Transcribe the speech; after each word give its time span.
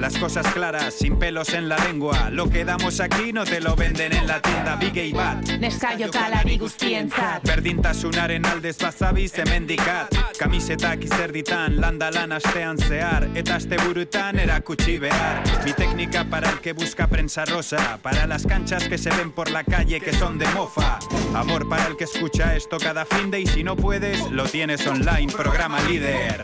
Las 0.00 0.16
cosas 0.18 0.46
claras, 0.52 0.94
sin 0.94 1.18
pelos 1.18 1.52
en 1.54 1.68
la 1.68 1.76
lengua. 1.78 2.28
Lo 2.30 2.48
que 2.48 2.64
damos 2.64 3.00
aquí 3.00 3.32
no 3.32 3.44
te 3.44 3.60
lo 3.60 3.76
venden 3.76 4.12
en 4.12 4.26
la 4.26 4.40
tienda. 4.40 4.76
Big 4.76 4.96
y 4.96 5.12
Bat. 5.12 5.48
Neskaio 5.60 6.10
kalari 6.10 6.58
guztientzat 6.58 7.44
Berdintasunaren 7.46 8.44
aldez 8.46 8.78
bazabiz 8.78 9.38
hemendikat 9.38 10.14
Kamisetak 10.38 11.04
izerditan, 11.04 11.80
landa 11.80 12.10
lan 12.10 12.32
astean 12.32 12.78
zehar 12.78 13.28
Eta 13.34 13.56
asteburutan 13.56 14.38
erakutsi 14.38 14.98
behar. 14.98 15.42
Mi 15.64 15.72
técnica 15.72 16.24
para 16.24 16.50
el 16.50 16.60
que 16.60 16.72
busca 16.72 17.06
prensa 17.06 17.44
rosa. 17.44 17.98
Para 18.02 18.26
las 18.26 18.46
canchas 18.46 18.88
que 18.88 18.98
se 18.98 19.10
ven 19.10 19.30
por 19.30 19.50
la 19.50 19.64
calle 19.64 20.00
que 20.00 20.12
son 20.12 20.38
de 20.38 20.46
mofa. 20.48 20.98
Amor 21.34 21.68
para 21.68 21.86
el 21.86 21.96
que 21.96 22.04
escucha 22.04 22.56
esto 22.56 22.78
cada 22.78 23.04
fin 23.04 23.30
de 23.30 23.40
Y 23.40 23.46
si 23.46 23.62
no 23.62 23.76
puedes, 23.76 24.30
lo 24.30 24.44
tienes 24.44 24.86
online, 24.86 25.32
programa 25.32 25.80
líder. 25.82 26.42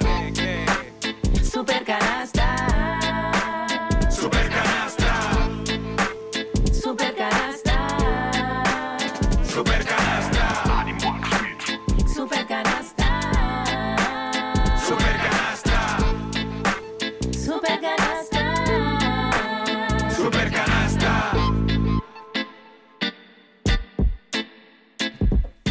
Supercanasta 1.42 1.48
Supercanasta, 1.58 2.67
Supercanasta 4.18 4.67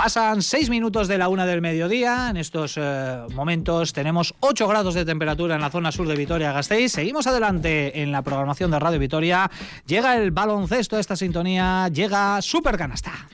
Pasan 0.08 0.41
seis 0.41 0.69
minutos 0.69 1.09
de 1.09 1.17
la 1.17 1.27
una 1.27 1.45
del 1.45 1.59
mediodía. 1.59 2.30
En 2.30 2.38
estos 2.38 2.75
eh, 2.77 3.17
momentos 3.33 3.91
tenemos 3.91 4.33
8 4.39 4.66
grados 4.66 4.94
de 4.94 5.03
temperatura 5.03 5.55
en 5.55 5.59
la 5.59 5.69
zona 5.69 5.91
sur 5.91 6.08
de 6.08 6.16
Vitoria-Gasteiz. 6.16 6.94
Seguimos 6.94 7.27
adelante 7.27 8.02
en 8.02 8.13
la 8.13 8.22
programación 8.22 8.72
de 8.72 8.80
Radio 8.80 9.00
Vitoria. 9.00 9.52
Llega 9.85 10.16
el 10.16 10.31
baloncesto 10.31 10.95
a 10.95 11.02
esta 11.02 11.17
sintonía. 11.17 11.89
Llega 11.89 12.41
Super 12.41 12.78
Canasta. 12.78 13.28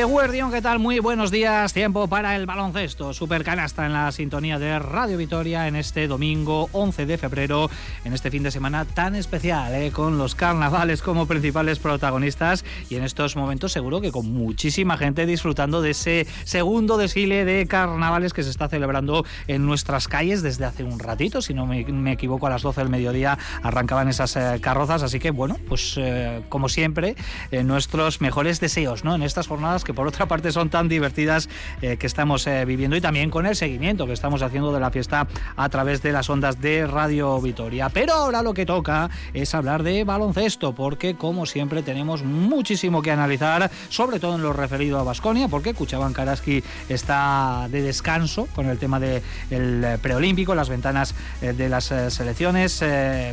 Eguerdión, 0.00 0.50
¿qué 0.50 0.62
tal? 0.62 0.78
Muy 0.78 1.00
buenos 1.00 1.30
días. 1.30 1.74
Tiempo 1.74 2.08
para 2.08 2.34
el 2.34 2.46
baloncesto. 2.46 3.12
Supercanasta 3.12 3.84
en 3.84 3.92
la 3.92 4.10
sintonía 4.10 4.58
de 4.58 4.78
Radio 4.78 5.18
Vitoria 5.18 5.68
en 5.68 5.76
este 5.76 6.08
domingo 6.08 6.70
11 6.72 7.04
de 7.04 7.18
febrero, 7.18 7.68
en 8.02 8.14
este 8.14 8.30
fin 8.30 8.42
de 8.42 8.50
semana 8.50 8.86
tan 8.86 9.14
especial, 9.14 9.74
¿eh? 9.74 9.92
con 9.92 10.16
los 10.16 10.34
carnavales 10.34 11.02
como 11.02 11.26
principales 11.26 11.78
protagonistas 11.78 12.64
y 12.88 12.96
en 12.96 13.04
estos 13.04 13.36
momentos 13.36 13.72
seguro 13.72 14.00
que 14.00 14.10
con 14.10 14.32
muchísima 14.32 14.96
gente 14.96 15.26
disfrutando 15.26 15.82
de 15.82 15.90
ese 15.90 16.26
segundo 16.44 16.96
desfile 16.96 17.44
de 17.44 17.66
carnavales 17.66 18.32
que 18.32 18.44
se 18.44 18.50
está 18.50 18.68
celebrando 18.68 19.26
en 19.46 19.66
nuestras 19.66 20.08
calles 20.08 20.40
desde 20.40 20.64
hace 20.64 20.84
un 20.84 21.00
ratito. 21.00 21.42
Si 21.42 21.52
no 21.52 21.66
me, 21.66 22.12
equivoco, 22.12 22.46
a 22.46 22.50
las 22.50 22.62
12 22.62 22.80
del 22.80 22.88
mediodía 22.88 23.38
arrancaban 23.62 24.08
esas 24.08 24.36
eh, 24.36 24.58
carrozas. 24.62 25.02
Así 25.02 25.18
que, 25.18 25.32
bueno, 25.32 25.58
pues 25.68 25.96
eh, 25.98 26.42
como 26.48 26.70
siempre, 26.70 27.14
eh, 27.50 27.62
nuestros 27.62 28.22
mejores 28.22 28.58
deseos 28.58 29.04
¿no? 29.04 29.14
en 29.14 29.22
estas 29.22 29.48
jornadas 29.48 29.81
que 29.84 29.94
por 29.94 30.06
otra 30.06 30.26
parte 30.26 30.52
son 30.52 30.70
tan 30.70 30.88
divertidas 30.88 31.48
eh, 31.80 31.96
que 31.96 32.06
estamos 32.06 32.46
eh, 32.46 32.64
viviendo 32.64 32.96
y 32.96 33.00
también 33.00 33.30
con 33.30 33.46
el 33.46 33.56
seguimiento 33.56 34.06
que 34.06 34.12
estamos 34.12 34.42
haciendo 34.42 34.72
de 34.72 34.80
la 34.80 34.90
fiesta 34.90 35.26
a 35.56 35.68
través 35.68 36.02
de 36.02 36.12
las 36.12 36.28
ondas 36.30 36.60
de 36.60 36.86
Radio 36.86 37.40
Vitoria. 37.40 37.88
Pero 37.88 38.12
ahora 38.12 38.42
lo 38.42 38.54
que 38.54 38.66
toca 38.66 39.10
es 39.34 39.54
hablar 39.54 39.82
de 39.82 40.04
baloncesto 40.04 40.74
porque 40.74 41.14
como 41.14 41.46
siempre 41.46 41.82
tenemos 41.82 42.22
muchísimo 42.22 43.02
que 43.02 43.10
analizar, 43.10 43.70
sobre 43.88 44.20
todo 44.20 44.36
en 44.36 44.42
lo 44.42 44.52
referido 44.52 44.98
a 44.98 45.02
Basconia, 45.02 45.48
porque 45.48 45.74
Cuchaban 45.74 46.12
Karaski 46.12 46.62
está 46.88 47.68
de 47.70 47.82
descanso 47.82 48.46
con 48.54 48.66
el 48.68 48.78
tema 48.78 49.00
del 49.00 49.22
de 49.50 49.98
preolímpico, 49.98 50.54
las 50.54 50.68
ventanas 50.68 51.14
eh, 51.40 51.52
de 51.52 51.68
las 51.68 51.84
selecciones 51.84 52.82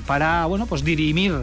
para 0.05 0.45
bueno 0.45 0.65
pues 0.65 0.83
dirimir 0.83 1.33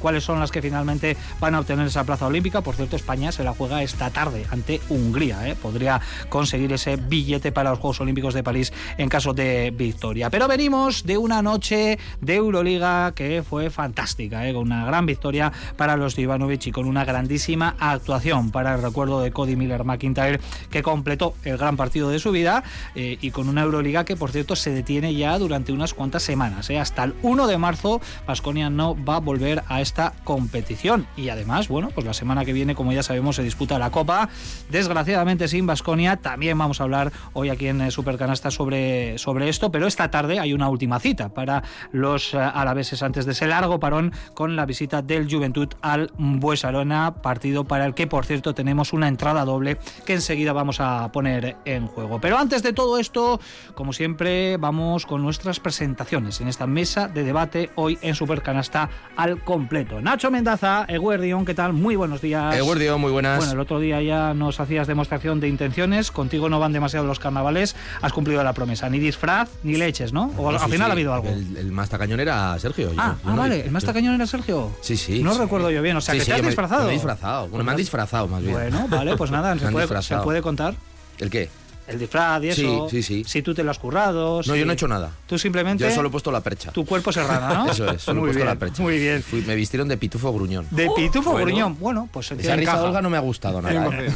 cuáles 0.00 0.24
son 0.24 0.40
las 0.40 0.50
que 0.50 0.62
finalmente 0.62 1.16
van 1.40 1.54
a 1.54 1.60
obtener 1.60 1.86
esa 1.86 2.04
plaza 2.04 2.26
olímpica. 2.26 2.60
Por 2.60 2.74
cierto, 2.74 2.96
España 2.96 3.32
se 3.32 3.44
la 3.44 3.52
juega 3.52 3.82
esta 3.82 4.10
tarde 4.10 4.31
ante 4.50 4.80
Hungría. 4.88 5.48
¿eh? 5.48 5.56
Podría 5.56 6.00
conseguir 6.28 6.72
ese 6.72 6.96
billete 6.96 7.52
para 7.52 7.70
los 7.70 7.78
Juegos 7.78 8.00
Olímpicos 8.00 8.34
de 8.34 8.42
París 8.42 8.72
en 8.98 9.08
caso 9.08 9.32
de 9.32 9.70
victoria. 9.70 10.30
Pero 10.30 10.48
venimos 10.48 11.04
de 11.04 11.18
una 11.18 11.42
noche 11.42 11.98
de 12.20 12.34
Euroliga 12.34 13.12
que 13.14 13.42
fue 13.42 13.70
fantástica, 13.70 14.48
¿eh? 14.48 14.52
con 14.52 14.62
una 14.62 14.84
gran 14.84 15.06
victoria 15.06 15.52
para 15.76 15.96
los 15.96 16.16
de 16.16 16.22
y 16.64 16.72
con 16.72 16.86
una 16.86 17.04
grandísima 17.04 17.76
actuación 17.78 18.50
para 18.50 18.74
el 18.74 18.82
recuerdo 18.82 19.20
de 19.20 19.32
Cody 19.32 19.56
Miller 19.56 19.84
McIntyre 19.84 20.40
que 20.70 20.82
completó 20.82 21.34
el 21.44 21.58
gran 21.58 21.76
partido 21.76 22.08
de 22.10 22.18
su 22.18 22.32
vida 22.32 22.64
eh, 22.94 23.18
y 23.20 23.30
con 23.30 23.48
una 23.48 23.62
Euroliga 23.62 24.04
que 24.04 24.16
por 24.16 24.30
cierto 24.30 24.56
se 24.56 24.70
detiene 24.70 25.14
ya 25.14 25.38
durante 25.38 25.72
unas 25.72 25.94
cuantas 25.94 26.22
semanas. 26.22 26.70
Hasta 26.70 27.04
el 27.04 27.14
1 27.22 27.46
de 27.46 27.58
marzo 27.58 28.00
Vasconia 28.26 28.70
no 28.70 28.96
va 29.04 29.16
a 29.16 29.20
volver 29.20 29.62
a 29.68 29.80
esta 29.80 30.14
competición 30.24 31.06
y 31.16 31.28
además, 31.28 31.68
bueno, 31.68 31.90
pues 31.94 32.06
la 32.06 32.14
semana 32.14 32.44
que 32.44 32.52
viene 32.52 32.74
como 32.74 32.92
ya 32.92 33.02
sabemos 33.02 33.36
se 33.36 33.42
disputa 33.42 33.78
la 33.78 33.90
Copa 33.90 34.21
desgraciadamente 34.70 35.48
sin 35.48 35.66
Basconia. 35.66 36.16
También 36.16 36.58
vamos 36.58 36.80
a 36.80 36.84
hablar 36.84 37.12
hoy 37.32 37.50
aquí 37.50 37.68
en 37.68 37.80
eh, 37.80 37.90
Supercanasta 37.90 38.50
sobre, 38.50 39.18
sobre 39.18 39.48
esto, 39.48 39.70
pero 39.70 39.86
esta 39.86 40.10
tarde 40.10 40.38
hay 40.38 40.52
una 40.52 40.68
última 40.68 41.00
cita 41.00 41.28
para 41.30 41.62
los 41.92 42.34
eh, 42.34 42.38
alaveses 42.38 43.02
antes 43.02 43.26
de 43.26 43.32
ese 43.32 43.46
largo 43.46 43.80
parón 43.80 44.12
con 44.34 44.56
la 44.56 44.66
visita 44.66 45.02
del 45.02 45.30
Juventud 45.30 45.68
al 45.82 46.10
Buesarona, 46.18 47.14
partido 47.22 47.64
para 47.64 47.86
el 47.86 47.94
que, 47.94 48.06
por 48.06 48.24
cierto, 48.26 48.54
tenemos 48.54 48.92
una 48.92 49.08
entrada 49.08 49.44
doble 49.44 49.78
que 50.06 50.14
enseguida 50.14 50.52
vamos 50.52 50.80
a 50.80 51.10
poner 51.12 51.56
en 51.64 51.86
juego. 51.86 52.20
Pero 52.20 52.38
antes 52.38 52.62
de 52.62 52.72
todo 52.72 52.98
esto, 52.98 53.40
como 53.74 53.92
siempre, 53.92 54.56
vamos 54.56 55.06
con 55.06 55.22
nuestras 55.22 55.60
presentaciones 55.60 56.40
en 56.40 56.48
esta 56.48 56.66
mesa 56.66 57.08
de 57.08 57.24
debate 57.24 57.70
hoy 57.74 57.98
en 58.02 58.14
Supercanasta 58.14 58.88
al 59.16 59.42
completo. 59.42 60.00
Nacho 60.00 60.30
Mendaza, 60.30 60.84
Eguerdión, 60.88 61.44
¿qué 61.44 61.54
tal? 61.54 61.72
Muy 61.72 61.96
buenos 61.96 62.20
días. 62.20 62.54
Eguardio, 62.56 62.98
muy 62.98 63.12
buenas. 63.12 63.38
Bueno, 63.38 63.52
el 63.52 63.60
otro 63.60 63.80
día 63.80 64.02
ya 64.02 64.11
nos 64.34 64.60
hacías 64.60 64.86
demostración 64.86 65.40
de 65.40 65.48
intenciones. 65.48 66.10
Contigo 66.10 66.48
no 66.48 66.58
van 66.60 66.72
demasiado 66.72 67.06
los 67.06 67.18
carnavales. 67.18 67.74
Has 68.00 68.12
cumplido 68.12 68.42
la 68.44 68.52
promesa. 68.52 68.88
Ni 68.88 68.98
disfraz 68.98 69.48
ni 69.62 69.76
leches, 69.76 70.12
¿no? 70.12 70.30
O 70.36 70.50
No, 70.52 70.58
al 70.58 70.64
sí, 70.64 70.72
final 70.72 70.86
sí, 70.86 70.90
ha 70.90 70.92
habido 70.92 71.14
algo. 71.14 71.28
El, 71.28 71.56
el 71.56 71.72
más 71.72 71.88
tacañón 71.88 72.20
era 72.20 72.58
Sergio. 72.58 72.92
yo- 72.92 73.00
ah, 73.00 73.16
yo 73.22 73.30
ah, 73.30 73.34
no- 73.34 73.42
vale. 73.42 73.60
¿El 73.64 73.70
más 73.70 73.84
tacañón 73.84 74.14
era 74.14 74.26
Sergio? 74.26 74.70
Sí, 74.80 74.96
sí. 74.96 75.22
No 75.22 75.32
sí. 75.34 75.40
recuerdo 75.40 75.70
yo 75.70 75.82
bien. 75.82 75.96
O 75.96 76.00
sea, 76.00 76.14
que 76.14 76.24
te 76.24 76.32
has 76.32 76.40
me- 76.42 76.48
disfrazado. 76.48 76.84
me 76.84 76.90
he 76.90 76.94
disfrazado. 76.94 77.48
Bueno, 77.48 77.64
me 77.64 77.70
han 77.72 77.76
disfrazado 77.76 78.28
más 78.28 78.40
bien. 78.42 78.52
Bueno, 78.54 78.86
vale, 78.88 79.16
pues 79.16 79.30
nada, 79.30 79.54
Me 79.54 80.02
se 80.02 80.16
puede 80.18 80.42
contar. 80.42 80.74
¿El 81.18 81.30
qué? 81.30 81.48
El 81.92 81.98
disfraz 81.98 82.42
y 82.42 82.48
eso. 82.48 82.88
Sí, 82.90 83.02
sí, 83.02 83.22
sí. 83.22 83.24
Si 83.28 83.42
tú 83.42 83.54
te 83.54 83.62
lo 83.62 83.70
has 83.70 83.78
currado. 83.78 84.38
No, 84.38 84.42
si- 84.42 84.58
yo 84.58 84.64
no 84.66 84.72
he 84.72 84.74
hecho 84.74 84.88
nada. 84.88 85.10
Tú 85.26 85.38
simplemente. 85.38 85.84
Yo 85.84 85.90
solo 85.94 86.08
he 86.08 86.10
puesto 86.10 86.32
la 86.32 86.40
percha. 86.40 86.72
Tu 86.72 86.84
cuerpo 86.84 87.12
serrana, 87.12 87.54
¿no? 87.54 87.66
Eso 87.70 87.90
es, 87.90 88.02
solo 88.02 88.18
he 88.18 88.20
muy 88.20 88.26
puesto 88.28 88.38
bien, 88.38 88.46
la 88.48 88.56
percha. 88.58 88.82
Muy 88.82 88.98
bien. 88.98 89.22
Fui- 89.22 89.42
me 89.42 89.54
vistieron 89.54 89.88
de 89.88 89.96
pitufo 89.96 90.32
gruñón. 90.32 90.66
De 90.70 90.88
pitufo 90.96 91.30
bueno. 91.32 91.46
gruñón. 91.46 91.76
Bueno, 91.78 92.08
pues 92.12 92.32
Esa 92.32 92.56
risa. 92.56 92.82
Olga 92.82 93.02
no 93.02 93.10
me 93.10 93.16
ha 93.16 93.20
gustado 93.20 93.60
nada. 93.62 93.88
¿eh? 94.00 94.12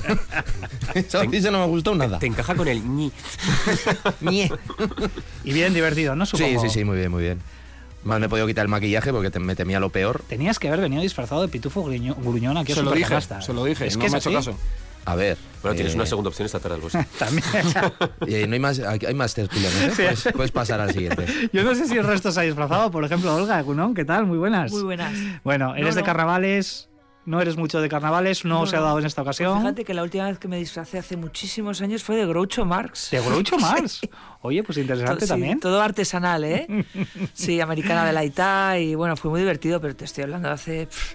Esa 0.95 1.23
risa 1.23 1.51
no 1.51 1.59
me 1.59 1.65
ha 1.65 1.69
gustado 1.69 1.97
nada. 1.97 2.19
Te 2.19 2.27
encaja 2.27 2.55
con 2.55 2.67
el 2.69 2.83
ñi. 2.87 3.13
Y 5.45 5.53
bien 5.53 5.75
divertido, 5.75 6.17
¿no? 6.17 6.27
Sí, 6.27 6.37
Supongo. 6.37 6.63
sí, 6.63 6.71
sí, 6.71 6.85
muy 6.85 6.97
bien, 6.97 7.11
muy 7.11 7.23
bien. 7.23 7.41
Más 8.05 8.21
me 8.21 8.27
he 8.27 8.29
podido 8.29 8.47
quitar 8.47 8.65
el 8.65 8.69
maquillaje 8.69 9.13
porque 9.13 9.31
te- 9.31 9.39
me 9.41 9.57
temía 9.57 9.81
lo 9.81 9.91
peor. 9.91 10.23
Tenías 10.29 10.59
que 10.59 10.69
haber 10.69 10.81
venido 10.81 11.03
disfrazado 11.03 11.43
de 11.43 11.49
pitufo 11.49 11.83
gruñón 11.85 12.57
aquí 12.57 12.73
a 12.73 12.77
Se 12.77 12.83
lo 12.83 12.93
dije, 12.93 13.21
se 13.41 13.53
lo 13.53 13.65
dije, 13.65 13.87
Es 13.87 13.97
no 13.97 14.05
que 14.05 14.11
me 14.11 14.17
ha 14.17 14.19
hecho 14.19 14.33
caso. 14.33 14.57
A 15.07 15.15
ver. 15.15 15.39
Bueno, 15.63 15.75
tienes 15.77 15.95
eh, 15.95 15.97
una 15.97 16.05
segunda 16.07 16.29
opción 16.29 16.47
esta 16.47 16.61
tarde 16.61 16.75
al 16.77 16.81
bolso. 16.83 16.99
También. 17.19 17.45
eh, 18.27 18.47
no 18.47 18.55
hay 18.55 18.61
más, 18.61 18.79
hay, 18.81 19.15
más 19.15 19.35
tertulianos, 19.35 19.81
¿eh? 19.81 19.91
Sí. 19.91 20.03
Puedes, 20.03 20.29
puedes 20.35 20.53
pasar 20.53 20.81
al 20.81 20.93
siguiente. 20.93 21.27
Yo 21.53 21.63
no 21.65 21.75
sé 21.75 21.87
si 21.87 21.97
el 21.97 22.05
resto 22.05 22.31
se 22.31 22.41
ha 22.41 22.43
disfrazado. 22.43 22.91
Por 22.91 23.05
ejemplo, 23.05 23.35
Olga 23.35 23.61
Gunón, 23.63 23.95
¿qué 23.95 24.05
tal? 24.05 24.27
Muy 24.27 24.39
buenas. 24.39 24.71
Muy 24.73 24.83
buenas. 24.83 25.13
Bueno, 25.45 25.75
eres 25.75 25.91
No, 25.91 25.95
de 25.97 26.01
no. 26.03 26.07
carnavales, 26.07 26.89
no 27.25 27.41
eres 27.41 27.57
mucho 27.57 27.81
de 27.81 27.89
carnavales, 27.89 28.45
no, 28.45 28.61
No, 28.61 28.67
se 28.67 28.77
ha 28.77 28.81
dado 28.81 28.99
en 29.01 29.07
esta 29.07 29.23
Pues 29.25 29.37
ocasión. 29.41 29.61
fíjate 29.61 29.85
que 29.85 29.95
la 29.95 30.03
última 30.05 30.27
vez 30.29 30.39
que 30.39 30.47
me 30.49 30.59
disfracé 30.59 30.99
hace 30.99 31.17
muchísimos 31.17 31.83
años 31.83 32.03
fue 32.05 32.15
de 32.17 32.27
Groucho 32.27 32.65
Marx. 32.65 33.11
de 33.11 33.21
Groucho 33.21 33.59
Marx. 33.59 34.01
Oye, 34.43 34.63
pues 34.63 34.79
interesante 34.79 35.25
Sí, 35.25 35.29
también. 35.29 35.59
Todo 35.59 35.81
artesanal, 35.83 36.45
¿eh? 36.45 36.67
Sí, 37.33 37.61
americana 37.61 38.05
de 38.05 38.13
la 38.13 38.25
Ita 38.25 38.79
y 38.79 38.95
bueno, 38.95 39.17
fue 39.17 39.31
muy 39.31 39.41
divertido, 39.41 39.81
pero 39.81 39.97
te 39.97 40.05
estoy 40.05 40.23
hablando 40.25 40.49
de 40.49 40.55
hace 40.55 40.87
pff, 40.87 41.15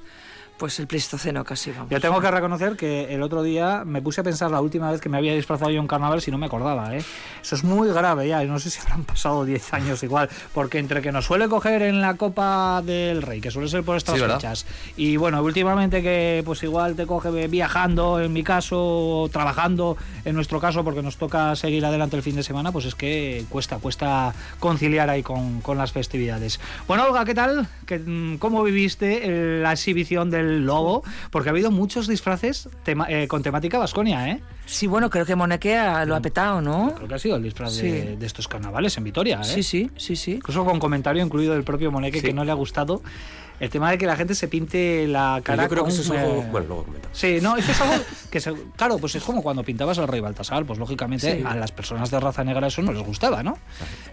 Pues 0.61 0.79
el 0.79 0.85
Pleistoceno 0.85 1.43
casi, 1.43 1.71
vamos. 1.71 1.89
Yo 1.89 1.99
tengo 1.99 2.21
que 2.21 2.29
reconocer 2.29 2.77
que 2.77 3.15
el 3.15 3.23
otro 3.23 3.41
día 3.41 3.81
me 3.83 3.99
puse 3.99 4.21
a 4.21 4.23
pensar 4.23 4.51
la 4.51 4.61
última 4.61 4.91
vez 4.91 5.01
que 5.01 5.09
me 5.09 5.17
había 5.17 5.33
disfrazado 5.33 5.71
yo 5.71 5.81
en 5.81 5.87
carnaval 5.87 6.21
si 6.21 6.29
no 6.29 6.37
me 6.37 6.45
acordaba, 6.45 6.95
¿eh? 6.95 7.03
Eso 7.41 7.55
es 7.55 7.63
muy 7.63 7.89
grave 7.89 8.27
ya, 8.27 8.43
y 8.43 8.47
no 8.47 8.59
sé 8.59 8.69
si 8.69 8.79
habrán 8.79 9.03
pasado 9.03 9.43
10 9.43 9.73
años 9.73 10.03
igual, 10.03 10.29
porque 10.53 10.77
entre 10.77 11.01
que 11.01 11.11
nos 11.11 11.25
suele 11.25 11.47
coger 11.47 11.81
en 11.81 11.99
la 11.99 12.13
Copa 12.13 12.83
del 12.85 13.23
Rey, 13.23 13.41
que 13.41 13.49
suele 13.49 13.69
ser 13.69 13.81
por 13.81 13.97
estas 13.97 14.19
Sí, 14.19 14.23
fechas, 14.23 14.67
y 14.97 15.17
bueno, 15.17 15.41
últimamente 15.41 16.03
que 16.03 16.43
pues 16.45 16.61
igual 16.61 16.95
te 16.95 17.07
coge 17.07 17.47
viajando, 17.47 18.21
en 18.21 18.31
mi 18.31 18.43
caso, 18.43 19.23
o 19.23 19.29
trabajando, 19.29 19.97
en 20.25 20.35
nuestro 20.35 20.59
caso, 20.59 20.83
porque 20.83 21.01
nos 21.01 21.17
toca 21.17 21.55
seguir 21.55 21.83
adelante 21.87 22.17
el 22.17 22.21
fin 22.21 22.35
de 22.35 22.43
semana, 22.43 22.71
pues 22.71 22.85
es 22.85 22.93
que 22.93 23.45
cuesta, 23.49 23.79
cuesta 23.79 24.35
conciliar 24.59 25.09
ahí 25.09 25.23
con, 25.23 25.61
con 25.61 25.79
las 25.79 25.91
festividades. 25.91 26.59
Bueno, 26.87 27.05
Olga, 27.05 27.25
¿qué 27.25 27.33
tal? 27.33 27.67
¿Qué, 27.87 27.97
mm, 27.97 28.35
¿Cómo 28.37 28.61
viviste 28.61 29.59
la 29.63 29.71
exhibición 29.71 30.29
del 30.29 30.50
lobo? 30.59 31.03
Porque 31.31 31.49
ha 31.49 31.51
habido 31.51 31.71
muchos 31.71 32.07
disfraces 32.07 32.69
tema- 32.83 33.07
eh, 33.09 33.27
con 33.27 33.41
temática 33.43 33.77
vasconia, 33.79 34.29
¿eh? 34.29 34.41
Sí, 34.65 34.87
bueno, 34.87 35.09
creo 35.09 35.25
que 35.25 35.35
Moneque 35.35 35.75
ha- 35.77 36.05
lo 36.05 36.15
ha 36.15 36.21
petado, 36.21 36.61
¿no? 36.61 36.93
Creo 36.95 37.07
que 37.07 37.15
ha 37.15 37.19
sido 37.19 37.35
el 37.37 37.43
disfraz 37.43 37.73
Sí. 37.73 37.83
de, 37.89 38.17
de 38.17 38.25
estos 38.25 38.47
carnavales 38.47 38.97
en 38.97 39.03
Vitoria, 39.03 39.39
¿eh? 39.41 39.43
Sí, 39.43 39.63
sí, 39.63 39.89
sí, 39.97 40.15
sí. 40.15 40.33
Incluso 40.33 40.63
con 40.65 40.79
comentario 40.79 41.23
incluido 41.23 41.53
del 41.53 41.63
propio 41.63 41.91
Moneque 41.91 42.19
Sí. 42.21 42.27
que 42.27 42.33
no 42.33 42.43
le 42.45 42.51
ha 42.51 42.55
gustado 42.55 43.01
el 43.61 43.69
tema 43.69 43.89
de 43.91 43.97
que 43.97 44.05
la 44.05 44.15
gente 44.17 44.35
se 44.35 44.47
pinte 44.49 45.07
la 45.07 45.39
cara 45.43 45.63
Yo 45.63 45.69
creo 45.69 45.85
que 45.85 45.91
eso 45.91 46.01
es 46.01 46.09
algo. 46.09 46.41
eh, 46.41 46.47
Bueno, 46.51 46.67
luego 46.67 46.83
comentamos. 46.83 47.17
Sí, 47.17 47.37
no, 47.41 47.55
es 47.55 47.65
que 47.65 47.71
es 47.71 47.79
algo 47.81 48.03
que, 48.29 48.41
se- 48.41 48.53
claro, 48.75 48.97
pues 48.97 49.15
es 49.15 49.23
como 49.23 49.41
cuando 49.41 49.63
pintabas 49.63 49.97
al 49.99 50.07
rey 50.07 50.19
Baltasar, 50.19 50.65
pues 50.65 50.79
lógicamente 50.79 51.37
Sí. 51.37 51.43
a 51.47 51.55
las 51.55 51.71
personas 51.71 52.11
de 52.11 52.19
raza 52.19 52.43
negra 52.43 52.67
eso 52.67 52.81
no 52.81 52.91
les 52.91 53.03
gustaba, 53.05 53.43
¿no? 53.43 53.57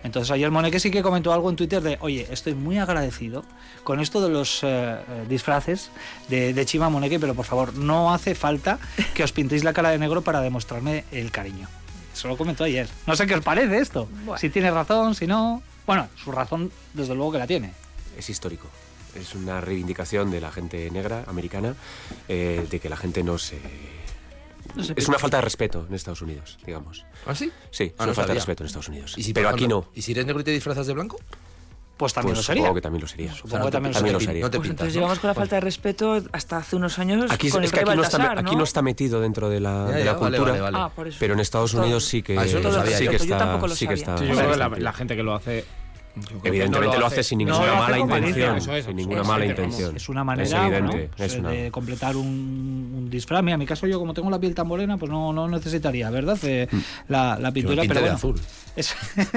Entonces 0.05 0.31
ayer 0.31 0.50
Moneque 0.50 0.79
sí 0.79 0.91
que 0.91 1.03
comentó 1.03 1.33
algo 1.33 1.50
en 1.50 1.56
Twitter 1.56 1.81
de, 1.83 1.99
oye, 2.00 2.27
estoy 2.31 2.55
muy 2.55 2.79
agradecido 2.79 3.43
con 3.85 4.00
esto 4.00 4.21
de 4.21 4.29
los 4.29 4.62
eh, 4.62 4.67
eh, 4.67 5.25
disfraces 5.29 5.91
de, 6.29 6.53
de 6.53 6.67
Chima 6.67 6.89
Moneque, 6.91 7.19
pero 7.19 7.35
por 7.35 7.47
favor, 7.47 7.75
no 7.75 8.12
hace 8.12 8.35
falta 8.35 8.79
que 9.15 9.25
os 9.25 9.33
pintéis 9.33 9.65
la 9.65 9.73
cara 9.73 9.91
de 9.91 9.99
negro 9.99 10.23
para 10.23 10.41
demostrarme 10.41 11.05
el 11.11 11.31
cariño. 11.31 11.69
Eso 12.12 12.29
lo 12.29 12.37
comentó 12.37 12.65
ayer. 12.65 12.89
No 13.06 13.17
sé 13.17 13.27
qué 13.27 13.35
os 13.35 13.43
parece 13.44 13.79
esto. 13.79 14.09
Bueno. 14.25 14.39
Si 14.39 14.51
tiene 14.51 14.71
razón, 14.71 15.15
si 15.15 15.27
no... 15.27 15.62
Bueno, 15.87 16.09
su 16.23 16.33
razón 16.33 16.71
desde 16.93 17.15
luego 17.15 17.33
que 17.33 17.39
la 17.39 17.47
tiene. 17.47 17.73
Es 18.19 18.29
histórico. 18.29 18.69
Es 19.14 19.34
una 19.34 19.60
reivindicación 19.60 20.31
de 20.31 20.40
la 20.40 20.50
gente 20.52 20.90
negra 20.90 21.25
americana 21.26 21.75
eh, 22.28 22.66
de 22.70 22.81
que 22.81 22.88
la 22.88 22.96
gente 22.96 23.22
no 23.22 23.38
se. 23.38 23.58
No 24.75 24.84
se 24.84 24.93
es 24.96 25.08
una 25.08 25.19
falta 25.19 25.38
de 25.38 25.43
respeto 25.43 25.87
en 25.88 25.94
Estados 25.94 26.20
Unidos, 26.22 26.58
digamos. 26.64 27.05
¿Ah, 27.26 27.34
sí? 27.34 27.50
Sí, 27.70 27.84
es 27.84 27.93
Ah, 27.93 28.02
una 28.05 28.06
no 28.08 28.14
falta 28.14 28.20
de 28.22 28.26
sabía. 28.28 28.34
respeto 28.34 28.62
en 28.62 28.66
Estados 28.66 28.88
Unidos. 28.88 29.14
¿Y 29.16 29.22
si, 29.22 29.32
Pero 29.32 29.49
aquí 29.49 29.66
no. 29.66 29.87
¿Y 29.94 30.02
si 30.02 30.12
eres 30.12 30.26
negro 30.26 30.40
y 30.40 30.44
te 30.44 30.50
disfrazas 30.50 30.87
de 30.87 30.93
blanco? 30.93 31.19
Pues 31.96 32.12
también 32.14 32.34
Pues 32.34 32.38
lo 32.38 32.43
sería. 32.46 32.62
supongo 32.62 32.75
que 32.76 32.81
también 32.81 33.00
lo 33.02 33.08
sería. 33.08 33.32
Supongo 33.34 33.46
O 33.46 33.50
sea, 33.50 33.58
no 33.58 33.64
que 33.66 33.70
también 33.72 33.90
lo 33.93 33.96
también 33.99 34.12
lo 34.12 34.20
sería. 34.20 34.43
No 34.44 34.50
te 34.50 34.58
Pues 34.58 34.69
pintas, 34.69 34.70
entonces 34.87 34.94
¿no? 34.94 35.00
llevamos 35.00 35.19
con 35.19 35.28
la 35.28 35.34
falta 35.34 35.56
de 35.56 35.60
respeto 35.62 36.22
hasta 36.31 36.56
hace 36.58 36.76
unos 36.76 36.99
años 37.00 37.31
Aquí, 37.32 37.50
con 37.50 37.64
es 37.64 37.72
el 37.72 37.75
que 37.75 37.81
aquí 37.90 37.96
no, 37.96 38.02
está, 38.05 38.32
aquí 38.38 38.55
no 38.56 38.62
está 38.62 38.82
metido 38.82 39.20
dentro 39.20 39.49
de 39.49 39.58
la, 39.58 39.87
Ya, 39.88 39.96
de 39.96 40.05
ya, 40.05 40.12
la 40.12 40.19
vale, 40.19 40.37
cultura. 40.37 40.52
vale, 40.60 40.62
vale. 40.62 40.78
Ah, 40.78 40.93
por 40.94 41.08
eso. 41.08 41.16
Pero 41.19 41.34
en 41.34 41.40
Estados 41.40 41.75
Unidos 41.75 42.05
sí 42.05 42.22
que, 42.22 42.38
Ah, 42.38 42.44
sí 42.44 42.50
yo. 42.52 42.58
que 42.58 42.62
Yo 43.19 43.25
está. 43.25 43.38
tampoco 43.38 43.66
lo 43.66 43.75
sí 43.75 43.88
que 43.88 43.94
está- 43.94 44.16
Sí, 44.16 44.26
yo 44.28 44.34
creo 44.37 44.50
que 44.52 44.56
la, 44.58 44.69
la 44.69 44.93
gente 44.93 45.16
que 45.16 45.22
lo 45.25 45.34
hace. 45.34 45.64
Evidentemente 46.44 46.94
no 46.97 47.00
lo 47.00 47.06
hace 47.06 47.23
sin 47.23 47.38
ninguna 47.38 47.75
mala 47.75 47.99
intención. 47.99 48.56
eso 48.56 48.73
es, 48.75 48.85
sin 48.85 48.97
ninguna 48.97 49.23
es, 49.23 49.29
mala 49.29 49.47
intención. 49.47 49.97
Es 49.97 50.09
una 50.09 50.25
manera 50.25 50.47
Es 50.47 50.53
evidente. 50.55 51.09
¿no? 51.09 51.17
Pues, 51.17 51.32
es 51.32 51.38
una- 51.38 51.50
de 51.50 51.70
completar 51.70 52.17
un, 52.17 52.26
un 52.97 53.11
disfraz. 53.11 53.43
Mira, 53.43 53.55
en 53.55 53.61
mi 53.61 53.67
caso, 53.67 53.87
yo 53.87 53.99
como 53.99 54.15
tengo 54.15 54.31
la 54.31 54.38
piel 54.38 54.55
tan 54.55 54.67
morena, 54.67 54.97
pues 54.97 55.11
no, 55.11 55.32
no 55.32 55.49
necesitaría, 55.49 56.11
¿verdad? 56.11 56.38
Eh, 56.43 56.69
la, 57.09 57.38
la 57.38 57.49
Yo 57.49 57.55
pintura, 57.55 57.82
pero 57.82 57.94
de 57.94 58.00
bueno. 58.00 58.17
azul. 58.17 58.41
Es- 58.76 58.94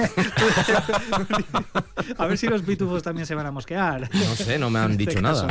a 2.18 2.26
ver 2.26 2.38
si 2.38 2.46
los 2.48 2.62
pitufos 2.62 3.02
también 3.02 3.26
se 3.26 3.34
van 3.34 3.46
a 3.46 3.50
mosquear. 3.50 4.08
No 4.12 4.34
sé, 4.36 4.58
no 4.58 4.70
me 4.70 4.78
han 4.78 4.90
este 4.92 5.06
dicho 5.06 5.20
nada. 5.20 5.46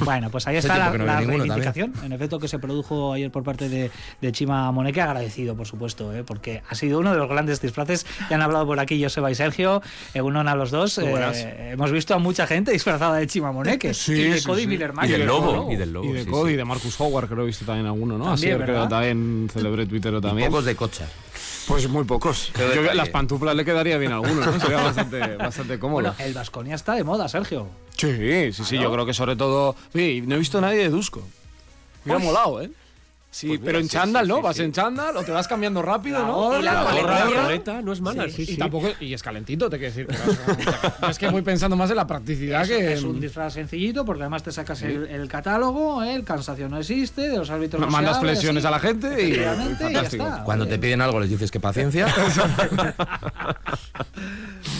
Bueno, 0.00 0.30
pues 0.30 0.46
ahí 0.46 0.56
está 0.56 0.78
la, 0.78 0.92
la 0.96 1.20
reivindicación, 1.20 1.92
en 2.04 2.12
efecto, 2.12 2.38
que 2.38 2.48
se 2.48 2.58
produjo 2.58 3.12
ayer 3.12 3.30
por 3.30 3.42
parte 3.42 3.68
de, 3.68 3.90
de 4.20 4.32
Chima 4.32 4.70
Moneque. 4.72 5.00
Agradecido, 5.00 5.56
por 5.56 5.66
supuesto, 5.66 6.14
¿eh? 6.14 6.24
porque 6.24 6.62
ha 6.68 6.74
sido 6.74 6.98
uno 7.00 7.12
de 7.12 7.18
los 7.18 7.28
grandes 7.28 7.60
disfraces. 7.60 8.06
Ya 8.30 8.36
han 8.36 8.42
hablado 8.42 8.66
por 8.66 8.78
aquí 8.80 9.02
Joseba 9.02 9.30
y 9.30 9.34
Sergio, 9.34 9.82
unan 10.14 10.48
a 10.48 10.54
los 10.54 10.70
dos. 10.72 10.98
Eh, 10.98 11.70
hemos 11.72 11.92
visto 11.92 12.14
a 12.14 12.18
mucha 12.18 12.46
gente 12.48 12.72
disfrazada 12.72 13.16
de 13.18 13.26
Chima 13.28 13.52
Moneque. 13.52 13.94
Sí, 14.02 14.12
y 14.14 14.24
de 14.30 14.40
sí, 14.40 14.46
Cody 14.46 14.62
sí. 14.62 14.66
Miller 14.66 14.92
Y 15.04 15.08
del 15.08 15.26
lobo, 15.26 15.70
y 15.70 15.76
del 15.76 15.92
lobo. 15.92 16.06
Y 16.06 16.12
de 16.12 16.24
sí, 16.24 16.30
Cody, 16.30 16.48
sí. 16.50 16.54
y 16.54 16.56
de 16.56 16.64
Marcus 16.64 17.00
Howard, 17.00 17.26
creo 17.26 17.36
que 17.38 17.42
he 17.44 17.46
visto 17.46 17.64
también 17.64 17.86
alguno, 17.86 18.18
¿no? 18.18 18.24
También, 18.24 18.54
Así 18.54 18.64
creo 18.64 18.88
también 18.88 19.48
celebré 19.52 19.86
Twitter 19.86 20.14
Y 20.14 20.20
también. 20.20 20.48
pocos 20.50 20.64
de 20.64 20.74
cocha. 20.74 21.06
Pues 21.68 21.88
muy 21.88 22.02
pocos. 22.04 22.52
Yo 22.74 22.82
las 22.94 23.08
pantuflas 23.10 23.54
le 23.54 23.64
quedaría 23.64 23.96
bien 23.96 24.10
a 24.10 24.16
alguno, 24.16 24.44
¿no? 24.44 24.58
Sería 24.58 24.76
bastante, 24.82 25.36
bastante 25.36 25.78
cómodo. 25.78 26.00
Bueno, 26.02 26.14
el 26.18 26.34
Vasconia 26.34 26.74
está 26.74 26.94
de 26.94 27.04
moda, 27.04 27.28
Sergio. 27.28 27.68
sí, 27.96 28.52
sí, 28.52 28.64
sí, 28.64 28.78
yo 28.78 28.92
creo 28.92 29.06
que 29.06 29.14
sobre 29.14 29.36
todo. 29.36 29.76
Oye, 29.94 30.22
no 30.26 30.34
he 30.34 30.38
visto 30.38 30.58
a 30.58 30.60
nadie 30.62 30.78
de 30.78 30.88
Dusko. 30.90 31.22
Me 32.04 32.14
ha 32.14 32.18
molado, 32.18 32.60
¿eh? 32.60 32.70
Sí, 33.34 33.46
Pues 33.48 33.60
mira, 33.60 33.66
pero 33.66 33.78
en 33.78 33.84
sí, 33.84 33.90
chándal, 33.90 34.28
¿no? 34.28 34.36
sí, 34.36 34.42
Vas 34.42 34.56
sí. 34.56 34.62
en 34.62 34.72
chándal 34.72 35.16
o 35.16 35.22
te 35.24 35.32
vas 35.32 35.48
cambiando 35.48 35.80
rápido, 35.80 36.18
La 36.18 36.26
¿no? 36.26 36.60
la 36.60 37.24
coleta 37.42 37.80
no 37.80 37.92
es 37.94 38.00
mala, 38.02 38.28
sí, 38.28 38.42
Y 38.42 38.46
sí. 38.46 38.56
tampoco 38.58 38.88
y 39.00 39.14
es 39.14 39.22
calentito, 39.22 39.70
te 39.70 39.78
quiero 39.78 39.94
decir. 39.94 40.06
pero 40.06 40.22
no 41.00 41.08
es 41.08 41.18
que 41.18 41.28
voy 41.30 41.40
pensando 41.40 41.74
más 41.74 41.88
en 41.88 41.96
la 41.96 42.06
practicidad 42.06 42.66
que 42.66 42.92
Es 42.92 43.02
un 43.04 43.20
disfraz 43.22 43.54
sencillito 43.54 44.04
porque 44.04 44.24
además 44.24 44.42
te 44.42 44.52
sacas 44.52 44.82
el, 44.82 45.06
el 45.06 45.28
catálogo, 45.28 46.02
¿eh? 46.02 46.14
el 46.14 46.24
cansancio 46.24 46.68
no 46.68 46.76
existe, 46.78 47.30
de 47.30 47.38
los 47.38 47.48
árbitros 47.48 47.80
no 47.80 47.86
se 47.86 47.92
mandas 47.92 48.20
flexiones 48.20 48.66
así. 48.66 48.68
a 48.68 48.70
la 48.70 48.80
gente 48.80 49.06
y, 49.22 49.28
y 49.28 49.32
Efectivamente, 49.32 49.72
y 49.72 49.78
ya 49.78 49.84
fantástico. 49.94 50.24
está. 50.26 50.44
Cuando 50.44 50.68
te 50.68 50.78
piden 50.78 51.00
algo 51.00 51.18
les 51.18 51.30
dices 51.30 51.50
que 51.50 51.58
paciencia. 51.58 52.06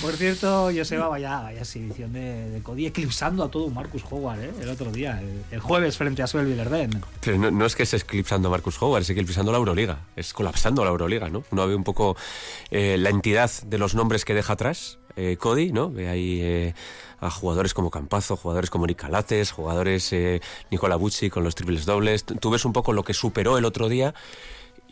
Por 0.03 0.13
cierto, 0.15 0.71
Joseba, 0.77 1.09
vaya, 1.09 1.41
vaya 1.41 1.61
exhibición 1.61 2.13
de, 2.13 2.51
de 2.51 2.61
Cody 2.61 2.87
eclipsando 2.87 3.45
a 3.45 3.51
todo 3.51 3.65
un 3.67 3.75
Marcus 3.75 4.03
Howard 4.11 4.41
¿eh? 4.41 4.51
el 4.61 4.69
otro 4.69 4.91
día, 4.91 5.21
el, 5.21 5.43
el 5.53 5.61
jueves 5.61 5.97
frente 5.97 6.23
a 6.23 6.27
Suel 6.27 6.47
Villerden. 6.47 6.91
Pero 7.21 7.39
no, 7.39 7.51
no 7.51 7.67
es 7.67 7.77
que 7.77 7.85
esté 7.85 7.99
eclipsando 7.99 8.42
a 8.49 8.51
Marcus 8.51 8.81
Howard, 8.81 9.03
es 9.03 9.11
eclipsando 9.11 9.53
la 9.53 9.59
Euroliga. 9.59 10.07
Es 10.17 10.33
colapsando 10.33 10.85
la 10.85 10.91
Euroliga, 10.91 11.29
¿no? 11.29 11.45
Uno 11.51 11.67
ve 11.67 11.75
un 11.75 11.85
poco 11.85 12.17
eh, 12.71 12.97
la 12.99 13.11
entidad 13.11 13.51
de 13.65 13.79
los 13.79 13.95
nombres 13.95 14.25
que 14.25 14.35
deja 14.35 14.55
atrás 14.55 14.99
eh, 15.17 15.37
Cody, 15.39 15.73
¿no? 15.73 15.91
Ve 15.91 16.09
ahí 16.09 16.41
eh, 16.43 16.75
a 17.21 17.31
jugadores 17.31 17.75
como 17.75 17.91
Campazo, 17.91 18.37
jugadores 18.37 18.71
como 18.71 18.87
Nick 18.87 18.99
Calates, 18.99 19.51
jugadores 19.53 20.15
Nicola 20.71 20.97
Bucci 20.97 21.31
con 21.31 21.45
los 21.45 21.55
triples 21.55 21.85
dobles. 21.85 22.25
Tú 22.25 22.51
ves 22.51 22.65
un 22.65 22.73
poco 22.73 22.93
lo 22.93 23.05
que 23.05 23.15
superó 23.15 23.59
el 23.59 23.65
otro 23.65 23.89
día 23.89 24.15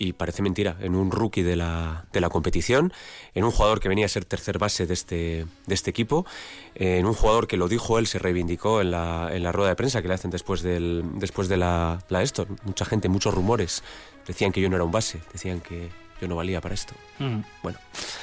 y 0.01 0.15
parece 0.15 0.41
mentira, 0.41 0.79
en 0.81 0.95
un 0.95 1.11
rookie 1.11 1.43
de 1.43 1.57
la, 1.57 2.07
de 2.11 2.23
la 2.23 2.31
competición, 2.31 2.91
en 3.35 3.45
un 3.45 3.51
jugador 3.51 3.81
que 3.81 3.89
venía 3.91 4.07
a 4.07 4.09
ser 4.09 4.25
tercer 4.25 4.57
base 4.57 4.87
de 4.87 4.95
este, 4.95 5.47
de 5.67 5.75
este 5.75 5.91
equipo, 5.91 6.25
en 6.75 7.05
un 7.05 7.13
jugador 7.13 7.47
que 7.47 7.59
lo 7.59 7.69
dijo 7.69 7.99
él, 7.99 8.07
se 8.07 8.19
reivindicó 8.19 8.81
en 8.81 8.93
la, 8.93 9.29
en 9.31 9.43
la 9.43 9.53
rueda 9.53 9.69
de 9.69 9.77
prensa 9.77 10.01
que 10.01 10.09
le 10.09 10.15
hacen 10.15 10.31
después, 10.31 10.63
del, 10.63 11.05
después 11.17 11.49
de 11.49 11.59
la, 11.59 11.99
la 12.09 12.23
esto. 12.23 12.47
Mucha 12.65 12.87
gente, 12.87 13.11
muchos 13.11 13.35
rumores, 13.35 13.85
decían 14.27 14.53
que 14.53 14.63
yo 14.63 14.71
no 14.71 14.77
era 14.77 14.85
un 14.85 14.91
base, 14.91 15.21
decían 15.35 15.61
que 15.61 15.91
yo 16.21 16.29
no 16.29 16.37
valía 16.37 16.61
para 16.61 16.75
esto. 16.75 16.95
Bueno, 17.63 17.79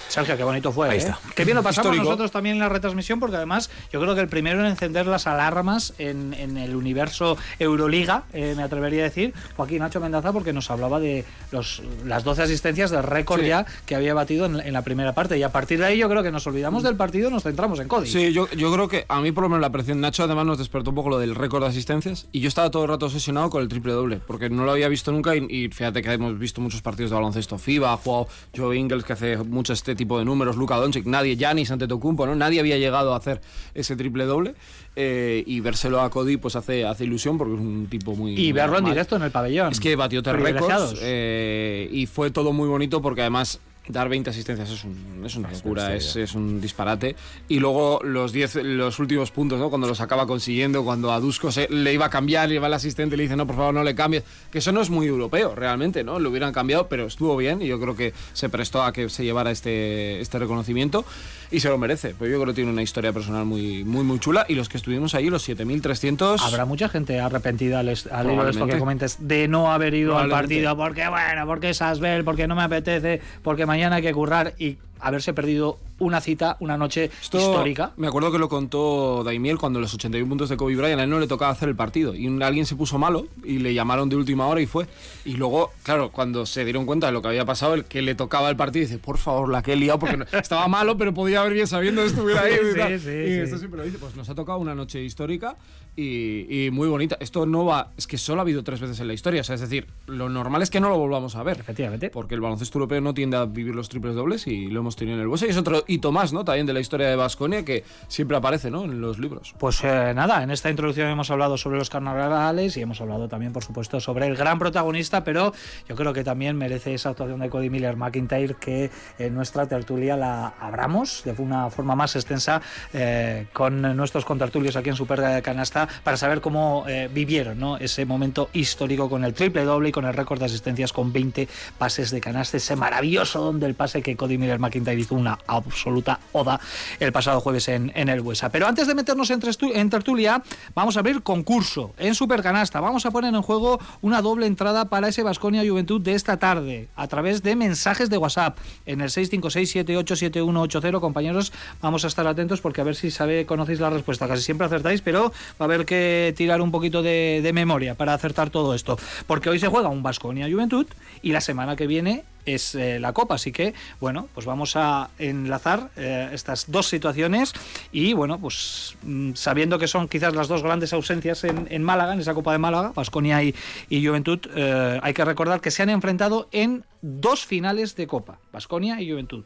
Sergio, 0.07 0.35
qué 0.37 0.43
bonito 0.43 0.71
fue. 0.71 0.89
Ahí 0.89 0.95
¿eh? 0.95 0.99
está. 0.99 1.19
Qué 1.35 1.45
bien 1.45 1.55
lo 1.55 1.61
pasamos 1.63 1.85
Histórico. 1.87 2.05
nosotros 2.05 2.31
también 2.31 2.55
en 2.55 2.59
la 2.61 2.69
retransmisión, 2.69 3.19
porque 3.19 3.35
además 3.35 3.69
yo 3.91 4.01
creo 4.01 4.15
que 4.15 4.21
el 4.21 4.27
primero 4.27 4.59
en 4.61 4.65
encender 4.67 5.05
las 5.05 5.27
alarmas 5.27 5.93
en, 5.99 6.33
en 6.33 6.57
el 6.57 6.75
universo 6.75 7.37
Euroliga, 7.59 8.23
eh, 8.33 8.53
me 8.57 8.63
atrevería 8.63 9.01
a 9.01 9.03
decir, 9.03 9.33
fue 9.55 9.65
aquí 9.65 9.77
Nacho 9.79 9.99
Mendaza, 9.99 10.31
porque 10.33 10.53
nos 10.53 10.71
hablaba 10.71 10.99
de 10.99 11.25
los, 11.51 11.81
las 12.05 12.23
12 12.23 12.43
asistencias 12.43 12.89
del 12.91 13.03
récord 13.03 13.41
Sí. 13.41 13.47
ya 13.47 13.65
que 13.85 13.95
había 13.95 14.13
batido 14.15 14.45
en, 14.47 14.59
en 14.59 14.73
la 14.73 14.81
primera 14.81 15.13
parte. 15.13 15.37
Y 15.37 15.43
a 15.43 15.51
partir 15.51 15.77
de 15.79 15.85
ahí 15.85 15.97
yo 15.99 16.09
creo 16.09 16.23
que 16.23 16.31
nos 16.31 16.47
olvidamos 16.47 16.81
del 16.81 16.95
partido 16.95 17.29
y 17.29 17.31
nos 17.33 17.43
centramos 17.43 17.79
en 17.79 17.87
Cody. 17.87 18.07
Sí, 18.07 18.33
yo, 18.33 18.49
yo 18.51 18.73
creo 18.73 18.87
que 18.87 19.05
a 19.07 19.21
mí 19.21 19.31
por 19.31 19.43
lo 19.43 19.49
menos 19.49 19.61
la 19.61 19.71
presión 19.71 20.01
Nacho 20.01 20.23
además 20.23 20.45
nos 20.45 20.57
despertó 20.57 20.89
un 20.89 20.95
poco 20.95 21.09
lo 21.09 21.19
del 21.19 21.35
récord 21.35 21.61
de 21.61 21.69
asistencias 21.69 22.27
y 22.31 22.39
yo 22.39 22.47
estaba 22.47 22.71
todo 22.71 22.83
el 22.83 22.89
rato 22.89 23.05
obsesionado 23.05 23.49
con 23.51 23.61
el 23.61 23.67
triple 23.67 23.93
doble 23.93 24.19
porque 24.25 24.49
no 24.49 24.63
lo 24.65 24.71
había 24.71 24.87
visto 24.87 25.11
nunca 25.11 25.35
y, 25.35 25.45
y 25.49 25.67
fíjate 25.69 26.01
que 26.01 26.11
hemos 26.13 26.39
visto 26.39 26.61
muchos 26.61 26.81
partidos 26.81 27.11
de 27.11 27.15
baloncesto 27.15 27.57
FIBA, 27.57 27.86
ha 27.93 27.97
jugado 27.97 28.27
Joe 28.55 28.77
Ingles 28.77 29.03
que 29.03 29.13
hace 29.13 29.37
mucho 29.37 29.73
este 29.73 29.95
tipo 29.95 30.19
de 30.19 30.25
números, 30.25 30.55
Luka 30.55 30.75
Doncic, 30.75 31.05
nadie, 31.05 31.35
Giannis 31.35 31.71
Antetokounmpo, 31.71 32.25
¿no? 32.25 32.35
Nadie 32.35 32.59
había 32.59 32.77
llegado 32.77 33.13
a 33.13 33.17
hacer 33.17 33.41
ese 33.73 33.95
triple 33.95 34.25
doble 34.25 34.55
eh, 34.95 35.43
y 35.45 35.59
vérselo 35.59 36.01
a 36.01 36.09
Cody 36.09 36.37
pues 36.37 36.55
hace, 36.55 36.85
hace 36.85 37.03
ilusión 37.03 37.37
porque 37.37 37.53
es 37.55 37.59
un 37.59 37.87
tipo 37.89 38.15
muy... 38.15 38.33
Y 38.39 38.51
verlo 38.51 38.79
en 38.79 38.85
directo 38.85 39.15
en 39.15 39.23
el 39.23 39.31
pabellón. 39.31 39.71
Es 39.71 39.79
que 39.79 39.95
batió 39.95 40.23
tres 40.23 40.41
récords 40.41 40.95
eh, 41.01 41.89
y 41.91 42.05
fue 42.05 42.31
todo 42.31 42.53
muy 42.53 42.67
bonito 42.67 43.01
porque 43.01 43.21
además 43.21 43.59
dar 43.89 44.09
20 44.09 44.29
asistencias 44.29 44.69
es, 44.69 44.83
un- 44.83 45.23
es 45.25 45.35
una 45.35 45.51
locura, 45.51 45.95
es, 45.95 46.15
es 46.15 46.33
un 46.35 46.59
disparate. 46.61 47.15
Y 47.47 47.59
luego 47.59 47.99
los 48.03 48.31
10, 48.31 48.55
los 48.63 48.99
últimos 48.99 49.31
puntos, 49.31 49.59
¿no? 49.59 49.69
cuando 49.69 49.87
los 49.87 50.01
acaba 50.01 50.25
consiguiendo, 50.27 50.83
cuando 50.83 51.11
a 51.11 51.19
Dusko 51.19 51.51
se, 51.51 51.67
le 51.69 51.93
iba 51.93 52.05
a 52.05 52.09
cambiar, 52.09 52.51
y 52.51 52.57
va 52.57 52.67
el 52.67 52.73
asistente 52.73 53.15
y 53.15 53.17
le 53.17 53.23
dice, 53.23 53.35
no, 53.35 53.45
por 53.47 53.55
favor, 53.55 53.73
no 53.73 53.83
le 53.83 53.95
cambies. 53.95 54.23
Que 54.51 54.59
eso 54.59 54.71
no 54.71 54.81
es 54.81 54.89
muy 54.89 55.07
europeo, 55.07 55.55
realmente, 55.55 56.03
¿no? 56.03 56.19
Lo 56.19 56.29
hubieran 56.29 56.53
cambiado, 56.53 56.87
pero 56.87 57.05
estuvo 57.07 57.35
bien 57.37 57.61
y 57.61 57.67
yo 57.67 57.79
creo 57.79 57.95
que 57.95 58.13
se 58.33 58.49
prestó 58.49 58.83
a 58.83 58.91
que 58.93 59.09
se 59.09 59.23
llevara 59.23 59.51
este, 59.51 60.19
este 60.21 60.39
reconocimiento 60.39 61.05
y 61.51 61.59
se 61.59 61.69
lo 61.69 61.77
merece. 61.77 62.15
Pues 62.17 62.29
yo 62.31 62.37
creo 62.37 62.47
que 62.47 62.55
tiene 62.55 62.71
una 62.71 62.81
historia 62.83 63.13
personal 63.13 63.45
muy, 63.45 63.83
muy, 63.83 64.03
muy 64.03 64.19
chula 64.19 64.45
y 64.49 64.55
los 64.55 64.67
que 64.69 64.77
estuvimos 64.77 65.15
ahí, 65.15 65.29
los 65.29 65.47
7.300... 65.47 66.41
Habrá 66.41 66.65
mucha 66.65 66.89
gente 66.89 67.19
arrepentida 67.19 67.79
al, 67.79 67.89
al 68.11 68.31
hilo 68.31 68.43
de 68.43 68.51
esto 68.51 68.67
que 68.67 68.77
comentes 68.79 69.27
de 69.27 69.47
no 69.47 69.71
haber 69.71 69.93
ido 69.93 70.17
al 70.17 70.29
partido 70.29 70.75
porque 70.75 71.07
bueno, 71.07 71.45
porque 71.45 71.69
es 71.69 71.81
Asbel, 71.81 72.23
porque 72.23 72.47
no 72.47 72.55
me 72.55 72.63
apetece, 72.63 73.21
porque 73.43 73.65
mañana 73.65 73.76
hay 73.83 74.01
que 74.01 74.13
currar 74.13 74.53
y 74.57 74.77
haberse 74.99 75.33
perdido 75.33 75.77
una 75.99 76.21
cita, 76.21 76.57
una 76.59 76.77
noche 76.77 77.09
Esto 77.21 77.39
histórica. 77.39 77.91
Me 77.97 78.07
acuerdo 78.07 78.31
que 78.31 78.37
lo 78.37 78.49
contó 78.49 79.23
Daimiel 79.23 79.57
cuando 79.57 79.79
los 79.79 79.93
81 79.95 80.29
puntos 80.29 80.47
de 80.49 80.55
Kobe 80.57 80.75
Bryant 80.75 80.99
a 80.99 81.03
él 81.03 81.09
no 81.09 81.19
le 81.19 81.25
tocaba 81.27 81.51
hacer 81.51 81.69
el 81.69 81.75
partido 81.75 82.13
y 82.13 82.27
alguien 82.43 82.65
se 82.67 82.75
puso 82.75 82.99
malo 82.99 83.25
y 83.43 83.57
le 83.59 83.73
llamaron 83.73 84.07
de 84.09 84.15
última 84.15 84.45
hora 84.47 84.61
y 84.61 84.67
fue. 84.67 84.85
Y 85.25 85.33
luego, 85.33 85.71
claro, 85.83 86.11
cuando 86.11 86.45
se 86.45 86.63
dieron 86.65 86.85
cuenta 86.85 87.07
de 87.07 87.13
lo 87.13 87.21
que 87.23 87.29
había 87.29 87.45
pasado, 87.45 87.73
el 87.73 87.85
que 87.85 88.01
le 88.03 88.13
tocaba 88.13 88.49
el 88.49 88.55
partido 88.55 88.85
dice, 88.85 88.99
por 88.99 89.17
favor, 89.17 89.49
la 89.49 89.63
que 89.63 89.73
he 89.73 89.75
liado 89.75 89.97
porque 89.99 90.17
no- 90.17 90.25
estaba 90.33 90.67
malo, 90.67 90.97
pero 90.97 91.13
podía 91.13 91.41
haber 91.41 91.53
bien 91.53 91.67
sabiendo 91.67 92.01
que 92.01 92.07
estuviera 92.09 92.41
ahí. 92.41 92.53
y 92.53 92.71
Sí, 92.73 92.77
tal. 92.77 92.99
sí, 92.99 93.09
y 93.09 93.27
sí. 93.27 93.33
esto 93.39 93.57
siempre 93.57 93.79
lo 93.79 93.85
dice, 93.85 93.97
pues 93.97 94.15
nos 94.15 94.29
ha 94.29 94.35
tocado 94.35 94.59
una 94.59 94.75
noche 94.75 95.03
histórica 95.03 95.55
y, 95.95 96.65
y 96.67 96.69
muy 96.71 96.87
bonita. 96.87 97.17
Esto 97.19 97.45
no 97.47 97.65
va, 97.65 97.89
es 97.97 98.05
que 98.05 98.17
solo 98.19 98.41
ha 98.41 98.43
habido 98.43 98.63
tres 98.63 98.79
veces 98.79 98.99
en 98.99 99.07
la 99.07 99.13
historia, 99.13 99.41
o 99.41 99.43
sea, 99.43 99.55
es 99.55 99.61
decir, 99.61 99.87
lo 100.05 100.29
normal 100.29 100.61
es 100.61 100.69
que 100.69 100.79
no 100.79 100.89
lo 100.89 100.97
volvamos 100.99 101.35
a 101.35 101.41
ver. 101.43 101.59
Efectivamente. 101.59 102.11
Porque 102.11 102.35
el 102.35 102.41
baloncesto 102.41 102.77
europeo 102.77 103.01
no 103.01 103.13
tiende 103.15 103.37
a 103.37 103.45
vivir 103.45 103.73
los 103.73 103.89
triples 103.89 104.13
dobles 104.13 104.45
y 104.45 104.67
lo 104.67 104.83
hemos 104.87 104.95
tenido 104.95 105.17
en 105.17 105.21
el 105.21 105.27
bolso. 105.27 105.45
Y 105.45 105.49
es 105.49 105.57
otro 105.57 105.83
hito 105.87 106.11
más, 106.11 106.31
¿no? 106.31 106.45
También 106.45 106.65
de 106.65 106.73
la 106.73 106.79
historia 106.79 107.07
de 107.07 107.15
Vasconia 107.15 107.65
que 107.65 107.83
siempre 108.07 108.37
aparece, 108.37 108.71
¿no? 108.71 108.85
En 108.85 109.01
los 109.01 109.19
libros. 109.19 109.53
Pues 109.57 109.83
eh, 109.83 110.13
nada, 110.15 110.41
en 110.43 110.51
esta 110.51 110.69
introducción 110.69 111.09
hemos 111.09 111.29
hablado 111.29 111.57
sobre 111.57 111.77
los 111.77 111.89
carnavales 111.89 112.77
y 112.77 112.81
hemos 112.81 113.01
hablado 113.01 113.27
también, 113.27 113.51
por 113.51 113.63
supuesto, 113.63 113.99
sobre 113.99 114.27
el 114.27 114.35
gran 114.35 114.59
protagonista, 114.59 115.23
pero 115.23 115.53
yo 115.87 115.95
creo 115.95 116.13
que 116.13 116.23
también 116.23 116.57
merece 116.57 116.93
esa 116.93 117.09
actuación 117.09 117.41
de 117.41 117.49
Cody 117.49 117.69
Miller 117.69 117.97
McIntyre 117.97 118.55
que 118.55 118.89
en 119.19 119.35
nuestra 119.35 119.67
tertulia 119.67 120.15
la 120.15 120.53
abramos 120.59 121.23
de 121.25 121.35
una 121.37 121.69
forma 121.69 121.95
más 121.95 122.15
extensa 122.15 122.61
eh, 122.93 123.47
con 123.53 123.81
nuestros 123.95 124.23
contertulios 124.25 124.75
aquí 124.75 124.89
en 124.89 124.95
Super 124.95 125.41
Canasta 125.41 125.87
para 126.03 126.17
saber 126.17 126.41
cómo 126.41 126.85
eh, 126.87 127.09
vivieron 127.13 127.59
¿no? 127.59 127.77
ese 127.77 128.05
momento 128.05 128.49
histórico 128.53 129.09
con 129.09 129.23
el 129.25 129.33
triple 129.33 129.63
doble 129.65 129.89
y 129.89 129.91
con 129.91 130.05
el 130.05 130.13
récord 130.13 130.39
de 130.39 130.45
asistencias 130.45 130.93
con 130.93 131.11
20 131.11 131.47
pases 131.77 132.11
de 132.11 132.21
canasta, 132.21 132.57
ese 132.57 132.75
maravilloso 132.75 133.41
don 133.41 133.59
del 133.59 133.75
pase 133.75 134.01
que 134.01 134.15
Cody 134.15 134.37
Miller 134.37 134.59
McIntyre 134.59 134.76
hizo 134.77 135.15
una 135.15 135.37
absoluta 135.47 136.19
oda 136.31 136.59
el 136.99 137.11
pasado 137.11 137.39
jueves 137.41 137.67
en, 137.67 137.91
el 137.95 138.21
Buesa. 138.21 138.49
Pero 138.49 138.67
antes 138.67 138.87
de 138.87 138.95
meternos 138.95 139.29
en 139.29 139.89
tertulia, 139.89 140.41
vamos 140.73 140.97
a 140.97 140.99
abrir 141.01 141.21
concurso 141.21 141.93
en 141.97 142.15
Supercanasta. 142.15 142.79
Vamos 142.79 143.05
a 143.05 143.11
poner 143.11 143.33
en 143.33 143.41
juego 143.41 143.79
una 144.01 144.21
doble 144.21 144.47
entrada 144.47 144.85
para 144.85 145.09
ese 145.09 145.23
Vasconia 145.23 145.63
Juventud 145.67 146.01
de 146.01 146.13
esta 146.13 146.37
tarde 146.37 146.87
a 146.95 147.07
través 147.07 147.43
de 147.43 147.55
mensajes 147.55 148.09
de 148.09 148.17
WhatsApp 148.17 148.57
en 148.85 149.01
el 149.01 149.09
656-787180. 149.09 150.99
Compañeros, 150.99 151.53
vamos 151.81 152.03
a 152.05 152.07
estar 152.07 152.25
atentos 152.27 152.61
porque 152.61 152.81
a 152.81 152.83
ver 152.83 152.95
si 152.95 153.11
sabe, 153.11 153.45
conocéis 153.45 153.79
la 153.79 153.89
respuesta. 153.89 154.27
Casi 154.27 154.43
siempre 154.43 154.67
acertáis, 154.67 155.01
pero 155.01 155.31
va 155.59 155.61
a 155.61 155.63
haber 155.65 155.85
que 155.85 156.33
tirar 156.35 156.61
un 156.61 156.71
poquito 156.71 157.01
de, 157.01 157.41
de 157.43 157.53
memoria 157.53 157.95
para 157.95 158.13
acertar 158.13 158.49
todo 158.49 158.73
esto. 158.73 158.97
Porque 159.25 159.49
hoy 159.49 159.59
se 159.59 159.67
juega 159.67 159.89
un 159.89 160.03
Vasconia 160.03 160.47
Juventud 160.49 160.87
y 161.21 161.31
la 161.31 161.41
semana 161.41 161.75
que 161.75 161.87
viene 161.87 162.23
es 162.47 162.73
eh, 162.73 162.99
la 162.99 163.13
Copa. 163.13 163.35
Así 163.35 163.51
que, 163.51 163.75
bueno, 163.99 164.27
pues 164.33 164.45
vamos 164.45 164.75
a 164.75 165.09
enlazar 165.19 165.91
eh, 165.95 166.29
estas 166.33 166.71
dos 166.71 166.87
situaciones 166.87 167.53
y, 167.91 168.13
bueno, 168.13 168.39
pues 168.39 168.95
mm, 169.03 169.33
sabiendo 169.33 169.77
que 169.77 169.87
son 169.87 170.07
quizás 170.07 170.33
las 170.33 170.47
dos 170.47 170.63
grandes 170.63 170.93
ausencias 170.93 171.43
en, 171.43 171.67
en 171.69 171.83
Málaga, 171.83 172.13
en 172.13 172.19
esa 172.19 172.33
Copa 172.33 172.53
de 172.53 172.57
Málaga, 172.57 172.93
Vasconia 172.95 173.43
y, 173.43 173.53
y 173.89 174.05
Juventud, 174.05 174.39
eh, 174.55 174.99
hay 175.03 175.13
que 175.13 175.25
recordar 175.25 175.61
que 175.61 175.69
se 175.69 175.83
han 175.83 175.89
enfrentado 175.89 176.47
en 176.51 176.85
dos 177.01 177.45
finales 177.45 177.95
de 177.95 178.07
Copa, 178.07 178.39
Vasconia 178.51 179.01
y 179.01 179.11
Juventud. 179.11 179.45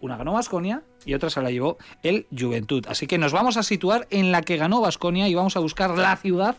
Una 0.00 0.16
ganó 0.16 0.32
Vasconia 0.32 0.82
y 1.04 1.12
otra 1.12 1.28
se 1.28 1.42
la 1.42 1.50
llevó 1.50 1.76
el 2.02 2.26
Juventud. 2.36 2.86
Así 2.88 3.06
que 3.06 3.18
nos 3.18 3.32
vamos 3.32 3.58
a 3.58 3.62
situar 3.62 4.06
en 4.10 4.32
la 4.32 4.40
que 4.40 4.56
ganó 4.56 4.80
Vasconia 4.80 5.28
y 5.28 5.34
vamos 5.34 5.56
a 5.56 5.60
buscar 5.60 5.96
la 5.96 6.16
ciudad 6.16 6.56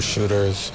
Shooters, 0.00 0.72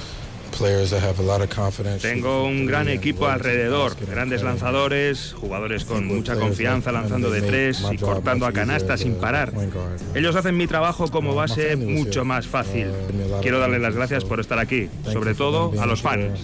Tengo 2.02 2.44
un 2.44 2.66
gran 2.66 2.88
equipo 2.88 3.26
alrededor, 3.26 3.96
grandes 4.06 4.42
lanzadores, 4.42 5.34
jugadores 5.38 5.84
con 5.84 6.06
mucha 6.06 6.36
confianza 6.36 6.92
lanzando 6.92 7.30
de 7.30 7.40
tres 7.42 7.82
y 7.90 7.96
cortando 7.96 8.46
a 8.46 8.52
canasta 8.52 8.96
sin 8.96 9.14
parar. 9.14 9.52
Ellos 10.14 10.36
hacen 10.36 10.56
mi 10.56 10.66
trabajo 10.66 11.08
como 11.08 11.34
base 11.34 11.76
mucho 11.76 12.24
más 12.24 12.46
fácil. 12.46 12.88
Quiero 13.40 13.58
darles 13.58 13.80
las 13.80 13.94
gracias 13.94 14.24
por 14.24 14.40
estar 14.40 14.58
aquí, 14.58 14.88
sobre 15.04 15.34
todo 15.34 15.72
a 15.80 15.86
los 15.86 16.02
fans. 16.02 16.40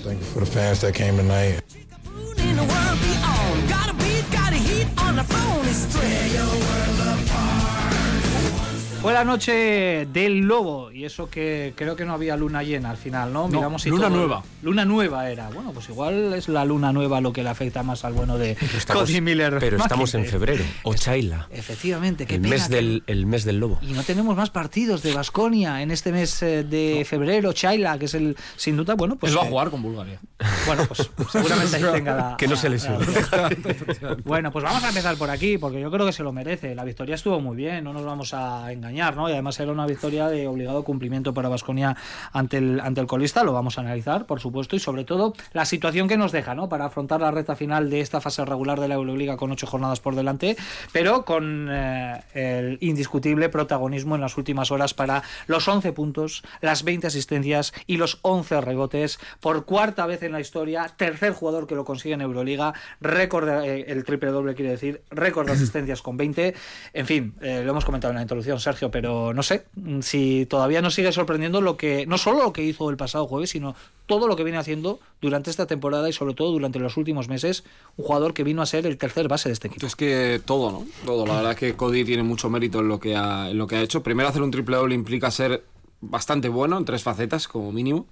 Fue 9.06 9.12
la 9.12 9.24
noche 9.24 10.08
del 10.12 10.40
lobo 10.40 10.90
y 10.90 11.04
eso 11.04 11.30
que 11.30 11.74
creo 11.76 11.94
que 11.94 12.04
no 12.04 12.12
había 12.12 12.36
luna 12.36 12.64
llena 12.64 12.90
al 12.90 12.96
final, 12.96 13.32
¿no? 13.32 13.42
No, 13.42 13.48
Miramos 13.48 13.82
si 13.82 13.88
luna 13.88 14.08
todo- 14.08 14.16
nueva. 14.16 14.42
Luna 14.62 14.84
nueva 14.84 15.30
era. 15.30 15.48
Bueno, 15.50 15.70
pues 15.70 15.88
igual 15.90 16.32
es 16.34 16.48
la 16.48 16.64
luna 16.64 16.92
nueva 16.92 17.20
lo 17.20 17.32
que 17.32 17.44
le 17.44 17.48
afecta 17.50 17.84
más 17.84 18.04
al 18.04 18.14
bueno 18.14 18.36
de 18.36 18.56
Estamos- 18.76 19.04
Cody 19.04 19.20
Miller. 19.20 19.58
pero 19.60 19.76
estamos 19.76 20.12
en 20.16 20.24
febrero, 20.24 20.64
o 20.82 20.92
Chaila, 20.96 21.46
Efectivamente, 21.52 22.26
qué 22.26 22.34
el 22.34 22.40
pena 22.40 22.54
mes, 22.56 22.66
que- 22.66 22.74
del, 22.74 23.02
el 23.06 23.26
mes 23.26 23.44
del 23.44 23.60
lobo. 23.60 23.78
Y 23.80 23.92
no 23.92 24.02
tenemos 24.02 24.36
más 24.36 24.50
partidos 24.50 25.04
de 25.04 25.14
Basconia 25.14 25.82
en 25.82 25.92
este 25.92 26.10
mes 26.10 26.42
eh, 26.42 26.64
de 26.64 27.06
febrero. 27.08 27.52
Chaila, 27.52 28.00
que 28.00 28.06
es 28.06 28.14
el 28.14 28.36
sin 28.56 28.76
duda, 28.76 28.94
bueno, 28.94 29.14
pues 29.14 29.30
Él 29.30 29.38
va 29.38 29.42
a 29.42 29.46
eh, 29.46 29.50
jugar 29.50 29.70
con 29.70 29.82
Bulgaria. 29.82 30.18
Bueno, 30.66 30.84
pues 30.88 31.08
seguramente 31.30 31.76
ahí 31.76 31.84
tenga 31.92 32.16
la. 32.16 32.36
Que 32.36 32.48
no 32.48 32.56
se 32.56 32.70
la- 32.70 34.16
Bueno, 34.24 34.50
pues 34.50 34.64
vamos 34.64 34.82
a 34.82 34.88
empezar 34.88 35.16
por 35.16 35.30
aquí, 35.30 35.58
porque 35.58 35.80
yo 35.80 35.92
creo 35.92 36.04
que 36.06 36.12
se 36.12 36.24
lo 36.24 36.32
merece. 36.32 36.74
La 36.74 36.82
victoria 36.82 37.14
estuvo 37.14 37.38
muy 37.40 37.56
bien, 37.56 37.84
no 37.84 37.92
nos 37.92 38.04
vamos 38.04 38.34
a 38.34 38.72
engañar, 38.72 38.95
Y 39.28 39.32
además 39.32 39.58
era 39.60 39.72
una 39.72 39.86
victoria 39.86 40.28
de 40.28 40.46
obligado 40.48 40.82
cumplimiento 40.84 41.34
para 41.34 41.48
Vasconia 41.48 41.96
ante 42.32 42.58
el, 42.58 42.80
ante 42.80 43.00
el 43.00 43.06
colista. 43.06 43.44
Lo 43.44 43.52
vamos 43.52 43.78
a 43.78 43.82
analizar, 43.82 44.26
por 44.26 44.40
supuesto, 44.40 44.76
y 44.76 44.78
sobre 44.80 45.04
todo 45.04 45.34
la 45.52 45.64
situación 45.64 46.08
que 46.08 46.16
nos 46.16 46.32
deja, 46.32 46.54
¿no? 46.54 46.68
Para 46.68 46.86
afrontar 46.86 47.20
la 47.20 47.30
recta 47.30 47.56
final 47.56 47.90
de 47.90 48.00
esta 48.00 48.20
fase 48.20 48.44
regular 48.44 48.80
de 48.80 48.88
la 48.88 48.94
Euroliga 48.94 49.36
con 49.36 49.50
ocho 49.52 49.66
jornadas 49.66 50.00
por 50.00 50.14
delante, 50.14 50.56
pero 50.92 51.24
con 51.24 51.68
eh, 51.70 52.22
el 52.34 52.78
indiscutible 52.80 53.48
protagonismo 53.48 54.14
en 54.14 54.20
las 54.20 54.36
últimas 54.36 54.70
horas 54.70 54.94
para 54.94 55.22
los 55.46 55.66
11 55.68 55.92
puntos, 55.92 56.42
las 56.60 56.82
20 56.84 57.06
asistencias 57.06 57.72
y 57.86 57.96
los 57.96 58.18
11 58.22 58.60
rebotes 58.60 59.18
por 59.40 59.64
cuarta 59.64 60.06
vez 60.06 60.22
en 60.22 60.32
la 60.32 60.40
historia, 60.40 60.90
tercer 60.96 61.32
jugador 61.32 61.66
que 61.66 61.74
lo 61.74 61.84
consigue 61.84 62.14
en 62.14 62.20
Euroliga, 62.20 62.74
récord, 63.00 63.46
de- 63.46 63.80
eh, 63.80 63.84
el 63.88 64.04
triple 64.04 64.30
doble 64.30 64.54
quiere 64.54 64.70
decir, 64.72 65.02
récord 65.10 65.46
de 65.46 65.52
asistencias 65.52 66.02
con 66.02 66.16
20, 66.16 66.54
en 66.92 67.06
fin, 67.06 67.34
eh, 67.40 67.62
lo 67.64 67.70
hemos 67.70 67.84
comentado 67.84 68.10
en 68.12 68.16
la 68.16 68.22
introducción, 68.22 68.58
Pero 68.90 69.32
no 69.34 69.42
sé 69.42 69.64
si 70.00 70.46
todavía 70.46 70.82
nos 70.82 70.94
sigue 70.94 71.12
sorprendiendo 71.12 71.60
lo 71.60 71.76
que, 71.76 72.06
no 72.06 72.18
solo 72.18 72.42
lo 72.42 72.52
que 72.52 72.62
hizo 72.62 72.90
el 72.90 72.96
pasado 72.96 73.26
jueves, 73.26 73.50
sino 73.50 73.74
todo 74.06 74.28
lo 74.28 74.36
que 74.36 74.44
viene 74.44 74.58
haciendo 74.58 75.00
durante 75.20 75.50
esta 75.50 75.66
temporada 75.66 76.08
y 76.08 76.12
sobre 76.12 76.34
todo 76.34 76.52
durante 76.52 76.78
los 76.78 76.96
últimos 76.96 77.28
meses, 77.28 77.64
un 77.96 78.04
jugador 78.04 78.34
que 78.34 78.44
vino 78.44 78.62
a 78.62 78.66
ser 78.66 78.86
el 78.86 78.98
tercer 78.98 79.28
base 79.28 79.48
de 79.48 79.54
este 79.54 79.68
equipo. 79.68 79.86
Es 79.86 79.96
que 79.96 80.40
todo, 80.44 80.70
¿no? 80.70 80.86
Todo. 81.04 81.26
La 81.26 81.36
verdad 81.36 81.52
es 81.52 81.58
que 81.58 81.74
Cody 81.74 82.04
tiene 82.04 82.22
mucho 82.22 82.48
mérito 82.50 82.80
en 82.80 82.88
lo 82.88 83.00
que 83.00 83.16
ha, 83.16 83.50
en 83.50 83.58
lo 83.58 83.66
que 83.66 83.76
ha 83.76 83.82
hecho. 83.82 84.02
Primero, 84.02 84.28
hacer 84.28 84.42
un 84.42 84.50
triple 84.50 84.76
doble 84.76 84.94
implica 84.94 85.30
ser 85.30 85.64
bastante 86.00 86.48
bueno 86.48 86.78
en 86.78 86.84
tres 86.84 87.02
facetas, 87.02 87.48
como 87.48 87.72
mínimo. 87.72 88.06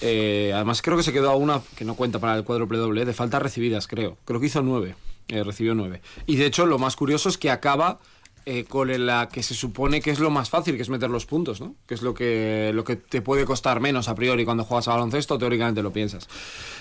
Eh, 0.00 0.52
además, 0.54 0.82
creo 0.82 0.96
que 0.96 1.02
se 1.02 1.12
quedó 1.12 1.30
a 1.30 1.36
una 1.36 1.60
que 1.76 1.84
no 1.84 1.94
cuenta 1.94 2.18
para 2.18 2.36
el 2.36 2.44
cuádruple 2.44 2.78
doble, 2.78 3.04
de 3.04 3.12
faltas 3.12 3.42
recibidas, 3.42 3.86
creo. 3.86 4.16
Creo 4.24 4.40
que 4.40 4.46
hizo 4.46 4.62
nueve. 4.62 4.96
Eh, 5.28 5.44
recibió 5.44 5.74
nueve. 5.74 6.00
Y 6.26 6.36
de 6.36 6.46
hecho, 6.46 6.66
lo 6.66 6.78
más 6.78 6.96
curioso 6.96 7.28
es 7.28 7.38
que 7.38 7.50
acaba 7.50 8.00
eh, 8.46 8.64
con 8.64 9.06
la 9.06 9.28
que 9.28 9.42
se 9.42 9.54
supone 9.54 10.00
que 10.00 10.10
es 10.10 10.18
lo 10.18 10.30
más 10.30 10.50
fácil, 10.50 10.76
que 10.76 10.82
es 10.82 10.88
meter 10.88 11.10
los 11.10 11.26
puntos, 11.26 11.60
¿no? 11.60 11.74
Que 11.86 11.94
es 11.94 12.02
lo 12.02 12.14
que, 12.14 12.72
lo 12.74 12.84
que 12.84 12.96
te 12.96 13.22
puede 13.22 13.44
costar 13.44 13.80
menos 13.80 14.08
a 14.08 14.14
priori 14.14 14.44
cuando 14.44 14.64
juegas 14.64 14.88
a 14.88 14.92
baloncesto, 14.92 15.38
teóricamente 15.38 15.82
lo 15.82 15.92
piensas. 15.92 16.28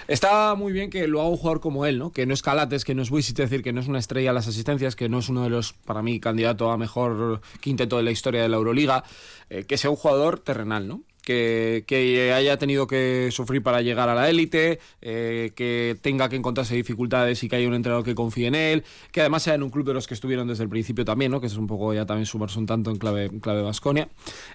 Está 0.08 0.56
muy 0.56 0.72
bien 0.72 0.90
que 0.90 1.08
lo 1.08 1.20
haga 1.20 1.30
un 1.30 1.38
jugador 1.38 1.60
como 1.60 1.86
él, 1.86 2.00
¿no? 2.00 2.12
Que 2.12 2.26
no 2.26 2.34
es 2.34 2.42
Calates, 2.42 2.86
que 2.86 2.96
no 2.96 3.02
es 3.02 3.12
Wisit, 3.12 3.40
es 3.40 3.50
decir, 3.50 3.64
que 3.64 3.74
no 3.74 3.82
es 3.82 3.88
una 3.88 4.00
estrella 4.00 4.32
a 4.32 4.34
las 4.34 4.48
asistencias, 4.48 4.96
que 4.96 5.10
no 5.10 5.20
es 5.20 5.30
uno 5.30 5.44
de 5.44 5.50
los, 5.50 5.74
para 5.74 6.02
mí, 6.02 6.20
candidato 6.20 6.72
a 6.72 6.78
mejor 6.78 7.42
quinteto 7.60 7.98
de 7.98 8.04
la 8.04 8.12
historia 8.12 8.42
de 8.42 8.50
la 8.50 8.58
Euroliga, 8.58 9.04
eh, 9.50 9.66
que 9.66 9.78
sea 9.78 9.90
un 9.90 9.96
jugador 9.96 10.40
terrenal, 10.40 10.88
¿no? 10.88 11.02
Que, 11.30 12.32
haya 12.34 12.58
tenido 12.58 12.88
que 12.88 13.30
sufrir 13.32 13.62
para 13.62 13.82
llegar 13.82 14.10
a 14.10 14.16
la 14.16 14.30
élite, 14.30 14.80
eh, 15.02 15.52
que 15.56 15.98
tenga 16.02 16.30
que 16.30 16.36
encontrarse 16.36 16.76
dificultades 16.76 17.44
y 17.44 17.50
que 17.50 17.58
haya 17.58 17.68
un 17.68 17.76
entrenador 17.76 18.04
que 18.04 18.16
confíe 18.16 18.48
en 18.48 18.56
él, 18.56 18.84
que 19.12 19.22
además 19.22 19.44
sea 19.44 19.54
en 19.54 19.64
un 19.64 19.70
club 19.70 19.86
de 19.86 19.94
los 19.94 20.08
que 20.08 20.16
estuvieron 20.16 20.48
desde 20.48 20.64
el 20.64 20.70
principio 20.70 21.06
también, 21.06 21.32
¿no? 21.32 21.40
que 21.40 21.48
es 21.48 21.56
un 21.56 21.68
poco 21.68 21.94
ya 21.94 22.06
también 22.06 22.26
sumarse 22.26 22.58
un 22.58 22.66
tanto 22.66 22.90
en 22.90 22.98
clave 22.98 23.30
clave 23.42 23.62
Vasconia. 23.62 24.10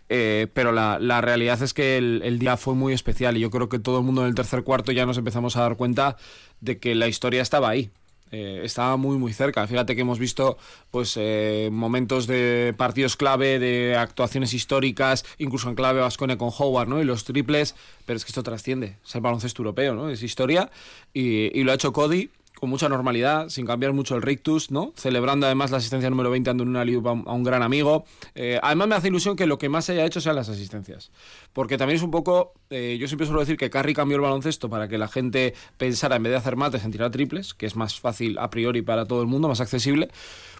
Eh, 0.08 0.48
pero 0.52 0.72
la, 0.72 1.20
realidad 1.20 1.62
es 1.62 1.72
que 1.72 1.96
el, 1.96 2.22
el 2.24 2.38
día 2.38 2.56
fue 2.56 2.74
muy 2.74 2.92
especial 2.92 3.36
y 3.36 3.40
yo 3.40 3.50
creo 3.50 3.68
que 3.68 3.78
todo 3.78 3.98
el 3.98 4.04
mundo 4.04 4.22
en 4.22 4.28
el 4.28 4.34
tercer 4.34 4.64
cuarto 4.64 4.92
ya 4.92 5.06
nos 5.06 5.16
empezamos 5.16 5.56
a 5.56 5.62
dar 5.62 5.76
cuenta 5.76 6.16
de 6.60 6.78
que 6.78 6.94
la 6.94 7.08
historia 7.08 7.42
estaba 7.42 7.68
ahí. 7.68 7.90
Eh, 8.34 8.62
estaba 8.64 8.96
muy 8.96 9.16
muy 9.16 9.32
cerca. 9.32 9.64
Fíjate 9.68 9.94
que 9.94 10.00
hemos 10.00 10.18
visto 10.18 10.58
pues 10.90 11.14
eh, 11.16 11.68
momentos 11.70 12.26
de 12.26 12.74
partidos 12.76 13.16
clave, 13.16 13.60
de 13.60 13.96
actuaciones 13.96 14.52
históricas, 14.54 15.24
incluso 15.38 15.68
en 15.68 15.76
clave 15.76 16.00
Vascone 16.00 16.36
con 16.36 16.50
Howard, 16.58 16.88
¿no? 16.88 17.00
Y 17.00 17.04
los 17.04 17.22
triples, 17.22 17.76
pero 18.06 18.16
es 18.16 18.24
que 18.24 18.30
esto 18.30 18.42
trasciende, 18.42 18.96
es 19.06 19.14
el 19.14 19.20
baloncesto 19.20 19.62
europeo, 19.62 19.94
¿no? 19.94 20.10
Es 20.10 20.20
historia 20.24 20.68
y, 21.12 21.56
y 21.56 21.62
lo 21.62 21.70
ha 21.70 21.76
hecho 21.76 21.92
Cody 21.92 22.28
con 22.64 22.70
mucha 22.70 22.88
normalidad, 22.88 23.50
sin 23.50 23.66
cambiar 23.66 23.92
mucho 23.92 24.16
el 24.16 24.22
rictus, 24.22 24.70
¿no? 24.70 24.94
Celebrando 24.96 25.44
además 25.44 25.70
la 25.70 25.76
asistencia 25.76 26.08
número 26.08 26.30
20 26.30 26.48
dando 26.48 26.64
una 26.64 26.82
liupa 26.82 27.10
a 27.10 27.32
un 27.34 27.44
gran 27.44 27.62
amigo. 27.62 28.06
Eh, 28.34 28.58
además 28.62 28.88
me 28.88 28.94
hace 28.94 29.08
ilusión 29.08 29.36
que 29.36 29.44
lo 29.44 29.58
que 29.58 29.68
más 29.68 29.90
haya 29.90 30.06
hecho 30.06 30.22
sean 30.22 30.34
las 30.34 30.48
asistencias. 30.48 31.10
Porque 31.52 31.76
también 31.76 31.98
es 31.98 32.02
un 32.02 32.10
poco, 32.10 32.54
eh, 32.70 32.96
yo 32.98 33.06
siempre 33.06 33.26
suelo 33.26 33.40
decir 33.40 33.58
que 33.58 33.68
Carry 33.68 33.92
cambió 33.92 34.16
el 34.16 34.22
baloncesto 34.22 34.70
para 34.70 34.88
que 34.88 34.96
la 34.96 35.08
gente 35.08 35.52
pensara 35.76 36.16
en 36.16 36.22
vez 36.22 36.30
de 36.30 36.38
hacer 36.38 36.56
mates 36.56 36.86
en 36.86 36.90
tirar 36.90 37.10
triples, 37.10 37.52
que 37.52 37.66
es 37.66 37.76
más 37.76 38.00
fácil 38.00 38.38
a 38.38 38.48
priori 38.48 38.80
para 38.80 39.04
todo 39.04 39.20
el 39.20 39.26
mundo, 39.26 39.46
más 39.46 39.60
accesible. 39.60 40.08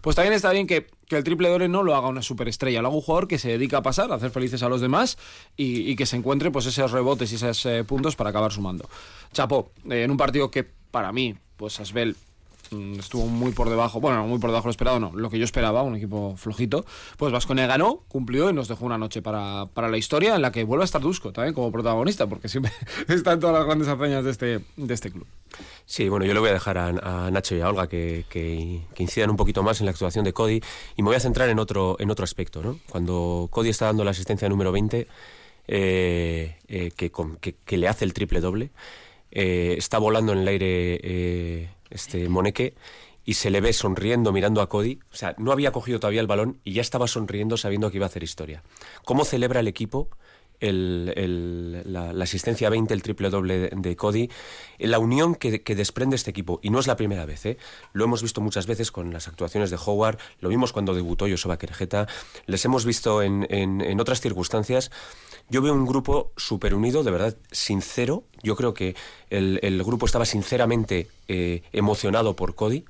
Pues 0.03 0.15
también 0.15 0.33
está 0.33 0.51
bien 0.51 0.67
que, 0.67 0.85
el 1.09 1.23
triple 1.23 1.49
doble 1.49 1.67
no 1.69 1.81
lo 1.81 1.95
haga 1.95 2.07
una 2.07 2.21
superestrella, 2.21 2.83
lo 2.83 2.89
haga 2.89 2.97
un 2.97 3.01
jugador 3.01 3.27
que 3.27 3.39
se 3.39 3.49
dedica 3.49 3.77
a 3.77 3.81
pasar, 3.81 4.11
a 4.11 4.15
hacer 4.15 4.29
felices 4.29 4.61
a 4.61 4.69
los 4.69 4.79
demás 4.79 5.17
y, 5.57 5.95
que 5.95 6.05
se 6.05 6.17
encuentre 6.17 6.51
pues 6.51 6.67
esos 6.67 6.91
rebotes 6.91 7.31
y 7.31 7.35
esos 7.35 7.65
eh, 7.65 7.83
puntos 7.83 8.15
para 8.15 8.29
acabar 8.29 8.51
sumando. 8.51 8.87
Chapo, 9.33 9.71
en 9.89 10.11
un 10.11 10.17
partido 10.17 10.51
que 10.51 10.63
para 10.91 11.11
mí 11.11 11.35
pues 11.57 11.79
Asbel 11.79 12.15
mm, 12.71 12.99
estuvo 12.99 13.27
muy 13.27 13.51
por 13.51 13.69
debajo, 13.69 13.99
bueno, 13.99 14.25
muy 14.27 14.39
por 14.39 14.49
debajo 14.49 14.63
de 14.63 14.67
lo 14.67 14.71
esperado, 14.71 14.99
no, 14.99 15.11
lo 15.15 15.29
que 15.29 15.37
yo 15.37 15.45
esperaba, 15.45 15.83
un 15.83 15.95
equipo 15.95 16.35
flojito, 16.37 16.85
pues 17.17 17.31
Vasconia 17.31 17.67
ganó, 17.67 18.03
cumplió 18.07 18.49
y 18.49 18.53
nos 18.53 18.67
dejó 18.67 18.85
una 18.85 18.97
noche 18.97 19.21
para, 19.21 19.67
la 19.75 19.97
historia 19.97 20.35
en 20.35 20.41
la 20.41 20.51
que 20.51 20.63
vuelve 20.63 20.83
a 20.83 20.85
estar 20.85 21.01
Dusko 21.01 21.31
también 21.31 21.53
como 21.53 21.71
protagonista, 21.71 22.27
porque 22.27 22.49
siempre 22.49 22.71
está 23.07 23.33
en 23.33 23.39
todas 23.39 23.55
las 23.55 23.65
grandes 23.65 23.87
hazañas 23.87 24.23
de 24.23 24.31
este, 24.31 24.59
de 24.75 24.93
este 24.93 25.11
club. 25.11 25.27
Sí, 25.85 26.09
bueno, 26.09 26.25
yo 26.25 26.33
le 26.33 26.39
voy 26.39 26.49
a 26.49 26.53
dejar 26.53 26.77
a, 26.77 27.29
Nacho 27.31 27.55
y 27.55 27.61
a 27.61 27.69
Olga 27.69 27.87
que, 27.87 28.25
que, 28.29 28.81
incidan 28.97 29.29
un 29.29 29.37
poquito 29.37 29.63
más 29.63 29.79
en 29.79 29.85
la 29.85 29.91
actuación 29.91 30.25
de 30.25 30.33
Cody 30.33 30.61
y 30.95 31.03
me 31.03 31.07
voy 31.07 31.15
a 31.15 31.19
centrar 31.19 31.49
en 31.49 31.59
otro, 31.59 31.95
en 31.99 32.09
otro 32.09 32.23
aspecto, 32.23 32.61
¿no? 32.61 32.79
Cuando 32.89 33.47
Cody 33.51 33.69
está 33.69 33.85
dando 33.85 34.03
la 34.03 34.11
asistencia 34.11 34.49
número 34.49 34.71
20, 34.71 35.07
eh, 35.67 36.57
eh, 36.67 36.91
que, 36.95 37.11
que 37.65 37.77
le 37.77 37.87
hace 37.87 38.05
el 38.05 38.13
triple 38.13 38.39
doble, 38.39 38.71
eh, 39.31 39.75
está 39.77 39.97
volando 39.97 40.33
en 40.33 40.39
el 40.39 40.47
aire 40.47 40.99
eh, 41.03 41.69
este 41.89 42.29
Moneque 42.29 42.73
y 43.23 43.33
se 43.33 43.49
le 43.49 43.61
ve 43.61 43.73
sonriendo 43.73 44.31
mirando 44.31 44.61
a 44.61 44.69
Cody. 44.69 44.99
O 45.11 45.15
sea, 45.15 45.35
no 45.37 45.51
había 45.51 45.71
cogido 45.71 45.99
todavía 45.99 46.21
el 46.21 46.27
balón 46.27 46.59
y 46.63 46.73
ya 46.73 46.81
estaba 46.81 47.07
sonriendo 47.07 47.57
sabiendo 47.57 47.89
que 47.89 47.97
iba 47.97 48.05
a 48.05 48.09
hacer 48.09 48.23
historia. 48.23 48.63
¿Cómo 49.03 49.25
celebra 49.25 49.59
el 49.59 49.67
equipo 49.67 50.09
la, 50.61 52.23
asistencia 52.23 52.69
20, 52.69 52.93
el 52.93 53.01
triple 53.01 53.29
doble 53.29 53.69
de, 53.69 53.95
Cody, 53.95 54.29
la 54.79 54.99
unión 54.99 55.35
que, 55.35 55.59
desprende 55.75 56.15
este 56.15 56.31
equipo. 56.31 56.59
Y 56.63 56.69
no 56.69 56.79
es 56.79 56.87
la 56.87 56.95
primera 56.95 57.25
vez, 57.25 57.45
¿eh? 57.45 57.57
lo 57.93 58.05
hemos 58.05 58.21
visto 58.21 58.41
muchas 58.41 58.67
veces 58.67 58.91
con 58.91 59.11
las 59.13 59.27
actuaciones 59.27 59.69
de 59.69 59.77
Howard, 59.83 60.17
lo 60.39 60.49
vimos 60.49 60.73
cuando 60.73 60.93
debutó 60.93 61.27
Joseba 61.29 61.57
Querejeta, 61.57 62.07
les 62.45 62.63
hemos 62.65 62.85
visto 62.85 63.21
en 63.21 63.99
otras 63.99 64.21
circunstancias 64.21 64.91
yo 65.49 65.61
veo 65.61 65.73
un 65.73 65.85
grupo 65.85 66.31
súper 66.37 66.73
unido, 66.73 67.03
de 67.03 67.11
verdad, 67.11 67.37
sincero. 67.51 68.23
Yo 68.41 68.55
creo 68.55 68.73
que 68.73 68.95
el, 69.29 69.83
grupo 69.83 70.05
estaba 70.05 70.25
sinceramente 70.25 71.07
eh, 71.27 71.61
emocionado 71.71 72.35
por 72.35 72.55
Cody 72.55 72.85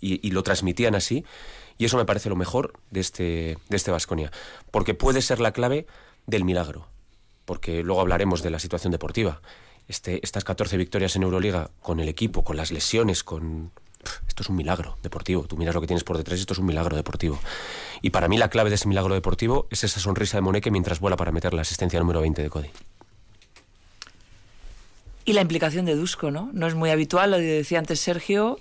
y, 0.00 0.30
lo 0.30 0.42
transmitían 0.42 0.94
así. 0.94 1.24
Y 1.78 1.86
eso 1.86 1.96
me 1.96 2.04
parece 2.04 2.28
lo 2.28 2.36
mejor 2.36 2.74
de 2.90 3.00
este 3.00 3.58
de 3.68 3.76
este 3.76 3.90
Vasconia, 3.90 4.30
porque 4.70 4.94
puede 4.94 5.22
ser 5.22 5.40
la 5.40 5.52
clave 5.52 5.86
del 6.26 6.44
milagro. 6.44 6.86
Porque 7.44 7.82
luego 7.82 8.00
hablaremos 8.00 8.42
de 8.42 8.50
la 8.50 8.58
situación 8.58 8.92
deportiva. 8.92 9.40
Este, 9.88 10.20
estas 10.22 10.44
14 10.44 10.76
victorias 10.76 11.16
en 11.16 11.24
Euroliga 11.24 11.70
con 11.82 11.98
el 11.98 12.08
equipo, 12.08 12.44
con 12.44 12.56
las 12.56 12.70
lesiones, 12.70 13.24
con 13.24 13.72
esto 14.26 14.42
es 14.42 14.48
un 14.48 14.56
milagro 14.56 14.96
deportivo. 15.02 15.44
Tú 15.44 15.56
miras 15.56 15.74
lo 15.74 15.80
que 15.80 15.86
tienes 15.86 16.04
por 16.04 16.16
detrás, 16.16 16.40
esto 16.40 16.52
es 16.52 16.58
un 16.58 16.66
milagro 16.66 16.96
deportivo. 16.96 17.38
Y 18.02 18.10
para 18.10 18.28
mí 18.28 18.38
la 18.38 18.48
clave 18.48 18.70
de 18.70 18.76
ese 18.76 18.88
milagro 18.88 19.14
deportivo 19.14 19.66
es 19.70 19.84
esa 19.84 20.00
sonrisa 20.00 20.36
de 20.36 20.42
Moneque 20.42 20.70
mientras 20.70 21.00
vuela 21.00 21.16
para 21.16 21.32
meter 21.32 21.54
la 21.54 21.62
asistencia 21.62 21.98
número 21.98 22.20
20 22.20 22.42
de 22.42 22.50
Cody. 22.50 22.70
Y 25.24 25.32
la 25.34 25.42
implicación 25.42 25.84
de 25.84 25.94
Dusko, 25.94 26.30
¿no? 26.30 26.50
No 26.52 26.66
es 26.66 26.74
muy 26.74 26.90
habitual, 26.90 27.30
lo 27.30 27.38
decía 27.38 27.78
antes 27.78 28.00
Sergio, 28.00 28.58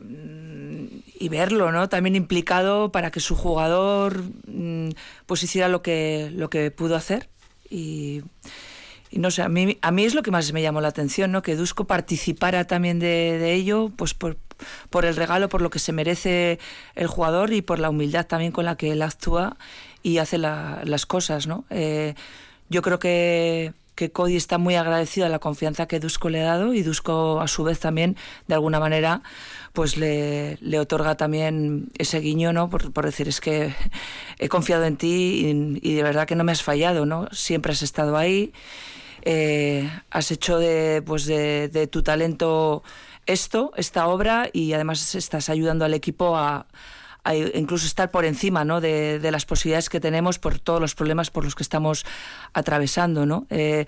mm, 0.00 0.84
y 1.18 1.28
verlo, 1.28 1.70
¿no? 1.70 1.88
También 1.88 2.16
implicado 2.16 2.90
para 2.90 3.10
que 3.10 3.20
su 3.20 3.36
jugador 3.36 4.22
mm, 4.46 4.90
pues 5.26 5.42
hiciera 5.42 5.68
lo 5.68 5.80
que, 5.82 6.30
lo 6.34 6.50
que 6.50 6.70
pudo 6.70 6.96
hacer. 6.96 7.28
Y 7.70 8.22
y 9.10 9.18
no 9.18 9.30
sé, 9.30 9.42
a 9.42 9.48
mí, 9.48 9.76
a 9.82 9.90
mí 9.90 10.04
es 10.04 10.14
lo 10.14 10.22
que 10.22 10.30
más 10.30 10.52
me 10.52 10.62
llamó 10.62 10.80
la 10.80 10.88
atención, 10.88 11.32
¿no? 11.32 11.42
Que 11.42 11.56
Dusko 11.56 11.84
participara 11.84 12.66
también 12.66 13.00
de, 13.00 13.52
ello, 13.52 13.90
pues 13.96 14.14
por, 14.14 14.36
por, 14.88 15.04
el 15.04 15.16
regalo, 15.16 15.48
por 15.48 15.62
lo 15.62 15.70
que 15.70 15.80
se 15.80 15.92
merece 15.92 16.60
el 16.94 17.08
jugador 17.08 17.52
y 17.52 17.60
por 17.60 17.80
la 17.80 17.90
humildad 17.90 18.26
también 18.26 18.52
con 18.52 18.64
la 18.64 18.76
que 18.76 18.92
él 18.92 19.02
actúa 19.02 19.56
y 20.02 20.18
hace 20.18 20.38
las 20.38 21.06
cosas, 21.06 21.48
¿no? 21.48 21.64
Eh, 21.70 22.14
yo 22.68 22.82
creo 22.82 23.00
que, 23.00 23.72
que 24.00 24.10
Cody 24.10 24.36
está 24.36 24.56
muy 24.56 24.76
agradecido 24.76 25.26
a 25.26 25.28
la 25.28 25.40
confianza 25.40 25.86
que 25.86 26.00
Dusko 26.00 26.30
le 26.30 26.40
ha 26.40 26.44
dado 26.44 26.72
y 26.72 26.82
Dusko 26.82 27.38
a 27.38 27.46
su 27.48 27.64
vez 27.64 27.80
también, 27.80 28.16
de 28.48 28.54
alguna 28.54 28.80
manera, 28.80 29.20
pues 29.74 29.98
le, 29.98 30.56
otorga 30.78 31.18
también 31.18 31.90
ese 31.98 32.18
guiño, 32.20 32.54
¿no? 32.54 32.70
Por, 32.70 33.04
decir, 33.04 33.28
es 33.28 33.42
que 33.42 33.74
he 34.38 34.48
confiado 34.48 34.86
en 34.86 34.96
ti 34.96 35.78
y, 35.82 35.94
de 35.94 36.02
verdad 36.02 36.26
que 36.26 36.34
no 36.34 36.44
me 36.44 36.52
has 36.52 36.62
fallado, 36.62 37.04
¿no? 37.04 37.28
Siempre 37.30 37.72
has 37.72 37.82
estado 37.82 38.16
ahí 38.16 38.54
eh, 39.20 39.90
has 40.10 40.30
hecho 40.30 40.58
de, 40.58 41.02
pues 41.04 41.26
de, 41.26 41.86
tu 41.92 42.02
talento 42.02 42.82
esto, 43.26 43.72
esta 43.76 44.06
obra, 44.06 44.48
y 44.50 44.72
además 44.72 45.14
estás 45.14 45.50
ayudando 45.50 45.84
al 45.84 45.92
equipo 45.92 46.38
a, 46.38 46.64
incluso 47.34 47.86
estar 47.86 48.10
por 48.10 48.24
encima 48.24 48.64
¿no? 48.64 48.80
de, 48.80 49.20
las 49.30 49.46
posibilidades 49.46 49.88
que 49.88 50.00
tenemos 50.00 50.38
por 50.38 50.58
todos 50.58 50.80
los 50.80 50.94
problemas 50.94 51.30
por 51.30 51.44
los 51.44 51.54
que 51.54 51.62
estamos 51.62 52.04
atravesando. 52.52 53.26
¿no? 53.26 53.46
Eh, 53.50 53.86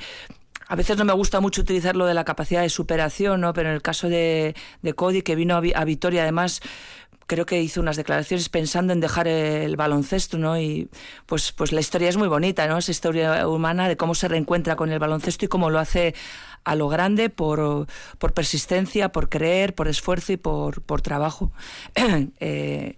a 0.69 0.77
veces 0.77 0.97
no 0.97 1.05
me 1.05 1.13
gusta 1.13 1.41
mucho 1.41 1.63
utilizar 1.63 1.97
lo 1.97 2.07
de 2.07 2.15
la 2.15 2.25
capacidad 2.25 2.63
de 2.63 2.69
superación, 2.69 3.41
¿no? 3.41 3.53
pero 3.53 3.69
en 3.69 3.75
el 3.75 3.83
caso 3.83 4.09
de, 4.09 4.55
Cody, 4.97 5.23
que 5.23 5.35
vino 5.35 5.57
a, 5.57 5.85
Vitoria, 5.85 6.23
además 6.23 6.61
creo 7.27 7.47
que 7.47 7.63
hizo 7.63 7.81
unas 7.81 7.97
declaraciones 7.97 8.49
pensando 8.49 8.93
en 8.93 9.01
dejar 9.01 9.27
el 9.29 9.77
baloncesto, 9.77 10.37
¿no? 10.37 10.59
Y 10.59 10.91
pues, 11.25 11.53
pues 11.53 11.73
la 11.73 11.81
historia 11.81 12.11
es 12.11 12.19
muy 12.19 12.29
bonita, 12.29 12.67
¿no? 12.67 12.77
Esa 12.77 12.91
historia 12.91 13.49
humana 13.49 13.89
de 13.89 13.97
cómo 13.97 14.15
se 14.15 14.29
reencuentra 14.29 14.77
con 14.77 14.91
el 14.91 14.99
baloncesto 14.99 15.47
y 15.47 15.49
cómo 15.49 15.71
lo 15.71 15.79
hace 15.79 16.15
a 16.65 16.75
lo 16.75 16.89
grande 16.89 17.31
por, 17.31 17.87
persistencia, 18.35 19.11
por 19.11 19.29
creer, 19.29 19.75
por 19.75 19.89
esfuerzo 19.89 20.33
y 20.33 20.37
por, 20.37 21.03
trabajo. 21.03 21.53
Eh, 22.41 22.97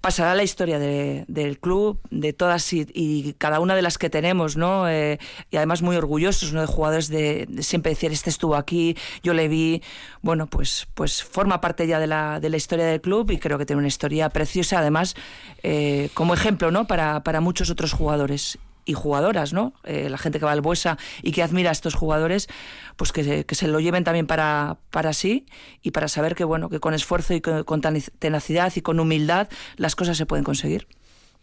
pasará 0.00 0.34
la 0.34 0.42
historia 0.42 0.78
del 0.78 1.58
club, 1.58 1.98
de 2.10 2.32
todas 2.32 2.72
y, 2.72 3.34
cada 3.38 3.60
una 3.60 3.74
de 3.74 3.82
las 3.82 3.98
que 3.98 4.10
tenemos, 4.10 4.56
¿no? 4.56 4.88
Eh, 4.88 5.18
y 5.50 5.56
además 5.56 5.82
muy 5.82 5.96
orgullosos. 5.96 6.52
De 6.52 6.66
jugadores 6.66 7.08
de, 7.08 7.48
siempre 7.60 7.90
decir, 7.90 8.12
este 8.12 8.30
estuvo 8.30 8.56
aquí, 8.56 8.96
yo 9.22 9.34
le 9.34 9.48
vi, 9.48 9.82
bueno, 10.22 10.46
pues, 10.46 10.86
pues 10.94 11.22
forma 11.22 11.60
parte 11.60 11.86
ya 11.86 11.98
de 11.98 12.06
la, 12.06 12.40
de 12.40 12.48
la 12.50 12.56
historia 12.56 12.86
del 12.86 13.00
club 13.00 13.30
y 13.30 13.38
creo 13.38 13.58
que 13.58 13.66
tiene 13.66 13.78
una 13.78 13.88
historia 13.88 14.28
preciosa, 14.28 14.78
además, 14.78 15.14
eh, 15.62 16.10
como 16.14 16.34
ejemplo, 16.34 16.70
¿no? 16.70 16.86
Para, 16.86 17.22
para 17.22 17.40
muchos 17.40 17.70
otros 17.70 17.92
jugadores 17.92 18.58
y 18.88 18.94
jugadoras, 18.94 19.52
¿no? 19.52 19.74
Eh, 19.84 20.08
la 20.08 20.16
gente 20.16 20.38
que 20.38 20.46
va 20.46 20.52
al 20.52 20.62
Buesa 20.62 20.96
y 21.22 21.32
que 21.32 21.42
admira 21.42 21.68
a 21.68 21.72
estos 21.72 21.94
jugadores, 21.94 22.48
pues 22.96 23.12
que, 23.12 23.44
que, 23.44 23.54
se 23.54 23.68
lo 23.68 23.80
lleven 23.80 24.02
también 24.02 24.26
para, 24.26 24.78
para 24.90 25.12
sí 25.12 25.44
y 25.82 25.90
para 25.90 26.08
saber 26.08 26.34
que, 26.34 26.42
bueno, 26.44 26.70
que 26.70 26.80
con 26.80 26.94
esfuerzo 26.94 27.34
y 27.34 27.42
con, 27.42 27.82
tenacidad 28.18 28.72
y 28.74 28.80
con 28.80 28.98
humildad 28.98 29.48
las 29.76 29.94
cosas 29.94 30.16
se 30.16 30.24
pueden 30.24 30.42
conseguir. 30.42 30.88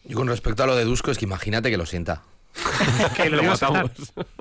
Y 0.04 0.14
con 0.14 0.28
respecto 0.28 0.64
a 0.64 0.66
lo 0.66 0.76
de 0.76 0.86
Dusko, 0.86 1.12
es 1.12 1.20
que 1.20 1.26
imagínate 1.26 1.70
que 1.70 1.78
lo 1.78 1.86
sienta. 1.86 2.24
que 3.16 3.30
lo 3.30 3.44
matamos. 3.44 3.92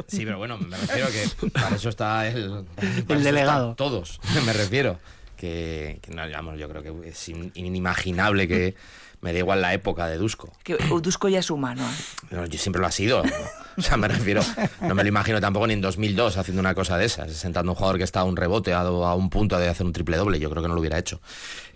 Sí, 0.09 0.25
pero 0.25 0.38
bueno, 0.38 0.57
me 0.57 0.75
refiero 0.75 1.09
que 1.09 1.51
para 1.51 1.77
eso 1.77 1.90
está 1.90 2.27
el, 2.27 2.64
el 3.07 3.23
delegado. 3.23 3.75
Todos, 3.75 4.19
me 4.47 4.55
refiero. 4.55 4.99
Que, 5.37 5.99
que 6.03 6.12
no, 6.12 6.27
digamos, 6.27 6.59
yo 6.59 6.68
creo 6.68 6.83
que 6.83 7.09
es 7.09 7.29
inimaginable 7.29 8.49
que 8.49 8.75
me 9.25 9.33
da 9.33 9.38
igual 9.38 9.62
la 9.62 9.73
época 9.73 10.07
de 10.07 10.18
Dusko. 10.18 10.53
Que 10.62 10.77
Dusko 10.77 11.31
ya 11.31 11.38
es 11.38 11.51
humano. 11.51 11.83
yo 12.31 12.59
siempre 12.59 12.81
lo 12.81 12.87
ha 12.87 12.92
sido. 12.92 13.23
O 13.77 13.83
sea, 13.83 13.97
me 13.97 14.07
refiero, 14.07 14.40
no 14.83 14.94
me 14.94 15.03
lo 15.03 15.09
imagino 15.09 15.40
tampoco 15.40 15.66
ni 15.66 15.73
en 15.73 15.81
2002 15.81 16.37
haciendo 16.37 16.61
una 16.61 16.77
cosa 16.77 16.97
de 16.97 17.07
esas, 17.07 17.33
sentando 17.33 17.73
un 17.73 17.77
jugador 17.77 17.99
que 17.99 18.05
está 18.05 18.20
a 18.20 18.25
un 18.25 18.37
rebote, 18.37 18.73
a, 18.73 18.85
un 18.85 19.31
punto 19.31 19.59
de 19.59 19.68
hacer 19.68 19.85
un 19.85 19.92
triple 19.92 20.16
doble. 20.16 20.38
Yo 20.38 20.49
creo 20.51 20.62
que 20.62 20.68
no 20.68 20.75
lo 20.75 20.81
hubiera 20.81 20.99
hecho. 20.99 21.20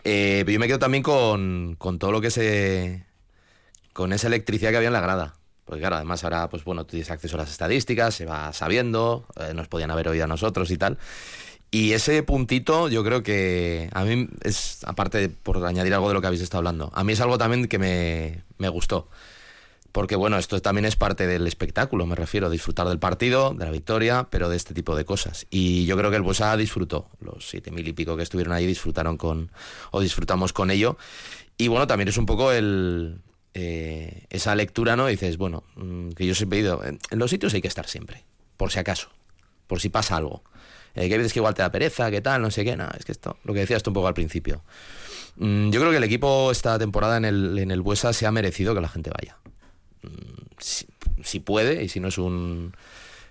Eh, 0.05 0.43
pero 0.45 0.53
yo 0.53 0.61
me 0.61 0.69
quedo 0.69 0.79
también 0.79 1.03
con, 1.03 1.75
con 1.77 1.99
todo 1.99 2.13
lo 2.13 2.21
que 2.21 2.31
se. 2.31 3.05
con 3.93 4.13
esa 4.13 4.29
electricidad 4.29 4.71
que 4.71 4.77
había 4.77 4.89
en 4.89 4.93
la 4.93 5.01
grada. 5.01 5.35
Porque 5.65 5.81
claro, 5.81 5.97
además 5.97 6.23
ahora, 6.23 6.49
pues 6.49 6.65
bueno, 6.65 6.85
tú 6.85 6.91
tienes 6.93 7.11
acceso 7.11 7.37
a 7.37 7.41
las 7.41 7.51
estadísticas, 7.51 8.15
se 8.15 8.27
va 8.27 8.53
sabiendo, 8.53 9.27
eh, 9.41 9.53
nos 9.55 9.69
podían 9.69 9.91
haber 9.91 10.09
oído 10.09 10.25
a 10.25 10.29
nosotros 10.29 10.71
y 10.71 10.79
tal. 10.79 10.99
Y 11.71 11.93
ese 11.93 12.23
puntito 12.23 12.89
yo 12.89 13.05
creo 13.05 13.23
que 13.23 13.91
a 13.93 14.05
mí 14.05 14.29
es, 14.43 14.85
aparte 14.85 15.29
por 15.29 15.65
añadir 15.67 15.93
algo 15.93 16.09
de 16.09 16.15
lo 16.15 16.21
que 16.21 16.27
habéis 16.27 16.43
estado 16.43 16.59
hablando, 16.59 16.91
a 16.95 17.05
mí 17.05 17.13
es 17.13 17.21
algo 17.21 17.37
también 17.37 17.69
que 17.69 17.79
me, 17.79 18.43
me 18.57 18.69
gustó. 18.69 19.09
Porque 19.93 20.17
bueno, 20.17 20.39
esto 20.39 20.61
también 20.61 20.85
es 20.85 20.97
parte 20.97 21.27
del 21.27 21.47
espectáculo, 21.47 22.07
me 22.07 22.15
refiero, 22.15 22.51
disfrutar 22.51 22.89
del 22.89 22.99
partido, 22.99 23.55
de 23.55 23.65
la 23.65 23.71
victoria, 23.71 24.29
pero 24.31 24.49
de 24.49 24.57
este 24.57 24.75
tipo 24.75 24.95
de 24.95 25.05
cosas. 25.05 25.47
Y 25.51 25.87
yo 25.87 25.97
creo 25.97 26.11
que 26.11 26.17
el 26.17 26.23
Buesa 26.23 26.57
disfrutó, 26.57 27.09
los 27.21 27.49
siete 27.49 27.71
mil 27.71 27.87
y 27.89 27.93
pico 27.93 28.17
que 28.17 28.23
estuvieron 28.23 28.53
ahí 28.53 28.67
disfrutaron 28.67 29.17
con, 29.17 29.51
o 29.91 30.01
disfrutamos 30.01 30.53
con 30.53 30.71
ello. 30.71 30.99
Y 31.57 31.69
bueno, 31.69 31.87
también 31.87 32.09
es 32.09 32.19
un 32.19 32.27
poco 32.27 32.53
el, 32.53 33.21
eh, 33.55 34.27
esa 34.31 34.55
lectura, 34.55 34.95
¿no? 34.95 35.07
dices, 35.07 35.37
bueno, 35.37 35.65
mm, 35.77 36.11
que 36.11 36.27
yo 36.27 36.35
siempre 36.35 36.59
he 36.59 36.63
ido, 36.63 36.83
en 36.85 37.19
los 37.19 37.31
sitios 37.31 37.55
hay 37.55 37.63
que 37.63 37.69
estar 37.69 37.89
siempre, 37.89 38.25
por 38.57 38.71
si 38.71 38.79
acaso, 38.79 39.09
por 39.67 39.81
si 39.81 39.89
pasa 39.89 40.17
algo. 40.17 40.45
Eh, 40.99 41.09
que 41.09 41.17
veces 41.17 41.33
que 41.33 41.39
igual 41.39 41.55
te 41.55 41.63
da 41.63 41.71
pereza, 41.71 42.11
que 42.11 42.21
tal, 42.21 42.43
no 42.43 42.51
sé 42.51 42.65
qué, 42.65 42.77
nada, 42.77 42.93
es 42.99 43.05
que 43.05 43.13
esto, 43.13 43.37
lo 43.45 43.55
que 43.55 43.61
decías 43.61 43.85
tú 43.85 43.91
un 43.91 43.95
poco 43.95 44.09
al 44.09 44.15
principio. 44.15 44.63
Mm, 45.37 45.71
yo 45.71 45.79
creo 45.79 45.93
que 45.93 45.99
el 45.99 46.05
equipo 46.05 46.51
esta 46.51 46.77
temporada 46.77 47.17
en 47.17 47.25
el, 47.25 47.59
en 47.59 47.71
el 47.71 47.83
Buesa 47.83 48.13
se 48.13 48.27
ha 48.27 48.33
merecido 48.33 48.75
que 48.75 48.81
la 48.81 48.89
gente 48.89 49.11
vaya. 49.11 49.37
Mm, 50.03 51.23
si, 51.23 51.41
puede 51.41 51.85
y 51.85 51.89
si 51.89 52.01
no 52.01 52.09
es 52.09 52.19
un... 52.19 52.75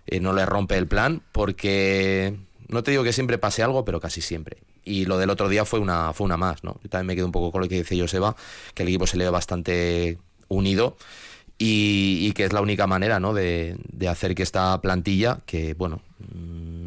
Eh, 0.06 0.22
no 0.22 0.32
le 0.32 0.46
rompe 0.46 0.78
el 0.78 0.88
plan, 0.88 1.22
porque 1.34 2.38
no 2.70 2.84
te 2.84 2.92
digo 2.92 3.04
que 3.04 3.12
siempre 3.12 3.38
pase 3.38 3.64
algo, 3.64 3.84
pero 3.84 4.00
casi 4.00 4.22
siempre. 4.22 4.60
Y 4.86 5.04
lo 5.04 5.18
del 5.18 5.30
otro 5.30 5.50
día 5.50 5.66
fue 5.66 5.80
una, 5.80 6.14
fue 6.14 6.24
una 6.24 6.38
más, 6.38 6.64
¿no? 6.64 6.80
Yo 6.82 6.90
también 6.90 7.08
me 7.08 7.16
quedo 7.16 7.26
un 7.26 7.34
poco 7.34 7.52
con 7.52 7.62
lo 7.62 7.68
que 7.68 7.76
dice 7.76 8.00
Joseba, 8.00 8.38
que 8.74 8.84
el 8.84 8.90
equipo 8.90 9.06
se 9.06 9.18
le 9.18 9.26
ve 9.26 9.30
bastante 9.30 10.18
unido 10.48 10.96
y, 11.58 12.32
que 12.32 12.46
es 12.46 12.54
la 12.54 12.62
única 12.62 12.88
manera, 12.88 13.20
¿no? 13.20 13.34
De, 13.34 13.76
de 13.92 14.08
hacer 14.08 14.34
que 14.34 14.44
esta 14.44 14.80
plantilla, 14.80 15.40
que 15.46 15.74
bueno, 15.74 16.02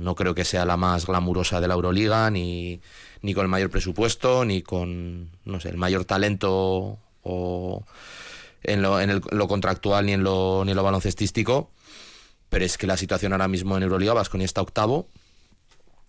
no 0.01 0.15
creo 0.15 0.35
que 0.35 0.45
sea 0.45 0.65
la 0.65 0.77
más 0.77 1.07
glamurosa 1.07 1.61
de 1.61 1.69
la 1.69 1.75
Euroliga, 1.75 2.31
ni, 2.31 2.81
ni 3.23 3.35
con 3.35 3.45
el 3.45 3.49
mayor 3.49 3.71
presupuesto, 3.71 4.45
ni 4.45 4.63
con, 4.63 5.31
no 5.45 5.61
sé, 5.61 5.69
el 5.69 5.77
mayor 5.77 6.05
talento 6.05 6.99
o 7.23 7.85
en 8.63 8.83
lo, 8.83 9.01
en 9.01 9.21
lo 9.31 9.49
contractual 9.49 10.07
ni 10.07 10.13
en 10.13 10.23
lo, 10.23 10.65
ni 10.65 10.73
en 10.73 10.77
lo 10.77 10.83
baloncestístico. 10.83 11.71
Pero 12.49 12.65
es 12.65 12.79
que 12.79 12.87
la 12.87 12.97
situación 12.97 13.33
ahora 13.33 13.49
mismo 13.49 13.77
en 13.77 13.83
Euroliga, 13.83 14.13
Vasconia 14.13 14.45
está 14.45 14.63
octavo 14.63 15.07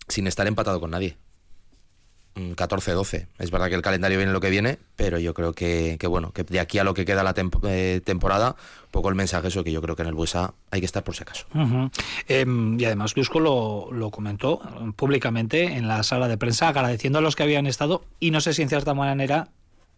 sin 0.08 0.26
estar 0.26 0.46
empatado 0.46 0.80
con 0.80 0.90
nadie. 0.90 1.16
14-12. 2.34 3.26
Es 3.38 3.50
verdad 3.50 3.68
que 3.68 3.74
el 3.74 3.82
calendario 3.82 4.18
viene 4.18 4.32
lo 4.32 4.40
que 4.40 4.50
viene, 4.50 4.78
pero 4.96 5.18
yo 5.18 5.34
creo 5.34 5.52
que, 5.52 5.98
bueno, 6.08 6.32
que 6.32 6.44
de 6.44 6.60
aquí 6.60 6.78
a 6.78 6.84
lo 6.84 6.94
que 6.94 7.04
queda 7.04 7.22
la 7.22 7.34
eh, 7.68 8.00
temporada, 8.04 8.56
poco 8.90 9.08
el 9.08 9.14
mensaje 9.14 9.48
es 9.48 9.54
que 9.62 9.72
yo 9.72 9.82
creo 9.82 9.96
que 9.96 10.02
en 10.02 10.08
el 10.08 10.14
Buesa 10.14 10.54
hay 10.70 10.80
que 10.80 10.86
estar 10.86 11.04
por 11.04 11.14
si 11.14 11.22
acaso. 11.22 11.46
Em, 12.28 12.78
y 12.80 12.84
además 12.84 13.16
Lusco 13.16 13.40
lo, 13.40 13.88
lo, 13.92 14.10
comentó 14.10 14.60
públicamente 14.96 15.64
en 15.64 15.88
la 15.88 16.02
sala 16.02 16.28
de 16.28 16.38
prensa, 16.38 16.68
agradeciendo 16.68 17.18
a 17.18 17.22
los 17.22 17.36
que 17.36 17.42
habían 17.42 17.66
estado 17.66 18.04
y 18.20 18.30
no 18.30 18.40
sé 18.40 18.54
si 18.54 18.62
en 18.62 18.68
cierta 18.68 18.94
manera 18.94 19.48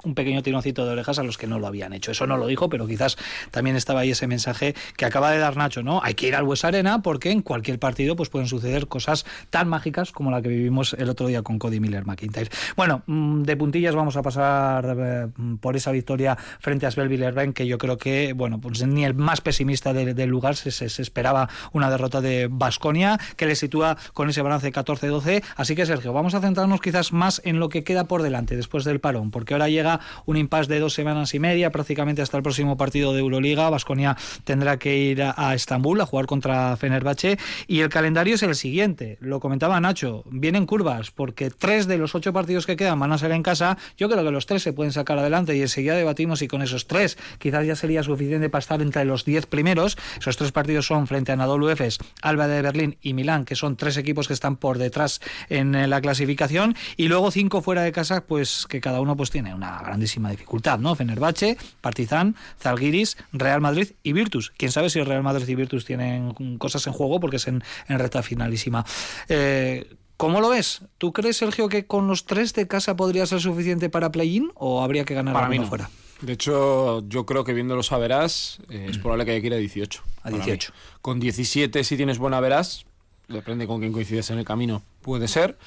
un 0.05 0.15
pequeño 0.15 0.43
tironcito 0.43 0.85
de 0.85 0.93
orejas 0.93 1.19
a 1.19 1.23
los 1.23 1.39
que 1.39 1.47
no 1.47 1.59
lo 1.59 1.67
habían 1.67 1.93
hecho. 1.93 2.11
Eso 2.11 2.27
no 2.27 2.37
lo 2.37 2.47
dijo, 2.47 2.69
pero 2.69 2.87
quizás 2.87 3.17
también 3.51 3.77
estaba 3.77 4.01
ahí 4.01 4.11
ese 4.11 4.27
mensaje 4.27 4.75
que 4.97 5.05
acaba 5.05 5.31
de 5.31 5.39
dar 5.39 5.57
Nacho, 5.57 5.83
¿no? 5.83 6.01
Hay 6.03 6.15
que 6.15 6.29
ir 6.29 6.35
al 6.35 6.45
Bues 6.45 6.65
Arena 6.65 7.03
porque 7.03 7.31
en 7.31 7.43
cualquier 7.43 7.79
partido 7.79 8.17
pues 8.17 8.29
pueden 8.29 8.49
suceder 8.49 8.87
cosas 8.87 9.25
tan 9.51 9.69
mágicas 9.69 10.13
como 10.13 10.31
la 10.31 10.43
que 10.43 10.49
vivimos 10.49 10.95
el 10.99 11.09
otro 11.09 11.27
día 11.27 11.43
con 11.43 11.59
Cody 11.59 11.81
Miller 11.81 12.05
McIntyre. 12.05 12.51
Bueno, 12.77 13.03
mm, 13.07 13.43
de 13.43 13.57
puntillas 13.57 13.95
vamos 13.95 14.17
a 14.17 14.23
pasar 14.23 14.97
eh, 14.99 15.29
por 15.61 15.77
esa 15.77 15.91
victoria 15.91 16.37
frente 16.61 16.87
a 16.87 16.91
Svel 16.91 17.55
que 17.55 17.67
yo 17.67 17.79
creo 17.79 17.97
que, 17.97 18.33
bueno, 18.33 18.61
pues 18.61 18.85
ni 18.87 19.05
el 19.05 19.15
más 19.15 19.41
pesimista 19.41 19.93
del 19.93 20.29
lugar 20.29 20.57
se, 20.57 20.71
se, 20.71 21.03
esperaba 21.03 21.49
una 21.73 21.91
derrota 21.91 22.21
de 22.21 22.49
Basconia 22.51 23.19
que 23.37 23.47
le 23.47 23.55
sitúa 23.55 23.97
con 24.13 24.29
ese 24.29 24.43
balance 24.43 24.73
14-12. 24.73 25.43
Así 25.57 25.75
que, 25.75 25.87
Sergio, 25.87 26.13
vamos 26.13 26.35
a 26.35 26.41
centrarnos 26.41 26.81
quizás 26.81 27.13
más 27.13 27.41
en 27.45 27.61
lo 27.61 27.69
que 27.69 27.85
queda 27.85 28.05
por 28.05 28.23
delante 28.23 28.57
después 28.57 28.85
del 28.85 29.01
parón, 29.01 29.31
porque 29.31 29.55
ahora 29.55 29.69
llega 29.69 29.84
un 30.27 30.37
impasse 30.37 30.69
de 30.69 30.81
dos 30.81 30.95
semanas 30.95 31.35
y 31.35 31.39
media, 31.39 31.71
prácticamente 31.71 32.23
hasta 32.23 32.37
el 32.37 32.43
próximo 32.43 32.77
partido 32.77 33.13
de 33.13 33.21
Euroliga. 33.21 33.71
Vasconia 33.71 34.17
tendrá 34.45 34.79
que 34.79 34.97
ir 34.97 35.23
a, 35.23 35.55
Estambul 35.55 36.01
a 36.01 36.07
jugar 36.07 36.27
contra 36.27 36.77
Fenerbahce 36.77 37.39
y 37.67 37.81
el 37.81 37.89
calendario 37.89 38.35
es 38.35 38.43
el 38.43 38.55
siguiente. 38.55 39.19
Lo 39.21 39.41
comentaba 39.41 39.81
Nacho, 39.81 40.25
vienen 40.27 40.67
curvas 40.67 41.11
porque 41.11 41.51
tres 41.51 41.87
de 41.87 41.99
los 41.99 42.15
ocho 42.15 42.33
partidos 42.33 42.67
que 42.67 42.77
quedan 42.77 42.99
van 42.99 43.13
a 43.13 43.19
ser 43.19 43.33
en 43.33 43.43
casa. 43.43 43.79
Yo 43.97 44.09
creo 44.09 44.25
que 44.25 44.31
los 44.31 44.47
tres 44.47 44.63
se 44.63 44.73
pueden 44.73 44.93
sacar 44.93 45.19
adelante 45.19 45.57
y 45.57 45.63
enseguida 45.63 45.95
debatimos 45.95 46.39
si 46.39 46.49
con 46.49 46.63
esos 46.63 46.87
tres 46.87 47.19
quizás 47.39 47.67
ya 47.67 47.77
sería 47.77 48.03
suficiente 48.03 48.49
para 48.49 48.61
estar 48.61 48.83
entre 48.83 49.05
los 49.05 49.25
diez 49.25 49.47
primeros. 49.47 49.97
Esos 50.19 50.37
tres 50.37 50.53
partidos 50.53 50.87
son 50.87 51.07
frente 51.07 51.33
a 51.33 51.35
Anadolu 51.35 51.69
Efes, 51.69 51.99
Alba 52.23 52.49
de 52.49 52.63
Berlín 52.63 52.97
y 53.01 53.15
Milán, 53.15 53.45
que 53.45 53.55
son 53.55 53.77
tres 53.77 53.97
equipos 53.97 54.29
que 54.29 54.35
están 54.35 54.57
por 54.57 54.79
detrás 54.79 55.21
en 55.49 55.91
la 55.91 56.01
clasificación 56.01 56.75
y 56.97 57.09
luego 57.09 57.31
cinco 57.31 57.63
fuera 57.63 57.83
de 57.83 57.93
casa, 57.93 58.25
pues 58.27 58.67
que 58.69 58.81
cada 58.81 59.01
uno 59.01 59.17
pues 59.17 59.31
tiene 59.31 59.55
una 59.55 59.74
grandísima 59.83 60.31
dificultad, 60.31 60.79
¿no? 60.79 60.95
Fenerbahce, 60.95 61.57
Partizan, 61.81 62.37
Zalgiris, 62.61 63.17
Real 63.33 63.61
Madrid 63.61 63.93
y 64.03 64.13
Virtus. 64.13 64.53
Quién 64.57 64.73
sabe 64.73 64.91
si 64.91 65.03
Real 65.03 65.23
Madrid 65.23 65.49
y 65.49 65.55
Virtus 65.55 65.85
tienen 65.85 66.35
cosas 66.59 66.87
en 66.87 66.93
juego 66.93 67.21
porque 67.21 67.37
es 67.37 67.49
en, 67.49 67.63
en 67.89 67.99
recta 67.99 68.23
finalísima. 68.23 68.85
Eh, 69.29 69.89
¿Cómo 70.17 70.41
lo 70.41 70.49
ves? 70.49 70.83
¿Tú 70.99 71.13
crees, 71.13 71.39
Sergio, 71.39 71.69
que 71.69 71.87
con 71.87 72.07
los 72.07 72.25
tres 72.25 72.55
de 72.55 72.69
casa 72.69 72.97
podría 72.97 73.27
ser 73.27 73.41
suficiente 73.41 73.91
para 73.91 74.13
play-in 74.13 74.53
o 74.55 74.83
habría 74.83 75.05
que 75.05 75.15
ganar 75.15 75.35
para 75.35 75.49
mí 75.49 75.59
fuera? 75.61 75.91
De 76.21 76.33
hecho, 76.33 77.07
yo 77.09 77.27
creo 77.27 77.45
que 77.45 77.53
viéndolo 77.53 77.83
a 77.89 77.99
verás, 77.99 78.61
eh, 78.71 78.87
es 78.89 78.99
probable 78.99 79.25
que 79.25 79.33
haya 79.33 79.41
que 79.41 79.49
ir 79.49 79.55
a 79.55 79.57
18. 79.57 80.03
A 80.23 80.31
18. 80.31 80.73
Con 81.03 81.19
17, 81.19 81.83
si 81.83 81.97
tienes 81.97 82.19
buena 82.19 82.41
verás, 82.41 82.87
depende 83.29 83.67
con 83.67 83.81
quién 83.81 83.93
coincides 83.93 84.31
en 84.31 84.39
el 84.39 84.45
camino, 84.45 84.83
puede 85.03 85.29
ser. 85.29 85.59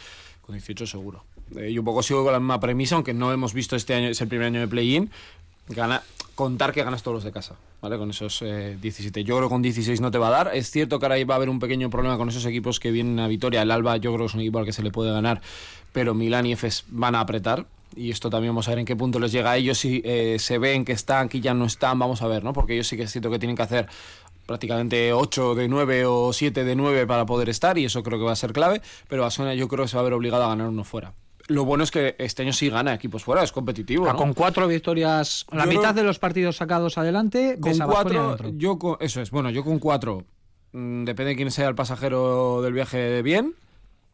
Con 0.41 0.55
18 0.55 0.87
seguro. 0.87 1.25
Eh, 1.55 1.71
yo 1.71 1.81
un 1.81 1.85
poco 1.85 2.03
sigo 2.03 2.23
con 2.23 2.33
la 2.33 2.39
misma 2.39 2.59
premisa, 2.59 2.95
aunque 2.95 3.13
no 3.13 3.31
hemos 3.31 3.53
visto 3.53 3.75
este 3.75 3.93
año, 3.93 4.09
es 4.09 4.19
el 4.21 4.27
primer 4.27 4.47
año 4.47 4.59
de 4.59 4.67
play-in. 4.67 5.09
Contar 6.35 6.71
que 6.71 6.83
ganas 6.83 7.01
todos 7.01 7.15
los 7.15 7.23
de 7.23 7.31
casa, 7.31 7.55
¿vale? 7.81 7.97
Con 7.97 8.11
esos 8.11 8.41
17. 8.41 9.19
Eh, 9.19 9.23
yo 9.23 9.37
creo 9.37 9.49
que 9.49 9.53
con 9.53 9.63
16 9.63 10.01
no 10.01 10.11
te 10.11 10.19
va 10.19 10.27
a 10.27 10.29
dar. 10.29 10.51
Es 10.55 10.69
cierto 10.69 10.99
que 10.99 11.07
ahora 11.07 11.15
va 11.25 11.33
a 11.33 11.37
haber 11.37 11.49
un 11.49 11.59
pequeño 11.59 11.89
problema 11.89 12.15
con 12.15 12.29
esos 12.29 12.45
equipos 12.45 12.79
que 12.79 12.91
vienen 12.91 13.19
a 13.19 13.27
Vitoria. 13.27 13.63
El 13.63 13.71
Alba 13.71 13.97
yo 13.97 14.13
creo 14.13 14.25
que 14.25 14.29
es 14.29 14.33
un 14.35 14.41
equipo 14.41 14.59
al 14.59 14.65
que 14.65 14.71
se 14.71 14.83
le 14.83 14.91
puede 14.91 15.11
ganar, 15.11 15.41
pero 15.93 16.13
Milán 16.13 16.45
y 16.45 16.51
Efes 16.53 16.85
van 16.89 17.15
a 17.15 17.21
apretar. 17.21 17.65
Y 17.95 18.11
esto 18.11 18.29
también 18.29 18.51
vamos 18.53 18.67
a 18.67 18.71
ver 18.71 18.79
en 18.79 18.85
qué 18.85 18.95
punto 18.95 19.19
les 19.19 19.31
llega 19.31 19.49
a 19.49 19.57
ellos. 19.57 19.79
Si 19.79 19.99
eh, 20.05 20.37
se 20.37 20.59
ven 20.59 20.85
que 20.85 20.91
están, 20.91 21.27
que 21.27 21.41
ya 21.41 21.55
no 21.55 21.65
están, 21.65 21.97
vamos 21.97 22.21
a 22.21 22.27
ver, 22.27 22.43
¿no? 22.43 22.53
Porque 22.53 22.75
ellos 22.75 22.87
sí 22.87 22.97
que 22.97 23.03
es 23.03 23.11
cierto 23.11 23.31
que 23.31 23.39
tienen 23.39 23.55
que 23.55 23.63
hacer 23.63 23.87
prácticamente 24.45 25.11
8 25.11 25.55
de 25.55 25.67
9 25.67 26.05
o 26.05 26.33
7 26.33 26.63
de 26.63 26.75
9 26.75 27.07
para 27.07 27.25
poder 27.25 27.49
estar 27.49 27.79
y 27.79 27.85
eso 27.85 28.03
creo 28.03 28.19
que 28.19 28.25
va 28.25 28.33
a 28.33 28.35
ser 28.35 28.53
clave, 28.53 28.81
pero 29.07 29.23
Basona 29.23 29.55
yo 29.55 29.67
creo 29.67 29.85
que 29.85 29.89
se 29.89 29.97
va 29.97 30.01
a 30.01 30.03
ver 30.03 30.13
obligado 30.13 30.43
a 30.45 30.49
ganar 30.49 30.69
uno 30.69 30.83
fuera 30.85 31.13
lo 31.47 31.65
bueno 31.65 31.83
es 31.83 31.91
que 31.91 32.15
este 32.19 32.43
año 32.43 32.53
sí 32.53 32.69
gana 32.69 32.93
equipos 32.93 33.23
fuera, 33.23 33.43
es 33.43 33.51
competitivo. 33.51 34.09
Ah, 34.09 34.15
con 34.15 34.33
cuatro 34.33 34.67
victorias, 34.67 35.45
la 35.51 35.65
mitad 35.65 35.93
de 35.95 36.03
los 36.03 36.19
partidos 36.19 36.57
sacados 36.57 36.97
adelante, 36.97 37.57
con 37.59 37.77
cuatro, 37.79 38.37
yo 38.55 38.77
eso 38.99 39.21
es, 39.21 39.31
bueno, 39.31 39.49
yo 39.49 39.63
con 39.63 39.79
cuatro, 39.79 40.25
mm, 40.73 41.03
depende 41.05 41.31
de 41.31 41.35
quién 41.37 41.51
sea 41.51 41.67
el 41.69 41.75
pasajero 41.75 42.61
del 42.61 42.73
viaje 42.73 43.21
bien, 43.21 43.53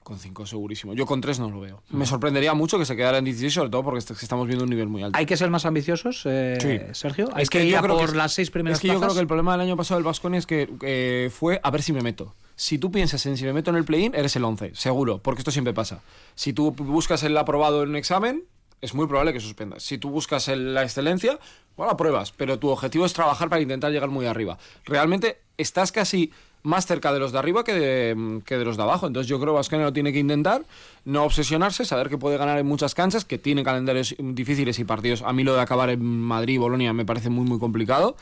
Con 0.04 0.20
5 0.20 0.46
segurísimo. 0.46 0.94
Yo 0.94 1.06
con 1.06 1.22
3 1.22 1.40
no 1.40 1.50
lo 1.50 1.62
veo. 1.62 1.82
Me 1.92 2.06
sorprendería 2.06 2.54
mucho 2.54 2.78
que 2.78 2.84
se 2.84 2.94
quedara 2.98 3.20
en 3.20 3.24
16, 3.24 3.54
sobre 3.54 3.70
todo 3.70 3.84
porque 3.86 4.00
est- 4.00 4.12
estamos 4.22 4.48
viendo 4.48 4.66
un 4.66 4.70
nivel 4.70 4.90
muy 4.90 5.02
alto. 5.02 5.18
¿Hay 5.18 5.26
que 5.26 5.38
ser 5.38 5.50
más 5.50 5.66
ambiciosos, 5.66 6.24
eh, 6.26 6.58
Sí. 6.60 6.94
Sergio? 6.94 7.30
¿Hay 7.34 7.44
Es 7.44 7.50
que, 7.50 7.60
que 7.60 7.66
ir 7.68 7.72
yo 7.72 7.78
a 7.80 7.82
creo 7.84 7.96
que 7.96 8.02
por 8.02 8.10
es- 8.10 8.16
las 8.18 8.34
seis 8.34 8.52
primeras 8.52 8.80
Es 8.80 8.82
que 8.82 8.90
yo 8.90 9.00
creo 9.00 9.14
que 9.14 9.22
el 9.22 9.28
problema 9.28 9.54
del 9.54 9.62
año 9.62 9.78
pasado 9.78 9.98
del 10.00 10.04
Vasconia 10.04 10.40
es 10.40 10.46
que 10.46 10.70
eh, 10.82 11.30
fue 11.34 11.62
a 11.64 11.72
ver 11.72 11.82
si 11.84 11.94
me 11.94 12.02
meto. 12.02 12.36
Si 12.56 12.78
tú 12.78 12.92
piensas 12.92 13.26
en 13.26 13.38
si 13.38 13.46
me 13.46 13.54
meto 13.54 13.72
en 13.72 13.78
el 13.78 13.86
play-in, 13.86 14.14
eres 14.16 14.36
el 14.36 14.44
11, 14.44 14.76
seguro, 14.76 15.20
porque 15.20 15.42
esto 15.42 15.52
siempre 15.52 15.74
pasa. 15.74 16.02
Si 16.36 16.54
tú 16.54 16.72
buscas 16.72 17.24
el 17.24 17.38
aprobado 17.38 17.84
en 17.84 17.90
un 17.90 17.96
examen, 17.96 18.44
es 18.82 18.94
muy 18.94 19.08
probable 19.08 19.34
que 19.34 19.40
suspendas. 19.40 19.84
Si 19.84 19.98
tú 19.98 20.10
buscas 20.10 20.48
la 20.50 20.84
excelencia, 20.84 21.40
bueno, 21.78 21.96
pruebas, 21.98 22.32
pero 22.32 22.60
tu 22.60 22.70
objetivo 22.70 23.06
es 23.06 23.14
trabajar 23.14 23.50
para 23.50 23.62
intentar 23.62 23.92
llegar 23.92 24.10
muy 24.10 24.26
arriba. 24.26 24.58
Realmente 24.86 25.40
estás 25.58 25.92
casi 25.92 26.32
más 26.64 26.86
cerca 26.86 27.14
de 27.14 27.20
los 27.20 27.32
de 27.32 27.40
arriba 27.40 27.64
que 27.64 27.74
de, 27.74 28.42
que 28.46 28.58
de 28.58 28.66
los 28.66 28.78
de 28.78 28.84
abajo. 28.84 29.08
Entonces 29.08 29.30
yo 29.30 29.40
creo 29.40 29.54
que 29.54 29.58
Vasconia 29.58 29.86
lo 29.86 29.94
tiene 29.94 30.12
que 30.12 30.20
intentar, 30.20 30.64
no 31.06 31.24
obsesionarse, 31.24 31.86
saber 31.86 32.10
que 32.10 32.18
puede 32.18 32.38
ganar 32.38 32.58
en 32.58 32.66
muchas 32.66 32.96
canchas, 32.96 33.26
que 33.26 33.38
tiene 33.38 33.64
calendarios 33.64 34.16
difíciles 34.20 34.80
y 34.80 34.86
partidos. 34.86 35.22
A 35.22 35.34
mí 35.34 35.44
lo 35.44 35.54
de 35.54 35.62
acabar 35.62 35.90
en 35.90 36.04
Madrid 36.04 36.56
y 36.56 36.58
Bolonia 36.58 36.94
me 36.94 37.06
parece 37.06 37.30
muy, 37.30 37.46
muy 37.46 37.60
complicado. 37.60 38.16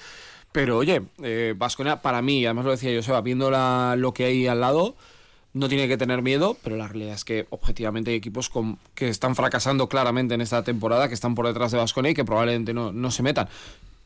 Pero 0.51 0.77
oye, 0.77 1.01
eh, 1.23 1.53
Vasconia 1.57 2.01
para 2.01 2.21
mí, 2.21 2.45
además 2.45 2.65
lo 2.65 2.71
decía 2.71 2.91
yo, 2.91 3.01
Seba, 3.01 3.21
viendo 3.21 3.49
la- 3.51 3.95
lo 3.97 4.13
que 4.13 4.25
hay 4.25 4.47
al 4.47 4.59
lado, 4.61 4.95
no 5.53 5.69
tiene 5.69 5.87
que 5.87 5.97
tener 5.97 6.21
miedo, 6.21 6.57
pero 6.63 6.75
la 6.77 6.87
realidad 6.87 7.13
es 7.15 7.25
que 7.25 7.45
objetivamente 7.49 8.11
hay 8.11 8.17
equipos 8.17 8.49
con- 8.49 8.77
que 8.95 9.09
están 9.09 9.35
fracasando 9.35 9.87
claramente 9.89 10.33
en 10.33 10.41
esta 10.41 10.63
temporada, 10.63 11.07
que 11.07 11.13
están 11.13 11.35
por 11.35 11.45
detrás 11.47 11.71
de 11.71 11.77
Vasconia 11.77 12.11
y 12.11 12.13
que 12.13 12.25
probablemente 12.25 12.73
no, 12.73 12.91
no 12.91 13.11
se 13.11 13.23
metan. 13.23 13.47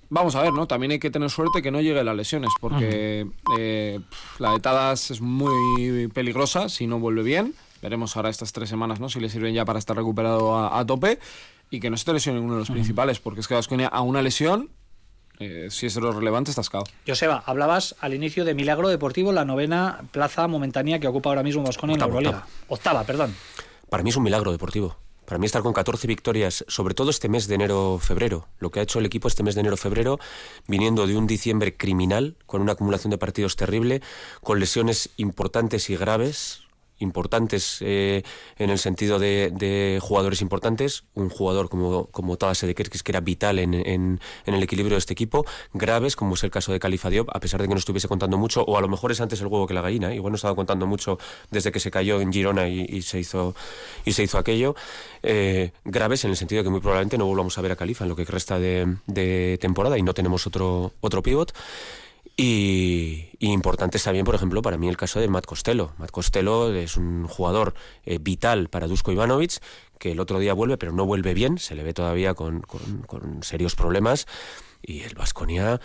Vamos 0.10 0.36
a 0.36 0.41
ver, 0.43 0.53
¿no? 0.53 0.67
También 0.67 0.91
hay 0.91 0.99
que 0.99 1.10
tener 1.10 1.31
suerte 1.31 1.63
que 1.63 1.71
no 1.71 1.81
lleguen 1.81 2.05
las 2.05 2.15
lesiones, 2.15 2.51
porque 2.62 3.27
eh, 3.58 3.99
la 4.38 4.51
de 4.51 4.60
Tadas 4.60 5.10
es 5.10 5.19
muy 5.21 6.08
peligrosa 6.10 6.69
si 6.69 6.86
no 6.86 6.99
vuelve 6.99 7.23
bien. 7.23 7.55
Veremos 7.81 8.15
ahora 8.15 8.29
estas 8.29 8.51
tres 8.53 8.69
semanas, 8.69 8.99
¿no? 8.99 9.10
Si 9.10 9.19
le 9.19 9.29
sirven 9.29 9.53
ya 9.55 9.65
para 9.65 9.79
estar 9.79 9.95
recuperado 9.97 10.55
a, 10.55 10.79
a 10.79 10.86
tope 10.86 11.19
y 11.71 11.79
que 11.79 11.89
no 11.89 11.97
se 11.97 12.05
te 12.05 12.13
lesione 12.13 12.39
uno 12.39 12.53
de 12.53 12.60
los 12.60 12.69
principales, 12.69 13.19
porque 13.19 13.39
es 13.41 13.47
que 13.47 13.55
Vasconia 13.55 13.88
a 13.88 14.01
una 14.01 14.21
lesión, 14.21 14.69
eh, 15.39 15.67
si 15.69 15.86
es 15.86 15.95
lo 15.95 16.12
relevante, 16.12 16.52
estás 16.52 16.69
cao. 16.69 16.84
Joseba, 17.08 17.43
hablabas 17.45 17.95
al 18.00 18.13
inicio 18.13 18.45
de 18.45 18.54
Milagro 18.54 18.89
Deportivo, 18.89 19.32
la 19.32 19.45
novena 19.45 20.02
plaza 20.12 20.48
momentánea 20.48 21.00
que 21.00 21.08
ocupa 21.08 21.30
ahora 21.30 21.43
mismo 21.43 21.63
Vasconia 21.63 21.95
en 21.95 22.00
la 22.00 22.06
Euroliga. 22.06 22.48
Octava, 22.67 23.04
perdón. 23.04 23.36
Para 23.89 24.04
mí 24.04 24.10
es 24.10 24.15
un 24.15 24.24
milagro 24.24 24.52
deportivo. 24.52 24.98
Para 25.26 25.39
mí 25.39 25.48
estar 25.48 25.63
con 25.63 25.74
14 25.74 26.06
victorias, 26.08 26.63
sobre 26.67 26.93
todo 26.93 27.10
este 27.10 27.30
mes 27.30 27.48
de 27.48 27.56
enero-febrero, 27.56 28.48
lo 28.60 28.69
que 28.69 28.80
ha 28.80 28.84
hecho 28.84 29.00
el 29.00 29.08
equipo 29.08 29.28
este 29.28 29.41
mes 29.41 29.56
de 29.56 29.62
enero-febrero, 29.62 30.19
viniendo 30.67 31.08
de 31.08 31.17
un 31.17 31.26
diciembre 31.26 31.76
criminal, 31.76 32.36
con 32.45 32.62
una 32.62 32.74
acumulación 32.74 33.10
de 33.10 33.17
partidos 33.17 33.56
terrible, 33.56 34.02
con 34.41 34.60
lesiones 34.60 35.10
importantes 35.17 35.89
y 35.89 35.98
graves, 35.98 36.64
importantes 36.99 37.79
eh, 37.81 38.23
en 38.58 38.69
el 38.69 38.79
sentido 38.79 39.19
de, 39.19 39.51
de 39.53 39.99
jugadores 40.01 40.41
importantes, 40.41 41.03
un 41.13 41.29
jugador 41.29 41.69
como, 41.69 42.08
como 42.08 42.38
Kerkis 42.38 43.03
que 43.03 43.12
era 43.12 43.21
vital 43.21 43.60
en, 43.60 43.73
en, 43.73 44.19
el 44.45 44.63
equilibrio 44.63 44.95
de 44.95 44.99
este 44.99 45.13
equipo, 45.13 45.45
graves 45.73 46.15
como 46.15 46.36
es 46.36 46.43
el 46.43 46.51
caso 46.51 46.71
de 46.71 46.79
Califa 46.79 47.10
Diop, 47.10 47.29
a 47.34 47.39
pesar 47.39 47.62
de 47.62 47.67
que 47.67 47.73
no 47.73 47.79
estuviese 47.79 48.08
contando 48.08 48.38
mucho, 48.38 48.63
o 48.63 48.77
a 48.77 48.81
lo 48.81 48.88
mejor 48.88 49.12
es 49.12 49.21
antes 49.21 49.41
el 49.41 49.47
huevo 49.47 49.67
que 49.67 49.73
la 49.73 49.81
gallina, 49.81 50.13
igual 50.13 50.31
no 50.31 50.36
estaba 50.36 50.55
contando 50.55 50.88
mucho 50.88 51.17
desde 51.51 51.71
que 51.71 51.79
se 51.79 51.91
cayó 51.91 52.21
en 52.21 52.31
Girona 52.31 52.67
y, 52.67 52.86
y 52.89 53.01
se 53.01 53.19
hizo 53.19 53.55
y 54.05 54.13
se 54.13 54.23
hizo 54.23 54.38
aquello, 54.38 54.75
eh, 55.23 55.71
graves 55.84 56.23
en 56.23 56.31
el 56.31 56.38
sentido 56.38 56.60
de 56.60 56.65
que 56.65 56.69
muy 56.69 56.79
probablemente 56.79 57.17
no 57.17 57.25
volvamos 57.25 57.58
a 57.58 57.62
ver 57.62 57.71
a 57.71 57.75
Califa 57.75 58.05
en 58.05 58.10
lo 58.10 58.15
que 58.15 58.25
resta 58.25 58.60
de, 58.60 58.95
de 59.08 59.58
temporada 59.60 59.97
y 59.97 60.03
no 60.03 60.13
tenemos 60.13 60.47
otro, 60.47 60.93
otro 61.01 61.23
pivot. 61.23 61.53
Y, 62.38 63.30
importante 63.39 63.98
también, 64.00 64.26
por 64.26 64.36
ejemplo, 64.36 64.62
para 64.62 64.78
mí 64.78 64.89
el 64.89 64.98
caso 64.98 65.19
de 65.19 65.28
Matt 65.30 65.45
Costello. 65.45 65.93
Matt 65.98 66.12
Costello 66.12 66.74
es 66.74 66.98
un 66.98 67.28
jugador 67.28 67.76
eh, 68.04 68.17
vital 68.19 68.67
para 68.67 68.88
Dusko 68.88 69.12
Ivanovic, 69.13 69.62
que 70.00 70.12
el 70.12 70.19
otro 70.19 70.39
día 70.39 70.54
vuelve, 70.54 70.78
pero 70.78 70.91
no 70.91 71.06
vuelve 71.06 71.34
bien, 71.34 71.58
se 71.58 71.76
le 71.76 71.84
ve 71.84 71.93
todavía 71.93 72.34
con, 72.34 72.62
con- 72.62 73.41
serios 73.41 73.76
problemas. 73.76 74.28
Y 74.82 75.02
el 75.02 75.15
Vasconia, 75.15 75.80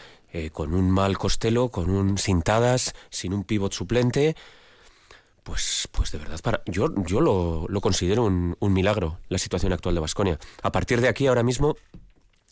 con 0.53 0.75
un 0.75 0.91
mal 0.91 1.17
Costello, 1.19 1.69
con 1.71 1.89
un 1.89 2.19
cintadas, 2.19 2.95
sin 3.11 3.33
un 3.33 3.45
pivot 3.45 3.73
suplente, 3.73 4.35
pues, 5.43 5.89
pues 5.91 6.13
de 6.13 6.19
verdad, 6.19 6.39
para, 6.43 6.63
yo, 6.67 6.89
yo 7.07 7.21
lo, 7.21 7.67
lo 7.69 7.81
considero 7.81 8.25
un, 8.25 8.57
un 8.61 8.73
milagro 8.73 9.19
la 9.29 9.39
situación 9.39 9.73
actual 9.73 9.95
de 9.95 10.01
Vasconia. 10.01 10.39
A 10.63 10.71
partir 10.71 11.01
de 11.01 11.09
aquí, 11.09 11.27
ahora 11.27 11.43
mismo, 11.43 11.77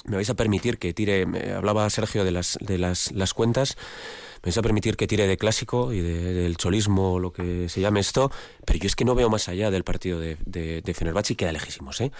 me 0.04 0.16
vais 0.16 0.30
a 0.30 0.34
permitir 0.34 0.78
que 0.78 0.92
tire, 0.94 1.26
me 1.26 1.52
hablaba 1.52 1.88
Sergio 1.90 2.24
de 2.24 2.30
las, 2.30 2.58
de 2.60 2.78
las, 2.78 3.12
las 3.12 3.34
cuentas, 3.34 3.76
me 4.42 4.46
vais 4.50 4.58
a 4.58 4.62
permitir 4.62 4.96
que 4.96 5.06
tire 5.06 5.26
de 5.26 5.36
clásico 5.36 5.92
y 5.92 6.00
de- 6.00 6.32
del 6.34 6.56
cholismo, 6.56 7.18
lo 7.18 7.32
que 7.32 7.68
se 7.68 7.80
llame 7.80 8.00
esto, 8.00 8.30
pero 8.64 8.78
yo 8.78 8.86
es 8.86 8.94
que 8.96 9.04
no 9.04 9.14
veo 9.14 9.28
más 9.28 9.48
allá 9.48 9.70
del 9.70 9.84
partido 9.84 10.20
de, 10.20 10.36
de, 10.46 10.80
de 10.82 10.94
Fenerbahce 10.94 11.32
y 11.32 11.36
queda 11.36 11.52
lejísimos, 11.52 12.00
¿eh? 12.00 12.12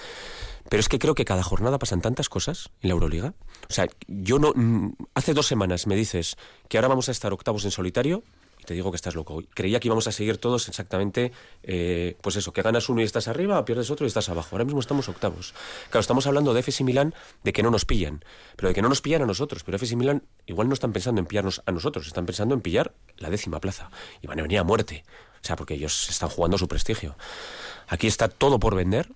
Pero 0.69 0.81
es 0.81 0.89
que 0.91 0.99
creo 0.99 1.15
que 1.15 1.25
cada 1.25 1.43
jornada 1.43 1.79
pasan 1.79 2.03
tantas 2.03 2.29
cosas 2.29 2.69
en 2.83 2.89
la 2.91 2.93
Euroliga. 2.95 3.33
O 3.71 3.73
sea, 3.73 3.87
yo 4.07 4.39
no. 4.39 4.53
mm, 4.55 4.93
Hace 5.15 5.33
dos 5.33 5.47
semanas 5.47 5.87
me 5.87 5.97
dices 5.97 6.37
que 6.69 6.77
ahora 6.77 6.89
vamos 6.89 7.09
a 7.09 7.13
estar 7.13 7.33
octavos 7.33 7.65
en 7.65 7.71
solitario 7.71 8.23
te 8.69 8.75
digo 8.75 8.91
que 8.93 8.97
estás 8.97 9.15
loco. 9.15 9.43
Creía 9.55 9.81
que 9.81 9.89
íbamos 9.89 10.07
a 10.09 10.13
seguir 10.13 10.37
todos 10.37 10.69
exactamente, 10.69 11.33
eh, 11.63 12.19
pues 12.21 12.37
eso, 12.37 12.53
que 12.53 12.61
ganas 12.61 12.91
uno 12.91 13.01
y 13.01 13.05
estás 13.05 13.27
arriba, 13.27 13.65
pierdes 13.65 13.91
otro 13.91 14.05
y 14.05 14.09
estás 14.09 14.29
abajo. 14.29 14.51
Ahora 14.53 14.67
mismo 14.67 14.79
estamos 14.79 15.09
octavos. 15.09 15.55
Claro, 15.89 16.01
estamos 16.01 16.27
hablando 16.27 16.53
de 16.53 16.63
y 16.79 16.85
Milán 16.85 17.15
de 17.45 17.55
que 17.55 17.63
no 17.63 17.71
nos 17.71 17.87
pillan, 17.87 18.23
pero 18.57 18.69
de 18.69 18.75
que 18.75 18.83
no 18.83 18.91
nos 18.91 19.01
pillan 19.01 19.23
a 19.23 19.27
nosotros. 19.27 19.65
Pero 19.65 19.79
y 19.83 19.97
Milán 19.97 20.23
igual 20.45 20.69
no 20.69 20.75
están 20.75 20.93
pensando 20.93 21.19
en 21.19 21.27
pillarnos 21.27 21.63
a 21.65 21.73
nosotros, 21.73 22.07
están 22.07 22.27
pensando 22.27 22.55
en 22.55 22.61
pillar 22.61 22.93
la 23.17 23.31
décima 23.31 23.59
plaza. 23.59 23.91
Y 24.21 24.27
van 24.27 24.39
a 24.39 24.43
venir 24.43 24.59
a 24.59 24.65
muerte. 24.65 25.03
O 25.43 25.47
sea, 25.47 25.57
porque 25.57 25.73
ellos 25.73 26.11
están 26.11 26.29
jugando 26.29 26.59
su 26.59 26.69
prestigio. 26.69 27.17
Aquí 27.89 28.07
está 28.07 28.29
todo 28.29 28.61
por 28.61 28.75
vender 28.75 29.09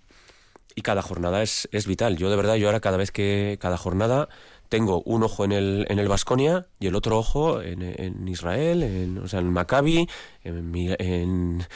y 0.74 0.80
cada 0.80 1.02
jornada 1.02 1.42
es, 1.42 1.68
es 1.72 1.86
vital. 1.86 2.16
Yo 2.16 2.30
de 2.30 2.36
verdad, 2.36 2.54
yo 2.54 2.68
ahora 2.68 2.80
cada 2.80 2.96
vez 2.96 3.10
que 3.10 3.58
cada 3.60 3.76
jornada 3.76 4.30
tengo 4.72 5.02
un 5.04 5.22
ojo 5.22 5.44
en 5.44 5.52
el 5.52 5.86
en 5.90 5.98
el 5.98 6.08
Vasconia 6.08 6.66
y 6.80 6.86
el 6.86 6.94
otro 6.94 7.18
ojo 7.18 7.60
en, 7.60 7.82
en 7.82 8.26
Israel, 8.26 8.82
en, 8.82 9.18
o 9.18 9.28
sea, 9.28 9.40
en 9.40 9.50
Maccabi, 9.52 10.08
en, 10.44 10.74
en, 10.98 11.66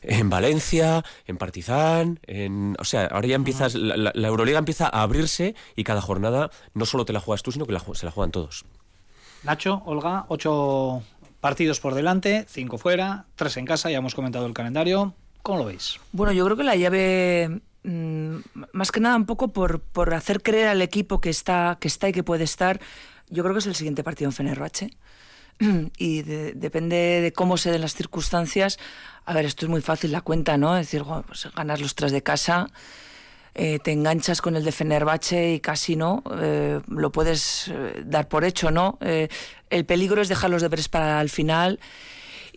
en 0.00 0.30
Valencia, 0.30 1.04
en 1.26 1.36
Partizan, 1.36 2.18
en, 2.26 2.74
o 2.78 2.84
sea, 2.84 3.06
ahora 3.06 3.28
ya 3.28 3.34
empiezas 3.36 3.74
la, 3.74 3.96
la- 3.96 4.12
la 4.14 4.28
Euroliga 4.28 4.58
empieza 4.58 4.86
a 4.86 5.02
abrirse 5.02 5.54
y 5.76 5.84
cada 5.84 6.00
jornada 6.00 6.50
no 6.72 6.86
solo 6.86 7.04
te 7.04 7.12
la 7.12 7.20
juegas 7.20 7.42
tú, 7.42 7.52
sino 7.52 7.66
que 7.66 7.72
la 7.74 7.80
se 7.92 8.06
la 8.06 8.12
juegan 8.12 8.30
todos. 8.30 8.64
Nacho, 9.44 9.82
Olga, 9.84 10.24
ocho 10.28 11.02
partidos 11.40 11.78
por 11.78 11.94
delante, 11.94 12.46
cinco 12.48 12.78
fuera, 12.78 13.26
tres 13.36 13.56
en 13.58 13.66
casa, 13.66 13.90
ya 13.90 13.98
hemos 13.98 14.14
comentado 14.14 14.46
el 14.46 14.54
calendario. 14.54 15.12
¿Cómo 15.42 15.58
lo 15.58 15.64
veis? 15.66 16.00
Bueno, 16.12 16.32
yo 16.32 16.44
creo 16.46 16.56
que 16.56 16.64
la 16.64 16.74
llave, 16.74 17.60
mm, 17.86 18.36
más 18.72 18.92
que 18.92 19.00
nada 19.00 19.16
un 19.16 19.26
poco 19.26 19.52
por, 19.52 19.80
por 19.80 20.12
hacer 20.14 20.42
creer 20.42 20.68
al 20.68 20.82
equipo 20.82 21.20
que 21.20 21.30
está, 21.30 21.78
que 21.80 21.88
está 21.88 22.08
y 22.08 22.12
que 22.12 22.22
puede 22.22 22.44
estar, 22.44 22.80
yo 23.30 23.42
creo 23.42 23.54
que 23.54 23.60
es 23.60 23.66
el 23.66 23.74
siguiente 23.74 24.04
partido 24.04 24.28
en 24.28 24.32
Fenerbahce. 24.32 24.90
Y 25.98 26.22
de- 26.22 26.52
depende 26.52 26.96
de 27.22 27.32
cómo 27.32 27.56
se 27.56 27.70
den 27.72 27.80
las 27.80 27.94
circunstancias. 27.94 28.78
A 29.24 29.32
ver, 29.32 29.46
esto 29.46 29.64
es 29.66 29.70
muy 29.70 29.80
fácil 29.80 30.12
la 30.12 30.20
cuenta, 30.20 30.58
¿no? 30.58 30.76
Es 30.76 30.86
decir, 30.86 31.02
pues 31.26 31.48
ganas 31.56 31.80
los 31.80 31.94
tres 31.94 32.12
de 32.12 32.22
casa, 32.22 32.66
eh, 33.54 33.78
te 33.82 33.92
enganchas 33.92 34.42
con 34.42 34.54
el 34.54 34.64
de 34.64 34.70
Fenerbahce 34.72 35.54
y 35.54 35.60
casi 35.60 35.96
no, 35.96 36.22
eh, 36.40 36.80
lo 36.88 37.10
puedes 37.10 37.68
eh, 37.68 38.02
dar 38.04 38.28
por 38.28 38.44
hecho, 38.44 38.70
¿no? 38.70 38.98
Eh, 39.00 39.28
el 39.70 39.86
peligro 39.86 40.20
es 40.20 40.28
dejar 40.28 40.50
los 40.50 40.60
deberes 40.60 40.88
para 40.90 41.20
el 41.22 41.30
final 41.30 41.80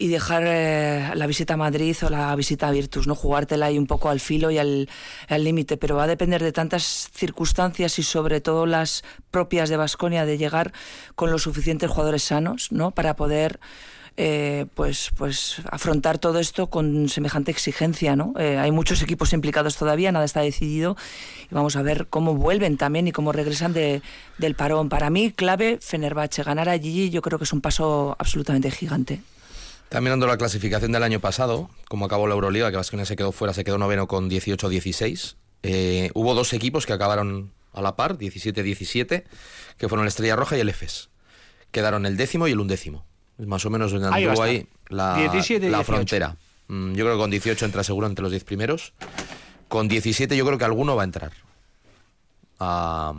y 0.02 0.08
dejar 0.08 0.44
eh, 0.48 1.12
la 1.14 1.28
visita 1.28 1.56
a 1.56 1.58
Madrid 1.58 1.96
o 2.04 2.10
la 2.10 2.34
visita 2.36 2.70
a 2.70 2.72
Virtus, 2.72 3.06
¿no? 3.06 3.16
Jugártela 3.16 3.66
ahí 3.66 3.78
un 3.78 3.86
poco 3.86 4.10
al 4.10 4.22
filo 4.22 4.50
y 4.50 4.58
al 4.58 4.88
límite, 5.30 5.76
pero 5.76 5.98
va 5.98 6.06
a 6.06 6.08
depender 6.08 6.42
de 6.42 6.54
tantas 6.54 7.10
circunstancias 7.14 8.00
y 8.00 8.04
sobre 8.04 8.40
todo 8.40 8.66
las 8.66 9.04
propias 9.30 9.70
de 9.70 9.76
Basconia 9.76 10.26
de 10.26 10.38
llegar 10.38 10.72
con 11.16 11.32
los 11.32 11.44
suficientes 11.44 11.92
jugadores 11.92 12.24
sanos, 12.24 12.72
¿no? 12.72 12.92
Para 12.92 13.18
poder 13.18 13.60
eh, 14.16 14.68
pues, 14.74 15.12
pues 15.18 15.62
afrontar 15.70 16.18
todo 16.18 16.40
esto 16.40 16.68
con 16.68 17.10
semejante 17.10 17.52
exigencia, 17.52 18.16
¿no? 18.16 18.34
Eh, 18.40 18.58
hay 18.58 18.72
muchos 18.72 19.02
equipos 19.02 19.34
implicados 19.34 19.76
todavía, 19.76 20.14
nada 20.14 20.24
está 20.24 20.40
decidido 20.40 20.96
y 21.52 21.54
vamos 21.56 21.76
a 21.76 21.82
ver 21.82 22.08
cómo 22.10 22.36
vuelven 22.36 22.78
también 22.78 23.08
y 23.10 23.12
cómo 23.12 23.34
regresan 23.34 23.74
de, 23.74 24.02
del 24.38 24.56
parón. 24.56 24.88
Para 24.88 25.10
mí, 25.10 25.32
clave, 25.32 25.78
Fenerbahce, 25.82 26.44
ganar 26.44 26.70
allí 26.70 27.10
yo 27.10 27.22
creo 27.22 27.38
que 27.38 27.44
es 27.44 27.54
un 27.54 27.60
paso 27.60 28.16
absolutamente 28.18 28.72
gigante. 28.72 29.22
Está 29.90 30.02
mirando 30.02 30.28
la 30.28 30.38
clasificación 30.38 30.92
del 30.92 31.02
año 31.02 31.20
pasado, 31.20 31.68
como 31.88 32.06
acabó 32.06 32.28
la 32.28 32.36
Euroliga, 32.36 32.70
que 32.70 32.78
Vasconia 32.78 33.06
se 33.06 33.16
quedó 33.16 33.32
fuera, 33.32 33.56
se 33.56 33.64
quedó 33.64 33.80
noveno 33.80 34.08
con 34.08 34.30
18-16. 34.30 35.36
Eh, 35.64 36.12
hubo 36.14 36.36
dos 36.36 36.54
equipos 36.54 36.86
que 36.86 36.94
acabaron 36.94 37.52
a 37.74 37.82
la 37.82 37.96
par, 37.96 38.20
17-17, 38.20 39.24
que 39.78 39.90
fueron 39.90 40.04
el 40.06 40.10
Estrella 40.10 40.36
Roja 40.36 40.58
y 40.58 40.60
el 40.60 40.70
EFES. 40.70 41.10
Quedaron 41.72 42.06
el 42.06 42.18
décimo 42.18 42.48
y 42.48 42.52
el 42.52 42.60
undécimo. 42.60 43.04
Es 43.40 43.48
más 43.48 43.66
o 43.66 43.72
menos 43.72 43.92
donde 43.92 44.08
anduvo 44.10 44.44
ahí 44.44 44.68
la, 44.90 45.18
17 45.18 45.66
y 45.66 45.70
la 45.72 45.80
18. 45.80 45.84
frontera. 45.92 46.38
Mm, 46.68 46.94
Yo 46.94 47.06
creo 47.06 47.16
que 47.16 47.22
con 47.22 47.32
18 47.32 47.66
entra 47.66 47.84
seguro 47.84 48.06
entre 48.06 48.22
los 48.22 48.32
10 48.32 48.44
primeros. 48.44 48.94
Con 49.70 49.88
17 49.88 50.38
yo 50.38 50.46
creo 50.46 50.60
que 50.60 50.66
alguno 50.66 50.96
va 50.96 51.02
a 51.02 51.06
entrar 51.06 51.32
a- 52.60 53.16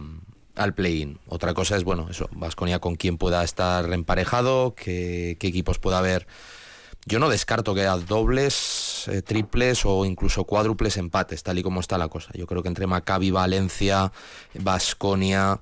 al 0.54 0.74
play-in. 0.74 1.18
Otra 1.26 1.52
cosa 1.52 1.76
es, 1.76 1.82
bueno, 1.82 2.06
eso, 2.10 2.28
Vasconia 2.32 2.78
con 2.78 2.94
quién 2.94 3.18
pueda 3.18 3.42
estar 3.42 3.92
emparejado, 3.92 4.74
qué, 4.76 5.36
qué 5.40 5.48
equipos 5.48 5.80
pueda 5.80 5.98
haber 5.98 6.26
yo 7.06 7.18
no 7.18 7.28
descarto 7.28 7.74
que 7.74 7.82
haya 7.82 7.96
dobles, 7.96 9.08
eh, 9.08 9.22
triples 9.22 9.84
o 9.84 10.04
incluso 10.04 10.44
cuádruples 10.44 10.96
empates, 10.96 11.42
tal 11.42 11.58
y 11.58 11.62
como 11.62 11.80
está 11.80 11.98
la 11.98 12.08
cosa. 12.08 12.30
Yo 12.34 12.46
creo 12.46 12.62
que 12.62 12.68
entre 12.68 12.86
Maccabi, 12.86 13.30
Valencia, 13.30 14.12
Basconia 14.54 15.60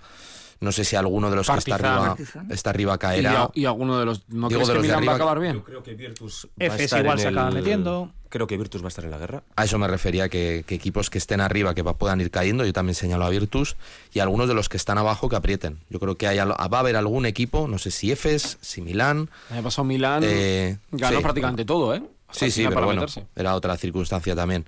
no 0.61 0.73
sé 0.73 0.85
si 0.85 0.97
alguno 0.97 1.31
de 1.31 1.37
los 1.37 1.49
que 1.49 1.57
está 1.57 1.75
arriba, 1.77 2.17
está 2.51 2.71
arriba 2.71 2.99
caerá. 2.99 3.51
Y, 3.55 3.65
alguno 3.65 3.99
de 3.99 4.05
los. 4.05 4.29
¿No 4.29 4.49
crees 4.49 4.69
que 4.69 4.79
Milan 4.81 5.07
va 5.07 5.13
a 5.13 5.15
acabar 5.15 5.39
bien? 5.39 5.55
Yo 5.55 5.65
creo 5.65 5.83
que 5.83 5.95
Virtus. 5.95 6.49
Fs 6.59 6.93
igual 6.99 7.19
se 7.19 7.29
acaba 7.29 7.51
metiendo. 7.51 8.13
Creo 8.29 8.47
que 8.47 8.59
Virtus 8.59 8.83
va 8.83 8.87
a 8.87 8.89
estar 8.89 9.05
en 9.05 9.11
la 9.11 9.19
guerra. 9.19 9.43
A 9.57 9.65
eso 9.65 9.79
me 9.79 9.89
refería, 9.89 10.29
que, 10.29 10.59
equipos 10.69 11.09
que 11.09 11.17
estén 11.17 11.41
arriba 11.41 11.75
que 11.75 11.83
puedan 11.83 12.21
ir 12.21 12.31
cayendo, 12.31 12.65
yo 12.65 12.73
también 12.75 12.95
señalo 12.95 13.25
a 13.25 13.31
Virtus, 13.31 13.77
y 14.13 14.19
algunos 14.19 14.49
de 14.49 14.55
los 14.55 14.69
que 14.69 14.77
están 14.77 14.99
abajo 14.99 15.31
que 15.31 15.37
aprieten. 15.37 15.79
Yo 15.89 15.99
creo 15.99 16.17
que 16.17 16.27
hay, 16.27 16.39
va 16.39 16.55
a 16.55 16.79
haber 16.81 16.97
algún 16.97 17.25
equipo, 17.25 17.69
no 17.69 17.79
sé 17.79 17.91
si 17.91 18.13
Efes, 18.13 18.59
si 18.61 18.83
Milán. 18.83 19.31
Me 19.51 19.59
ha 19.59 19.63
pasado 19.63 19.85
Milán, 19.85 20.23
eh, 20.27 20.77
ganó 20.91 21.23
prácticamente 21.23 21.65
todo, 21.65 21.95
¿eh? 21.95 22.03
sí, 22.31 22.51
sí, 22.51 22.67
pero 22.69 22.85
bueno, 22.85 23.07
era 23.35 23.55
otra 23.55 23.77
circunstancia 23.79 24.37
también. 24.37 24.67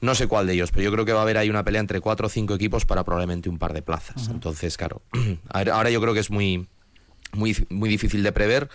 No 0.00 0.14
sé 0.14 0.28
cuál 0.28 0.46
de 0.46 0.54
ellos, 0.54 0.70
pero 0.70 0.84
yo 0.84 0.92
creo 0.92 1.04
que 1.04 1.12
va 1.12 1.20
a 1.20 1.22
haber 1.22 1.38
ahí 1.38 1.50
una 1.50 1.64
pelea 1.64 1.80
entre 1.80 2.00
cuatro 2.00 2.28
o 2.28 2.30
cinco 2.30 2.54
equipos 2.54 2.84
para 2.84 3.04
probablemente 3.04 3.48
un 3.48 3.58
par 3.58 3.72
de 3.72 3.82
plazas. 3.82 4.28
Entonces, 4.28 4.76
claro, 4.76 5.02
ahora 5.48 5.90
yo 5.90 6.00
creo 6.00 6.14
que 6.14 6.20
es 6.20 6.30
muy, 6.30 6.68
muy, 7.32 7.56
muy 7.68 7.88
difícil 7.88 8.22
de 8.22 8.32
prever 8.32 8.68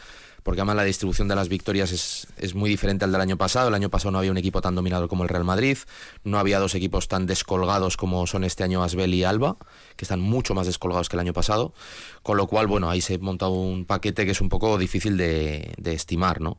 porque 0.43 0.59
además 0.59 0.75
la 0.75 0.83
distribución 0.83 1.27
de 1.29 1.35
las 1.35 1.47
victorias 1.47 1.91
es, 1.91 2.27
es, 2.37 2.53
muy 2.53 2.69
diferente 2.69 3.05
al 3.05 3.11
del 3.11 3.21
año 3.21 3.37
pasado. 3.37 3.69
El 3.69 3.73
año 3.73 3.89
pasado 3.89 4.11
no 4.11 4.19
había 4.19 4.31
un 4.31 4.37
equipo 4.37 4.61
tan 4.61 4.75
dominado 4.75 5.07
como 5.07 5.23
el 5.23 5.29
Real 5.29 5.45
Madrid, 5.45 5.77
no 6.25 6.37
había 6.37 6.59
dos 6.59 6.75
equipos 6.75 7.07
tan 7.07 7.25
descolgados 7.25 7.95
como 7.95 8.27
son 8.27 8.43
este 8.43 8.63
año 8.63 8.83
Asbel 8.83 9.13
y 9.13 9.23
Alba, 9.23 9.55
que 9.95 10.03
están 10.05 10.19
mucho 10.19 10.53
más 10.53 10.67
descolgados 10.67 11.07
que 11.07 11.15
el 11.15 11.21
año 11.21 11.33
pasado, 11.33 11.73
con 12.21 12.37
lo 12.37 12.47
cual, 12.47 12.67
bueno, 12.67 12.89
ahí 12.89 12.99
se 12.99 13.17
monta 13.17 13.47
un 13.47 13.85
paquete 13.85 14.25
que 14.25 14.31
es 14.31 14.41
un 14.41 14.49
poco 14.49 14.77
difícil 14.77 15.17
de, 15.17 15.73
estimar, 15.85 16.41
¿no? 16.41 16.57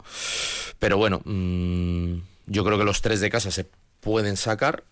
Pero 0.79 0.97
bueno, 0.97 1.21
mm, 1.25 2.15
yo 2.47 2.65
creo 2.65 2.79
que 2.79 2.85
los 2.85 3.03
tres 3.03 3.21
de 3.21 3.29
casa 3.29 3.51
se 3.51 3.67
pueden 4.05 4.37
sacar, 4.37 4.85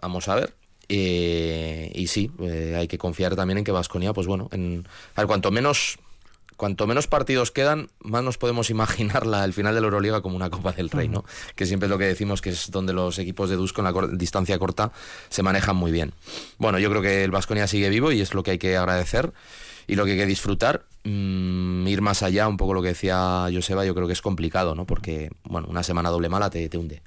vamos 0.00 0.28
a 0.28 0.34
ver. 0.34 0.54
Eh, 0.88 1.92
y 1.94 2.08
sí, 2.08 2.30
eh, 2.40 2.74
hay 2.76 2.88
que 2.88 2.98
confiar 2.98 3.36
también 3.36 3.58
en 3.58 3.64
que 3.64 3.72
Vasconia, 3.72 4.12
pues 4.12 4.26
bueno, 4.26 4.48
en, 4.52 4.86
a 5.14 5.20
ver, 5.20 5.26
cuanto 5.26 5.50
menos 5.50 5.98
cuanto 6.56 6.86
menos 6.86 7.08
partidos 7.08 7.50
quedan, 7.50 7.88
más 8.00 8.22
nos 8.22 8.38
podemos 8.38 8.70
imaginar 8.76 9.26
la, 9.26 9.44
el 9.44 9.52
final 9.52 9.74
de 9.74 9.80
la 9.80 9.86
Euroliga 9.86 10.22
como 10.22 10.36
una 10.36 10.50
Copa 10.50 10.72
del 10.72 10.90
Rey, 10.90 11.08
¿no? 11.08 11.24
Que 11.54 11.66
siempre 11.66 11.86
es 11.86 11.90
lo 11.90 11.98
que 11.98 12.04
decimos 12.04 12.40
que 12.40 12.50
es 12.50 12.70
donde 12.70 12.92
los 12.92 13.18
equipos 13.18 13.50
de 13.50 13.56
Dusko 13.56 13.82
en 13.82 13.92
la 13.92 14.08
distancia 14.16 14.58
corta 14.58 14.92
se 15.28 15.42
manejan 15.42 15.76
muy 15.76 15.92
bien. 15.92 16.12
Bueno, 16.58 16.78
yo 16.78 16.88
creo 16.90 17.02
que 17.02 17.24
el 17.24 17.30
Vasconia 17.30 17.66
sigue 17.66 17.88
vivo 17.88 18.12
y 18.12 18.20
es 18.20 18.34
lo 18.34 18.42
que 18.42 18.52
hay 18.52 18.58
que 18.58 18.76
agradecer 18.76 19.32
y 19.86 19.96
lo 19.96 20.04
que 20.04 20.12
hay 20.12 20.18
que 20.18 20.26
disfrutar. 20.26 20.86
Mm, 21.04 21.86
ir 21.86 22.00
más 22.00 22.22
allá, 22.22 22.48
un 22.48 22.56
poco 22.56 22.72
lo 22.72 22.82
que 22.82 22.88
decía 22.88 23.46
Joseba, 23.52 23.84
yo 23.84 23.94
creo 23.94 24.06
que 24.06 24.14
es 24.14 24.22
complicado, 24.22 24.74
¿no? 24.74 24.86
Porque, 24.86 25.30
bueno, 25.42 25.66
una 25.68 25.82
semana 25.82 26.10
doble 26.10 26.28
mala 26.28 26.50
te, 26.50 26.68
te 26.68 26.78
hunde. 26.78 27.02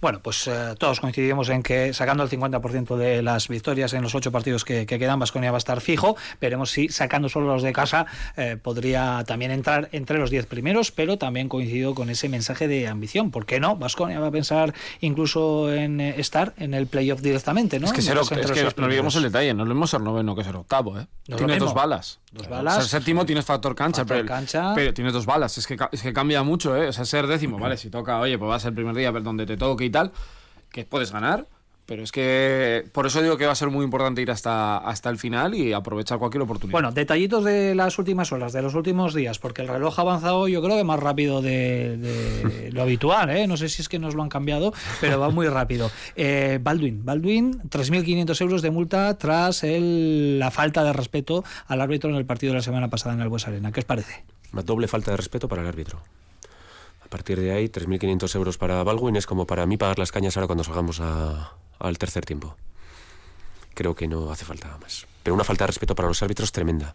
Bueno, 0.00 0.20
pues 0.22 0.46
eh, 0.46 0.74
todos 0.78 1.00
coincidimos 1.00 1.48
en 1.48 1.62
que 1.62 1.92
sacando 1.92 2.22
el 2.22 2.30
50% 2.30 2.96
de 2.96 3.22
las 3.22 3.48
victorias 3.48 3.92
en 3.94 4.02
los 4.02 4.14
ocho 4.14 4.30
partidos 4.30 4.64
que, 4.64 4.86
quedan, 4.86 5.18
Vasconia 5.18 5.50
va 5.50 5.56
a 5.56 5.58
estar 5.58 5.80
fijo. 5.80 6.16
Veremos 6.40 6.70
si 6.70 6.88
sacando 6.88 7.28
solo 7.28 7.48
los 7.48 7.62
de 7.62 7.72
casa 7.72 8.06
eh, 8.36 8.56
podría 8.62 9.24
también 9.26 9.50
entrar 9.50 9.88
entre 9.92 10.18
los 10.18 10.30
diez 10.30 10.46
primeros, 10.46 10.92
pero 10.92 11.18
también 11.18 11.48
coincido 11.48 11.94
con 11.94 12.10
ese 12.10 12.28
mensaje 12.28 12.68
de 12.68 12.86
ambición. 12.86 13.32
¿Por 13.32 13.44
qué 13.44 13.58
no? 13.58 13.76
Vasconia 13.76 14.20
va 14.20 14.28
a 14.28 14.30
pensar 14.30 14.72
incluso 15.00 15.72
en 15.72 16.00
eh, 16.00 16.14
estar 16.18 16.54
en 16.58 16.74
el 16.74 16.86
playoff 16.86 17.20
directamente, 17.20 17.80
¿no? 17.80 17.86
Es 17.86 17.92
que, 17.92 18.02
ser, 18.02 18.18
es 18.18 18.28
que 18.28 18.72
no 18.76 18.86
olvidemos 18.86 19.16
el 19.16 19.24
detalle, 19.24 19.52
no 19.52 19.64
lo 19.64 19.74
mismo 19.74 19.88
ser 19.88 20.00
noveno 20.00 20.36
que 20.36 20.44
ser 20.44 20.54
octavo, 20.54 20.98
¿eh? 20.98 21.06
tiene 21.36 21.58
dos 21.58 21.74
balas. 21.74 22.20
Dos 22.32 22.48
balas. 22.48 22.74
Ser 22.76 22.84
séptimo 22.84 23.24
tienes 23.24 23.44
factor 23.44 23.74
cancha, 23.74 24.04
pero, 24.04 24.26
cancha. 24.26 24.74
pero 24.74 24.92
tiene 24.92 25.10
dos 25.12 25.24
balas. 25.24 25.56
Es 25.56 25.66
que, 25.66 25.76
es 25.92 26.02
que 26.02 26.12
cambia 26.12 26.42
mucho, 26.42 26.76
¿eh? 26.76 26.88
O 26.88 26.92
sea, 26.92 27.04
ser 27.04 27.26
décimo, 27.26 27.58
vale, 27.60 27.76
si 27.76 27.90
toca, 27.90 28.20
oye, 28.20 28.38
pues 28.38 28.50
va 28.50 28.56
a 28.56 28.60
ser 28.60 28.70
el 28.70 28.74
primer 28.74 28.94
día 28.94 29.10
donde 29.12 29.46
te 29.46 29.56
toque 29.56 29.84
y 29.86 29.90
tal, 29.90 30.12
que 30.70 30.84
puedes 30.84 31.12
ganar, 31.12 31.46
pero 31.88 32.02
es 32.02 32.12
que 32.12 32.84
por 32.92 33.06
eso 33.06 33.22
digo 33.22 33.38
que 33.38 33.46
va 33.46 33.52
a 33.52 33.54
ser 33.54 33.70
muy 33.70 33.82
importante 33.82 34.20
ir 34.20 34.30
hasta, 34.30 34.76
hasta 34.76 35.08
el 35.08 35.16
final 35.16 35.54
y 35.54 35.72
aprovechar 35.72 36.18
cualquier 36.18 36.42
oportunidad. 36.42 36.72
Bueno, 36.72 36.92
detallitos 36.92 37.44
de 37.44 37.74
las 37.74 37.98
últimas 37.98 38.30
horas, 38.30 38.52
de 38.52 38.60
los 38.60 38.74
últimos 38.74 39.14
días, 39.14 39.38
porque 39.38 39.62
el 39.62 39.68
reloj 39.68 39.98
ha 39.98 40.02
avanzado 40.02 40.48
yo 40.48 40.62
creo 40.62 40.76
que 40.76 40.84
más 40.84 41.00
rápido 41.00 41.40
de, 41.40 42.68
lo 42.74 42.82
habitual, 42.82 43.30
¿eh? 43.30 43.46
no 43.46 43.56
sé 43.56 43.70
si 43.70 43.80
es 43.80 43.88
que 43.88 43.98
nos 43.98 44.14
lo 44.14 44.22
han 44.22 44.28
cambiado, 44.28 44.74
pero 45.00 45.18
va 45.18 45.30
muy 45.30 45.48
rápido. 45.48 45.90
Eh, 46.20 46.58
Baldwin, 46.60 47.04
Baldwin, 47.04 47.62
3.500 47.68 48.40
euros 48.40 48.62
de 48.62 48.70
multa 48.70 49.16
tras 49.18 49.62
el, 49.62 50.38
la 50.38 50.50
falta 50.50 50.82
de 50.82 50.92
respeto 50.92 51.44
al 51.66 51.80
árbitro 51.80 52.10
en 52.10 52.16
el 52.16 52.26
partido 52.26 52.52
de 52.52 52.58
la 52.58 52.62
semana 52.62 52.88
pasada 52.88 53.14
en 53.14 53.20
el 53.20 53.28
Bues 53.28 53.46
Arena. 53.46 53.70
¿Qué 53.70 53.80
os 53.80 53.86
parece? 53.86 54.24
Una 54.52 54.62
doble 54.62 54.88
falta 54.88 55.12
de 55.12 55.16
respeto 55.16 55.48
para 55.48 55.62
el 55.62 55.68
árbitro. 55.68 56.02
A 57.08 57.10
partir 57.10 57.40
de 57.40 57.52
ahí, 57.52 57.70
3.500 57.70 58.34
euros 58.34 58.58
para 58.58 58.82
Baldwin 58.82 59.16
es 59.16 59.24
como 59.24 59.46
para 59.46 59.64
mí 59.64 59.78
pagar 59.78 59.98
las 59.98 60.12
cañas 60.12 60.36
ahora 60.36 60.46
cuando 60.46 60.62
salgamos 60.62 61.00
al 61.00 61.96
tercer 61.96 62.26
tiempo. 62.26 62.54
Creo 63.72 63.94
que 63.94 64.06
no 64.06 64.30
hace 64.30 64.44
falta 64.44 64.76
más. 64.82 65.06
Pero 65.22 65.34
una 65.34 65.42
falta 65.42 65.64
de 65.64 65.68
respeto 65.68 65.94
para 65.94 66.06
los 66.06 66.22
árbitros 66.22 66.52
tremenda. 66.52 66.94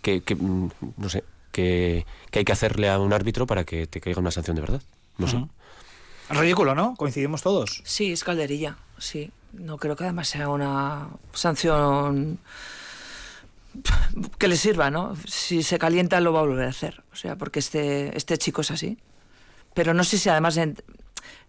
Que, 0.00 0.22
mm, 0.22 0.68
no 0.96 1.08
sé, 1.10 1.22
que, 1.52 2.06
hay 2.32 2.44
que 2.46 2.52
hacerle 2.52 2.88
a 2.88 2.98
un 2.98 3.12
árbitro 3.12 3.46
para 3.46 3.64
que 3.64 3.86
te 3.86 4.00
caiga 4.00 4.20
una 4.20 4.30
sanción 4.30 4.56
de 4.56 4.62
verdad. 4.62 4.82
No 5.18 5.28
sé. 5.28 5.44
Ridículo, 6.30 6.74
¿no? 6.74 6.94
Coincidimos 6.96 7.42
todos. 7.42 7.82
Sí, 7.84 8.10
es 8.10 8.24
calderilla, 8.24 8.78
sí. 8.96 9.32
No 9.52 9.76
creo 9.76 9.96
que 9.96 10.04
además 10.04 10.28
sea 10.28 10.48
una 10.48 11.10
sanción 11.34 12.38
que 14.38 14.48
le 14.48 14.56
sirva, 14.56 14.90
¿no? 14.90 15.14
Si 15.26 15.62
se 15.62 15.78
calienta 15.78 16.22
lo 16.22 16.32
va 16.32 16.40
a 16.40 16.44
volver 16.44 16.64
a 16.64 16.70
hacer. 16.70 17.04
O 17.12 17.16
sea, 17.16 17.36
porque 17.36 17.58
este, 17.58 18.16
este 18.16 18.38
chico 18.38 18.62
es 18.62 18.70
así 18.70 18.96
pero 19.74 19.94
no 19.94 20.04
sé 20.04 20.18
si 20.18 20.28
además 20.28 20.58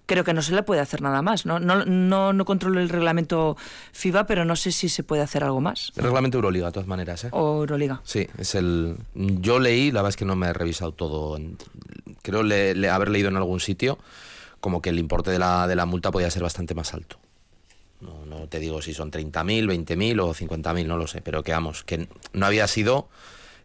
creo 0.06 0.24
que 0.24 0.34
no 0.34 0.42
se 0.42 0.54
le 0.54 0.64
puede 0.64 0.82
hacer 0.82 1.02
nada 1.02 1.22
más. 1.22 1.46
¿no? 1.46 1.60
No, 1.60 1.86
no, 1.86 2.34
no 2.34 2.46
controlo 2.46 2.80
el 2.80 2.90
reglamento 2.90 3.58
FIBA, 3.92 4.26
pero 4.26 4.46
no 4.46 4.56
sé 4.56 4.72
si 4.72 4.90
se 4.90 5.04
puede 5.04 5.22
hacer 5.22 5.44
algo 5.44 5.62
más. 5.62 5.92
El 5.96 6.04
reglamento 6.04 6.38
Euroliga, 6.38 6.68
de 6.68 6.72
todas 6.74 6.88
maneras. 6.88 7.24
¿eh? 7.26 7.30
O 7.32 7.60
Euroliga. 7.62 8.02
Sí, 8.04 8.28
es 8.38 8.56
el. 8.56 8.98
Yo 9.16 9.60
leí, 9.60 9.92
la 9.92 10.02
verdad 10.02 10.10
es 10.10 10.18
que 10.18 10.26
no 10.26 10.36
me 10.36 10.48
he 10.48 10.54
revisado 10.54 10.92
todo. 10.92 11.40
Creo 12.22 12.44
le, 12.44 12.90
haber 12.90 13.10
leído 13.10 13.30
en 13.30 13.38
algún 13.38 13.60
sitio 13.60 13.98
como 14.60 14.82
que 14.82 14.92
el 14.92 15.00
importe 15.00 15.30
de 15.30 15.40
la, 15.40 15.68
de 15.68 15.76
la 15.76 15.86
multa 15.86 16.12
podía 16.12 16.32
ser 16.32 16.44
bastante 16.44 16.74
más 16.74 16.94
alto. 16.94 17.18
No, 18.00 18.26
no 18.26 18.48
te 18.48 18.60
digo 18.60 18.82
si 18.82 18.94
son 18.94 19.12
30.000, 19.12 19.86
20.000 19.86 20.22
o 20.22 20.34
50.000, 20.34 20.86
no 20.86 20.98
lo 20.98 21.08
sé, 21.08 21.22
pero 21.22 21.44
que 21.44 21.52
vamos, 21.52 21.84
que 21.84 22.08
no 22.32 22.46
había 22.46 22.68
sido 22.68 23.10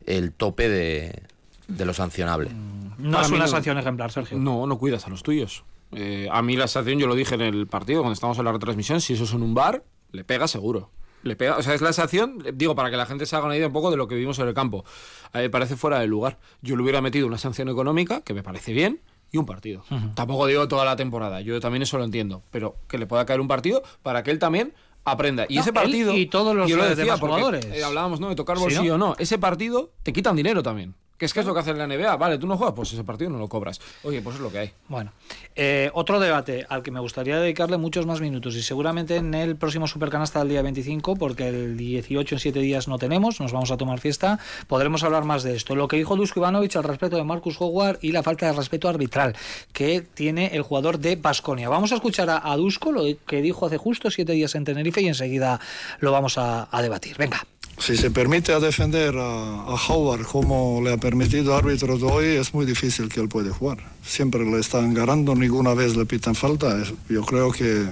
el 0.06 0.32
tope 0.32 0.68
de, 0.68 1.22
de 1.68 1.84
lo 1.84 1.94
sancionable. 1.94 2.50
No 2.98 3.20
es 3.20 3.30
una 3.30 3.46
sanción 3.46 3.78
ejemplar, 3.78 4.10
Sergio. 4.10 4.36
No, 4.38 4.66
no 4.66 4.78
cuidas 4.78 5.06
a 5.06 5.10
los 5.10 5.22
tuyos. 5.22 5.64
Eh, 5.92 6.28
a 6.30 6.42
mí 6.42 6.56
la 6.56 6.66
sanción, 6.66 6.98
yo 6.98 7.06
lo 7.06 7.14
dije 7.14 7.34
en 7.34 7.42
el 7.42 7.66
partido, 7.66 8.00
cuando 8.00 8.14
estábamos 8.14 8.38
en 8.38 8.44
la 8.44 8.52
retransmisión, 8.52 9.00
si 9.00 9.14
eso 9.14 9.24
es 9.24 9.32
en 9.32 9.42
un 9.42 9.54
bar, 9.54 9.84
le 10.10 10.24
pega 10.24 10.48
seguro. 10.48 10.90
Le 11.22 11.36
pega, 11.36 11.56
o 11.56 11.62
sea, 11.62 11.74
es 11.74 11.80
la 11.80 11.92
sanción, 11.92 12.44
digo, 12.54 12.74
para 12.74 12.90
que 12.90 12.96
la 12.96 13.06
gente 13.06 13.26
se 13.26 13.36
haga 13.36 13.46
una 13.46 13.56
idea 13.56 13.66
un 13.66 13.72
poco 13.72 13.90
de 13.90 13.96
lo 13.96 14.06
que 14.08 14.14
vivimos 14.14 14.38
en 14.38 14.48
el 14.48 14.54
campo. 14.54 14.84
A 15.32 15.38
mí 15.38 15.44
me 15.44 15.50
parece 15.50 15.76
fuera 15.76 15.98
de 16.00 16.06
lugar. 16.06 16.38
Yo 16.62 16.76
le 16.76 16.82
hubiera 16.82 17.00
metido 17.00 17.26
una 17.26 17.38
sanción 17.38 17.68
económica, 17.68 18.20
que 18.22 18.34
me 18.34 18.42
parece 18.42 18.72
bien, 18.72 19.00
y 19.30 19.38
un 19.38 19.46
partido. 19.46 19.84
Tampoco 20.14 20.46
digo 20.46 20.68
toda 20.68 20.84
la 20.84 20.96
temporada, 20.96 21.40
yo 21.40 21.60
también 21.60 21.82
eso 21.82 21.98
lo 21.98 22.04
entiendo, 22.04 22.42
pero 22.50 22.76
que 22.88 22.98
le 22.98 23.06
pueda 23.06 23.26
caer 23.26 23.40
un 23.40 23.48
partido 23.48 23.82
para 24.02 24.22
que 24.22 24.30
él 24.30 24.38
también 24.38 24.74
aprenda. 25.04 25.46
Y 25.48 25.58
ese 25.58 25.72
partido. 25.72 26.14
Y 26.14 26.26
todos 26.26 26.54
los 26.54 26.68
demás 26.96 27.20
jugadores. 27.20 27.64
Eh, 27.66 27.82
hablábamos, 27.82 28.20
¿no? 28.20 28.28
De 28.28 28.36
tocar 28.36 28.58
bolsillo 28.58 28.94
o 28.94 28.98
no. 28.98 29.14
Ese 29.18 29.38
partido 29.38 29.92
te 30.02 30.12
quitan 30.12 30.36
dinero 30.36 30.62
también. 30.62 30.94
¿Qué 31.18 31.24
es, 31.24 31.34
que 31.34 31.40
es 31.40 31.46
lo 31.46 31.52
que 31.52 31.60
hace 31.60 31.74
la 31.74 31.88
NBA? 31.88 32.16
Vale, 32.16 32.38
tú 32.38 32.46
no 32.46 32.56
juegas, 32.56 32.76
pues 32.76 32.92
ese 32.92 33.02
partido 33.02 33.28
no 33.28 33.38
lo 33.38 33.48
cobras. 33.48 33.80
Oye, 34.04 34.22
pues 34.22 34.36
es 34.36 34.40
lo 34.40 34.52
que 34.52 34.58
hay. 34.60 34.72
Bueno, 34.86 35.10
eh, 35.56 35.90
otro 35.92 36.20
debate 36.20 36.64
al 36.68 36.84
que 36.84 36.92
me 36.92 37.00
gustaría 37.00 37.40
dedicarle 37.40 37.76
muchos 37.76 38.06
más 38.06 38.20
minutos 38.20 38.54
y 38.54 38.62
seguramente 38.62 39.16
en 39.16 39.34
el 39.34 39.56
próximo 39.56 39.88
Supercanasta 39.88 40.38
del 40.38 40.50
día 40.50 40.62
25, 40.62 41.16
porque 41.16 41.48
el 41.48 41.76
18 41.76 42.36
en 42.36 42.38
7 42.38 42.60
días 42.60 42.86
no 42.86 42.98
tenemos, 42.98 43.40
nos 43.40 43.50
vamos 43.50 43.72
a 43.72 43.76
tomar 43.76 43.98
fiesta, 43.98 44.38
podremos 44.68 45.02
hablar 45.02 45.24
más 45.24 45.42
de 45.42 45.56
esto. 45.56 45.74
Lo 45.74 45.88
que 45.88 45.96
dijo 45.96 46.14
Dusko 46.14 46.38
Ivanovic 46.38 46.76
al 46.76 46.84
respecto 46.84 47.16
de 47.16 47.24
Marcus 47.24 47.60
Howard 47.60 47.98
y 48.00 48.12
la 48.12 48.22
falta 48.22 48.46
de 48.46 48.52
respeto 48.52 48.88
arbitral 48.88 49.34
que 49.72 50.02
tiene 50.02 50.54
el 50.54 50.62
jugador 50.62 51.00
de 51.00 51.16
Basconia. 51.16 51.68
Vamos 51.68 51.90
a 51.90 51.96
escuchar 51.96 52.30
a, 52.30 52.56
Dusko 52.56 52.92
lo 52.92 53.02
que 53.26 53.42
dijo 53.42 53.66
hace 53.66 53.76
justo 53.76 54.08
7 54.08 54.32
días 54.32 54.54
en 54.54 54.64
Tenerife 54.64 55.00
y 55.00 55.08
enseguida 55.08 55.58
lo 55.98 56.12
vamos 56.12 56.38
a 56.38 56.68
debatir. 56.80 57.16
Venga. 57.16 57.44
Si 57.78 57.96
se 57.96 58.10
permite 58.10 58.52
a 58.52 58.60
defender 58.60 59.14
a, 59.16 59.76
Howard 59.88 60.24
como 60.26 60.80
le 60.82 60.92
ha 60.92 60.96
permitido 60.96 61.56
árbitro 61.56 61.96
de 61.96 62.04
hoy, 62.04 62.26
es 62.36 62.52
muy 62.52 62.66
difícil 62.66 63.08
que 63.08 63.20
él 63.20 63.28
pueda 63.28 63.52
jugar. 63.52 63.78
Siempre 64.02 64.44
le 64.44 64.58
están 64.58 64.94
ganando, 64.94 65.34
ninguna 65.34 65.74
vez 65.74 65.96
le 65.96 66.04
pitan 66.04 66.34
falta. 66.34 66.76
Yo 67.08 67.22
creo 67.24 67.52
que 67.52 67.86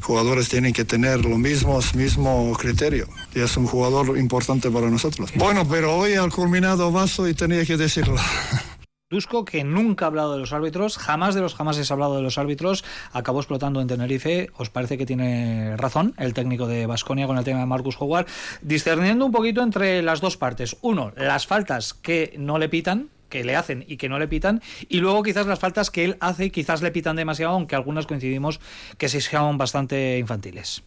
jugadores 0.00 0.48
tienen 0.48 0.72
que 0.72 0.84
tener 0.84 1.24
los 1.24 1.38
mismos 1.38 1.94
mismo 1.94 2.52
criterio 2.58 3.08
y 3.34 3.40
es 3.40 3.56
un 3.56 3.66
jugador 3.66 4.18
importante 4.18 4.70
para 4.70 4.90
nosotros. 4.90 5.30
Bueno, 5.34 5.66
pero 5.68 5.96
hoy 5.96 6.14
ha 6.14 6.28
culminado 6.28 6.90
vaso 6.90 7.28
y 7.28 7.34
tenía 7.34 7.64
que 7.64 7.76
decirlo. 7.76 8.16
Dusko, 9.10 9.46
que 9.46 9.64
nunca 9.64 10.04
ha 10.04 10.08
hablado 10.08 10.34
de 10.34 10.38
los 10.38 10.52
árbitros, 10.52 10.98
jamás 10.98 11.34
de 11.34 11.40
los 11.40 11.54
jamás 11.54 11.78
ha 11.78 11.94
hablado 11.94 12.16
de 12.16 12.22
los 12.22 12.36
árbitros, 12.36 12.84
acabó 13.10 13.40
explotando 13.40 13.80
en 13.80 13.86
Tenerife. 13.86 14.50
¿Os 14.58 14.68
parece 14.68 14.98
que 14.98 15.06
tiene 15.06 15.78
razón 15.78 16.12
el 16.18 16.34
técnico 16.34 16.66
de 16.66 16.84
Basconia 16.84 17.26
con 17.26 17.38
el 17.38 17.44
tema 17.44 17.60
de 17.60 17.64
Marcus 17.64 17.96
Howard? 17.98 18.26
Discerniendo 18.60 19.24
un 19.24 19.32
poquito 19.32 19.62
entre 19.62 20.02
las 20.02 20.20
dos 20.20 20.36
partes. 20.36 20.76
Uno, 20.82 21.12
las 21.16 21.46
faltas 21.46 21.94
que 21.94 22.34
no 22.36 22.58
le 22.58 22.68
pitan, 22.68 23.08
que 23.30 23.44
le 23.44 23.56
hacen 23.56 23.82
y 23.88 23.96
que 23.96 24.10
no 24.10 24.18
le 24.18 24.28
pitan, 24.28 24.60
y 24.90 25.00
luego 25.00 25.22
quizás 25.22 25.46
las 25.46 25.58
faltas 25.58 25.90
que 25.90 26.04
él 26.04 26.18
hace 26.20 26.44
y 26.44 26.50
quizás 26.50 26.82
le 26.82 26.90
pitan 26.90 27.16
demasiado, 27.16 27.54
aunque 27.54 27.76
algunas 27.76 28.06
coincidimos 28.06 28.60
que 28.98 29.08
sí 29.08 29.22
son 29.22 29.56
bastante 29.56 30.18
infantiles. 30.18 30.82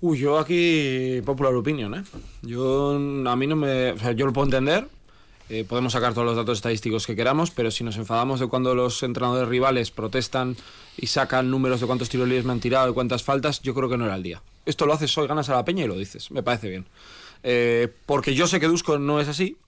Uy, 0.00 0.18
yo 0.18 0.40
aquí 0.40 1.20
popular 1.24 1.54
opinion, 1.54 1.94
¿eh? 1.94 2.02
Yo 2.42 2.96
a 2.96 3.36
mí 3.36 3.46
no 3.46 3.54
me, 3.54 3.92
o 3.92 3.98
sea, 3.98 4.10
yo 4.10 4.26
lo 4.26 4.32
puedo 4.32 4.46
entender. 4.46 4.88
Eh, 5.52 5.64
podemos 5.64 5.92
sacar 5.92 6.14
todos 6.14 6.26
los 6.26 6.34
datos 6.34 6.56
estadísticos 6.56 7.06
que 7.06 7.14
queramos, 7.14 7.50
pero 7.50 7.70
si 7.70 7.84
nos 7.84 7.98
enfadamos 7.98 8.40
de 8.40 8.46
cuando 8.46 8.74
los 8.74 9.02
entrenadores 9.02 9.46
rivales 9.46 9.90
protestan 9.90 10.56
y 10.96 11.08
sacan 11.08 11.50
números 11.50 11.78
de 11.78 11.86
cuántos 11.86 12.08
tiros 12.08 12.26
libres 12.26 12.46
me 12.46 12.52
han 12.52 12.60
tirado 12.60 12.90
y 12.90 12.94
cuántas 12.94 13.22
faltas, 13.22 13.60
yo 13.60 13.74
creo 13.74 13.90
que 13.90 13.98
no 13.98 14.06
era 14.06 14.14
el 14.14 14.22
día. 14.22 14.40
Esto 14.64 14.86
lo 14.86 14.94
haces 14.94 15.16
hoy, 15.18 15.28
ganas 15.28 15.50
a 15.50 15.54
la 15.54 15.62
peña 15.62 15.84
y 15.84 15.88
lo 15.88 15.94
dices. 15.94 16.30
Me 16.30 16.42
parece 16.42 16.70
bien. 16.70 16.86
Eh, 17.42 17.92
porque 18.06 18.34
yo 18.34 18.46
sé 18.46 18.60
que 18.60 18.66
Dusko 18.66 18.98
no 18.98 19.20
es 19.20 19.28
así, 19.28 19.58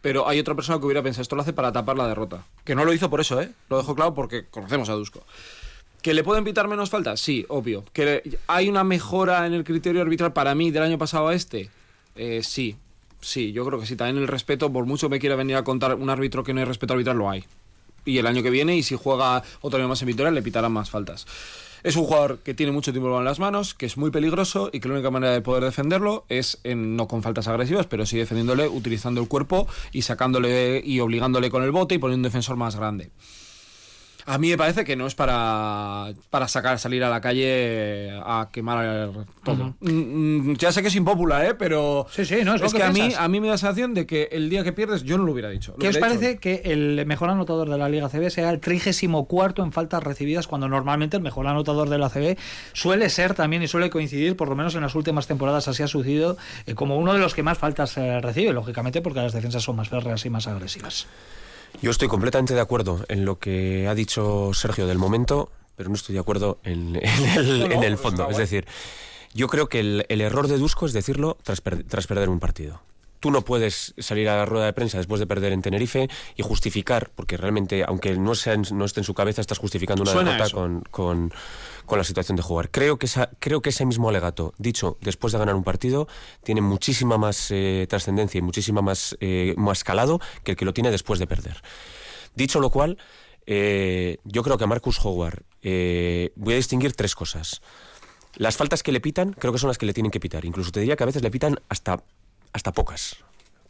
pero 0.00 0.28
hay 0.28 0.40
otra 0.40 0.56
persona 0.56 0.80
que 0.80 0.86
hubiera 0.86 1.04
pensado 1.04 1.22
esto 1.22 1.36
lo 1.36 1.42
hace 1.42 1.52
para 1.52 1.70
tapar 1.70 1.96
la 1.96 2.08
derrota. 2.08 2.44
Que 2.64 2.74
no 2.74 2.84
lo 2.84 2.92
hizo 2.92 3.08
por 3.08 3.20
eso, 3.20 3.40
¿eh? 3.40 3.52
Lo 3.70 3.76
dejo 3.78 3.94
claro 3.94 4.14
porque 4.14 4.46
conocemos 4.50 4.88
a 4.88 4.94
Dusko. 4.94 5.22
¿Que 6.02 6.14
le 6.14 6.24
pueden 6.24 6.42
pitar 6.42 6.66
menos 6.66 6.90
faltas? 6.90 7.20
Sí, 7.20 7.46
obvio. 7.48 7.84
¿Que 7.92 8.38
hay 8.48 8.68
una 8.68 8.82
mejora 8.82 9.46
en 9.46 9.54
el 9.54 9.62
criterio 9.62 10.02
arbitral 10.02 10.32
para 10.32 10.56
mí 10.56 10.72
del 10.72 10.82
año 10.82 10.98
pasado 10.98 11.28
a 11.28 11.34
este? 11.36 11.70
Eh, 12.16 12.40
sí, 12.42 12.76
sí, 13.22 13.52
yo 13.52 13.64
creo 13.64 13.80
que 13.80 13.86
sí. 13.86 13.96
También 13.96 14.18
el 14.18 14.28
respeto, 14.28 14.70
por 14.70 14.84
mucho 14.84 15.08
me 15.08 15.18
quiera 15.18 15.34
venir 15.36 15.56
a 15.56 15.64
contar 15.64 15.94
un 15.94 16.10
árbitro 16.10 16.44
que 16.44 16.52
no 16.52 16.60
hay 16.60 16.66
respeto 16.66 16.92
arbitral, 16.92 17.16
lo 17.16 17.30
hay. 17.30 17.44
Y 18.04 18.18
el 18.18 18.26
año 18.26 18.42
que 18.42 18.50
viene, 18.50 18.76
y 18.76 18.82
si 18.82 18.96
juega 18.96 19.42
otro 19.62 19.78
año 19.78 19.88
más 19.88 20.02
en 20.02 20.08
Vitoria, 20.08 20.30
le 20.30 20.42
pitarán 20.42 20.72
más 20.72 20.90
faltas. 20.90 21.26
Es 21.84 21.96
un 21.96 22.04
jugador 22.04 22.38
que 22.38 22.54
tiene 22.54 22.70
mucho 22.70 22.92
tiempo 22.92 23.16
en 23.18 23.24
las 23.24 23.40
manos, 23.40 23.74
que 23.74 23.86
es 23.86 23.96
muy 23.96 24.10
peligroso 24.10 24.70
y 24.72 24.78
que 24.78 24.86
la 24.88 24.94
única 24.94 25.10
manera 25.10 25.32
de 25.32 25.40
poder 25.40 25.64
defenderlo 25.64 26.24
es 26.28 26.58
en- 26.62 26.94
no 26.96 27.08
con 27.08 27.22
faltas 27.24 27.48
agresivas, 27.48 27.86
pero 27.86 28.06
sí 28.06 28.18
defendiéndole, 28.18 28.68
utilizando 28.68 29.20
el 29.20 29.26
cuerpo 29.26 29.66
y 29.92 30.02
sacándole 30.02 30.80
y 30.84 31.00
obligándole 31.00 31.50
con 31.50 31.64
el 31.64 31.72
bote 31.72 31.96
y 31.96 31.98
poniendo 31.98 32.18
un 32.26 32.30
defensor 32.30 32.56
más 32.56 32.76
grande. 32.76 33.10
A 34.26 34.38
mí 34.38 34.50
me 34.50 34.56
parece 34.56 34.84
que 34.84 34.96
no 34.96 35.06
es 35.06 35.14
para, 35.14 36.12
para 36.30 36.48
sacar, 36.48 36.78
salir 36.78 37.02
a 37.04 37.10
la 37.10 37.20
calle 37.20 38.10
a 38.24 38.48
quemar 38.52 39.10
todo. 39.42 39.74
Mm, 39.80 40.50
mm, 40.50 40.56
ya 40.56 40.72
sé 40.72 40.82
que 40.82 40.88
es 40.88 40.94
impopular, 40.94 41.44
¿eh? 41.44 41.54
pero 41.54 42.06
Sí, 42.10 42.24
sí, 42.24 42.36
no, 42.44 42.54
es 42.54 42.62
que 42.72 42.78
que, 42.78 42.84
a, 42.84 42.92
mí, 42.92 43.12
a 43.16 43.28
mí 43.28 43.40
me 43.40 43.48
da 43.48 43.54
la 43.54 43.58
sensación 43.58 43.94
de 43.94 44.06
que 44.06 44.28
el 44.32 44.48
día 44.48 44.62
que 44.62 44.72
pierdes 44.72 45.02
yo 45.02 45.18
no 45.18 45.24
lo 45.24 45.32
hubiera 45.32 45.50
dicho. 45.50 45.72
Lo 45.72 45.78
¿Qué 45.78 45.88
os 45.88 45.98
parece 45.98 46.28
dicho. 46.28 46.40
que 46.40 46.62
el 46.64 47.04
mejor 47.06 47.30
anotador 47.30 47.68
de 47.68 47.78
la 47.78 47.88
Liga 47.88 48.08
CB 48.08 48.30
sea 48.30 48.50
el 48.50 48.60
34 48.60 49.64
en 49.64 49.72
faltas 49.72 50.02
recibidas 50.02 50.46
cuando 50.46 50.68
normalmente 50.68 51.16
el 51.16 51.22
mejor 51.22 51.46
anotador 51.46 51.88
de 51.88 51.98
la 51.98 52.08
CB 52.08 52.36
suele 52.72 53.08
ser 53.10 53.34
también 53.34 53.62
y 53.62 53.68
suele 53.68 53.90
coincidir, 53.90 54.36
por 54.36 54.48
lo 54.48 54.56
menos 54.56 54.74
en 54.74 54.82
las 54.82 54.94
últimas 54.94 55.26
temporadas 55.26 55.68
así 55.68 55.82
ha 55.82 55.88
sucedido, 55.88 56.36
eh, 56.66 56.74
como 56.74 56.96
uno 56.96 57.12
de 57.12 57.18
los 57.18 57.34
que 57.34 57.42
más 57.42 57.58
faltas 57.58 57.96
eh, 57.96 58.20
recibe, 58.20 58.52
lógicamente 58.52 59.00
porque 59.00 59.20
las 59.20 59.32
defensas 59.32 59.62
son 59.62 59.76
más 59.76 59.88
férreas 59.88 60.24
y 60.24 60.30
más 60.30 60.46
agresivas? 60.46 61.06
Yo 61.80 61.90
estoy 61.90 62.08
completamente 62.08 62.54
de 62.54 62.60
acuerdo 62.60 63.04
en 63.08 63.24
lo 63.24 63.38
que 63.38 63.88
ha 63.88 63.94
dicho 63.94 64.50
Sergio 64.54 64.86
del 64.86 64.98
momento, 64.98 65.50
pero 65.76 65.88
no 65.88 65.94
estoy 65.96 66.14
de 66.14 66.20
acuerdo 66.20 66.58
en, 66.64 66.96
en 66.96 67.28
el, 67.36 67.58
No, 67.60 67.68
no, 67.68 67.74
en 67.74 67.82
el 67.84 67.98
fondo. 67.98 68.28
Es 68.30 68.36
decir, 68.36 68.66
yo 69.34 69.48
creo 69.48 69.68
que 69.68 69.80
el, 69.80 70.06
el 70.08 70.20
error 70.20 70.46
de 70.48 70.58
Dusko 70.58 70.86
es 70.86 70.92
decirlo 70.92 71.38
tras, 71.42 71.60
per- 71.60 71.82
tras 71.84 72.06
perder 72.06 72.28
un 72.28 72.38
partido. 72.40 72.82
Tú 73.22 73.30
no 73.30 73.42
puedes 73.42 73.94
salir 73.98 74.28
a 74.28 74.36
la 74.36 74.46
rueda 74.46 74.66
de 74.66 74.72
prensa 74.72 74.98
después 74.98 75.20
de 75.20 75.28
perder 75.28 75.52
en 75.52 75.62
Tenerife 75.62 76.08
y 76.34 76.42
justificar, 76.42 77.12
porque 77.14 77.36
realmente, 77.36 77.84
aunque 77.86 78.16
no, 78.16 78.34
sea 78.34 78.54
en- 78.54 78.64
no 78.72 78.84
esté 78.84 78.98
en 78.98 79.04
su 79.04 79.14
cabeza, 79.14 79.40
estás 79.40 79.58
justificando 79.58 80.02
una 80.02 80.10
derrota 80.24 80.50
con, 80.56 80.80
con- 80.90 81.32
con 81.86 81.98
la 81.98 82.04
situación 82.04 82.34
de 82.34 82.42
jugar. 82.42 82.70
Creo 82.72 82.98
que, 82.98 83.06
esa, 83.06 83.30
creo 83.38 83.62
que 83.62 83.70
ese 83.70 83.86
mismo 83.86 84.08
alegato, 84.08 84.54
dicho 84.58 84.98
después 85.02 85.32
de 85.32 85.38
ganar 85.38 85.54
un 85.54 85.62
partido, 85.62 86.08
tiene 86.42 86.62
muchísima 86.62 87.16
más 87.16 87.46
eh, 87.52 87.86
trascendencia 87.88 88.38
y 88.38 88.42
muchísima 88.42 88.82
más, 88.82 89.16
eh, 89.20 89.54
más 89.56 89.84
calado 89.84 90.20
que 90.42 90.50
el 90.50 90.56
que 90.56 90.64
lo 90.64 90.74
tiene 90.74 90.90
después 90.90 91.20
de 91.20 91.28
perder. 91.28 91.62
Dicho 92.34 92.58
lo 92.58 92.70
cual, 92.70 92.98
eh, 93.46 94.18
yo 94.24 94.42
creo 94.42 94.58
que 94.58 94.64
a 94.64 94.66
Marcus 94.66 94.98
Howard 95.04 95.44
voy 95.62 96.52
a 96.54 96.56
distinguir 96.56 96.92
tres 96.94 97.14
cosas. 97.14 97.62
Las 98.34 98.56
faltas 98.56 98.82
que 98.82 98.90
le 98.90 99.00
pitan 99.00 99.32
creo 99.32 99.52
que 99.52 99.58
son 99.60 99.68
las 99.68 99.78
que 99.78 99.86
le 99.86 99.92
tienen 99.94 100.10
que 100.10 100.18
pitar. 100.18 100.44
Incluso 100.44 100.72
te 100.72 100.80
diría 100.80 100.96
que 100.96 101.02
a 101.04 101.06
veces 101.06 101.22
le 101.22 101.30
pitan 101.30 101.60
hasta, 101.68 102.02
hasta 102.52 102.72
pocas. 102.72 103.16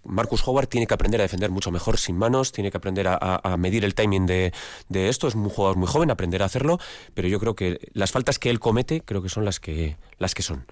Marcus 0.05 0.47
Howard 0.47 0.67
tiene 0.67 0.87
que 0.87 0.95
aprender 0.95 1.21
a 1.21 1.25
defender 1.25 1.51
mucho 1.51 1.71
mejor 1.71 1.99
sin 1.99 2.17
manos, 2.17 2.51
tiene 2.51 2.71
que 2.71 2.77
aprender 2.77 3.07
a, 3.09 3.57
medir 3.57 3.85
el 3.85 3.95
timing 3.95 4.27
de, 4.27 4.53
esto. 4.91 5.29
Es 5.29 5.35
un 5.35 5.49
jugador 5.49 5.77
muy 5.77 5.87
joven, 5.87 6.11
aprenderá 6.11 6.45
a 6.45 6.47
hacerlo, 6.47 6.79
pero 7.15 7.29
yo 7.29 7.39
creo 7.39 7.55
que 7.55 7.79
las 7.93 8.11
faltas 8.11 8.39
que 8.39 8.51
él 8.51 8.59
comete 8.59 9.03
creo 9.03 9.23
que 9.23 9.29
son 9.29 9.45
las 9.45 9.61
que, 9.61 9.97
las 10.19 10.35
que 10.35 10.43
son. 10.43 10.67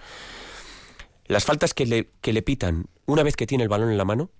Las 1.26 1.44
faltas 1.44 1.74
que 1.74 1.86
le, 1.86 2.10
que 2.20 2.32
le 2.32 2.42
pitan 2.42 2.86
una 3.06 3.22
vez 3.22 3.36
que 3.36 3.46
tiene 3.46 3.62
el 3.62 3.68
balón 3.68 3.90
en 3.90 3.98
la 3.98 4.04
mano, 4.04 4.30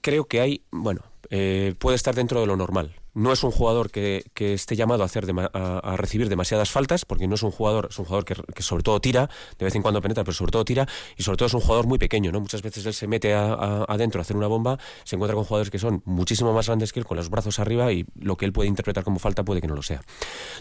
creo 0.00 0.26
que 0.26 0.40
hay, 0.40 0.62
bueno, 0.70 1.02
eh, 1.30 1.74
puede 1.78 1.96
estar 1.96 2.14
dentro 2.14 2.40
de 2.40 2.46
lo 2.46 2.56
normal. 2.56 2.94
No 3.14 3.32
es 3.32 3.42
un 3.42 3.50
jugador 3.50 3.90
que, 3.90 4.24
que 4.32 4.52
esté 4.54 4.76
llamado 4.76 5.02
a, 5.02 5.06
hacer 5.06 5.26
dema- 5.26 5.50
a, 5.52 5.78
a 5.78 5.96
recibir 5.96 6.28
demasiadas 6.28 6.70
faltas, 6.70 7.04
porque 7.04 7.26
no 7.26 7.34
es 7.34 7.42
un 7.42 7.50
jugador, 7.50 7.88
es 7.90 7.98
un 7.98 8.04
jugador 8.04 8.24
que, 8.24 8.36
que 8.54 8.62
sobre 8.62 8.84
todo 8.84 9.00
tira, 9.00 9.28
de 9.58 9.64
vez 9.64 9.74
en 9.74 9.82
cuando 9.82 10.00
penetra, 10.00 10.22
pero 10.22 10.34
sobre 10.34 10.52
todo 10.52 10.64
tira, 10.64 10.86
y 11.16 11.22
sobre 11.24 11.36
todo 11.36 11.46
es 11.46 11.54
un 11.54 11.60
jugador 11.60 11.86
muy 11.88 11.98
pequeño, 11.98 12.30
¿no? 12.30 12.40
Muchas 12.40 12.62
veces 12.62 12.86
él 12.86 12.94
se 12.94 13.08
mete 13.08 13.34
a- 13.34 13.84
adentro 13.88 14.20
a 14.20 14.22
hacer 14.22 14.36
una 14.36 14.46
bomba, 14.46 14.78
se 15.04 15.16
encuentra 15.16 15.34
con 15.34 15.44
jugadores 15.44 15.70
que 15.70 15.80
son 15.80 16.00
muchísimo 16.04 16.52
más 16.52 16.66
grandes 16.66 16.92
que 16.92 17.00
él, 17.00 17.06
con 17.06 17.16
los 17.16 17.28
brazos 17.28 17.58
arriba, 17.58 17.92
y 17.92 18.06
lo 18.14 18.36
que 18.36 18.44
él 18.44 18.52
puede 18.52 18.68
interpretar 18.68 19.02
como 19.02 19.18
falta 19.18 19.44
puede 19.44 19.60
que 19.60 19.66
no 19.68 19.74
lo 19.74 19.82
sea. 19.82 20.00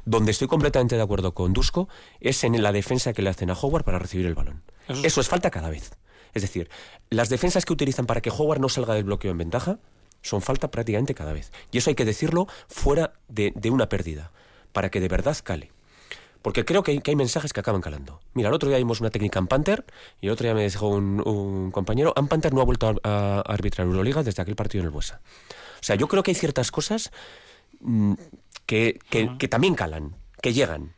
Donde 0.05 0.32
estoy 0.32 0.47
completamente 0.47 0.95
de 0.95 1.01
acuerdo 1.03 1.34
con 1.36 1.53
Dusko 1.53 1.89
es 2.20 2.43
en 2.43 2.61
la 2.63 2.72
defensa 2.72 3.13
que 3.13 3.22
le 3.22 3.30
hacen 3.30 3.51
a 3.51 3.53
Howard 3.53 3.84
para 3.84 3.99
recibir 3.99 4.26
el 4.26 4.34
balón. 4.34 4.63
Eso 4.88 4.93
Eso, 5.05 5.22
es- 5.22 5.28
es 5.28 5.30
falta 5.30 5.51
cada 5.51 5.70
vez. 5.70 5.91
Es 6.34 6.41
decir, 6.41 6.70
las 7.11 7.30
defensas 7.30 7.65
que 7.65 7.74
utilizan 7.74 8.05
para 8.07 8.22
que 8.22 8.32
Howard 8.32 8.59
no 8.59 8.70
salga 8.70 8.93
del 8.95 9.03
bloqueo 9.03 9.32
en 9.32 9.38
ventaja 9.38 9.80
son 10.28 10.41
falta 10.41 10.69
prácticamente 10.71 11.13
cada 11.15 11.34
vez. 11.34 11.51
Y 11.71 11.78
eso 11.78 11.89
hay 11.89 11.95
que 11.95 12.05
decirlo 12.05 12.47
fuera 12.67 13.13
de, 13.28 13.51
de 13.55 13.69
una 13.69 13.89
pérdida, 13.89 14.32
para 14.73 14.89
que 14.89 14.99
de 14.99 15.07
verdad 15.07 15.38
cale. 15.43 15.71
Porque 16.41 16.63
creo 16.65 16.84
que 16.84 16.91
hay, 16.91 16.99
que 17.01 17.11
hay 17.11 17.15
mensajes 17.15 17.51
que 17.51 17.59
acaban 17.59 17.82
calando. 17.82 18.21
Mira, 18.34 18.49
el 18.49 18.55
otro 18.55 18.69
día 18.69 18.78
vimos 18.78 19.01
una 19.01 19.09
técnica 19.09 19.39
en 19.39 19.47
Panther 19.47 19.86
y 20.21 20.28
el 20.28 20.32
otro 20.34 20.45
día 20.45 20.53
me 20.53 20.63
dijo 20.63 20.88
un, 20.88 21.21
un 21.28 21.71
compañero, 21.71 22.13
Ann 22.15 22.28
Panther 22.28 22.53
no 22.53 22.61
ha 22.61 22.65
vuelto 22.65 22.88
a, 22.88 22.95
a 23.03 23.41
arbitrar 23.41 23.88
Euroliga 23.88 24.23
desde 24.23 24.41
aquel 24.41 24.55
partido 24.55 24.82
en 24.82 24.86
el 24.86 24.91
Buesa. 24.91 25.19
O 25.82 25.84
sea, 25.84 25.95
yo 25.95 26.07
creo 26.07 26.23
que 26.23 26.32
hay 26.32 26.36
ciertas 26.36 26.71
cosas 26.71 27.11
mm, 27.82 28.13
que, 28.65 28.99
que- 29.09 29.38
que 29.38 29.47
también 29.47 29.75
calan, 29.75 30.15
que 30.41 30.53
llegan. 30.53 30.93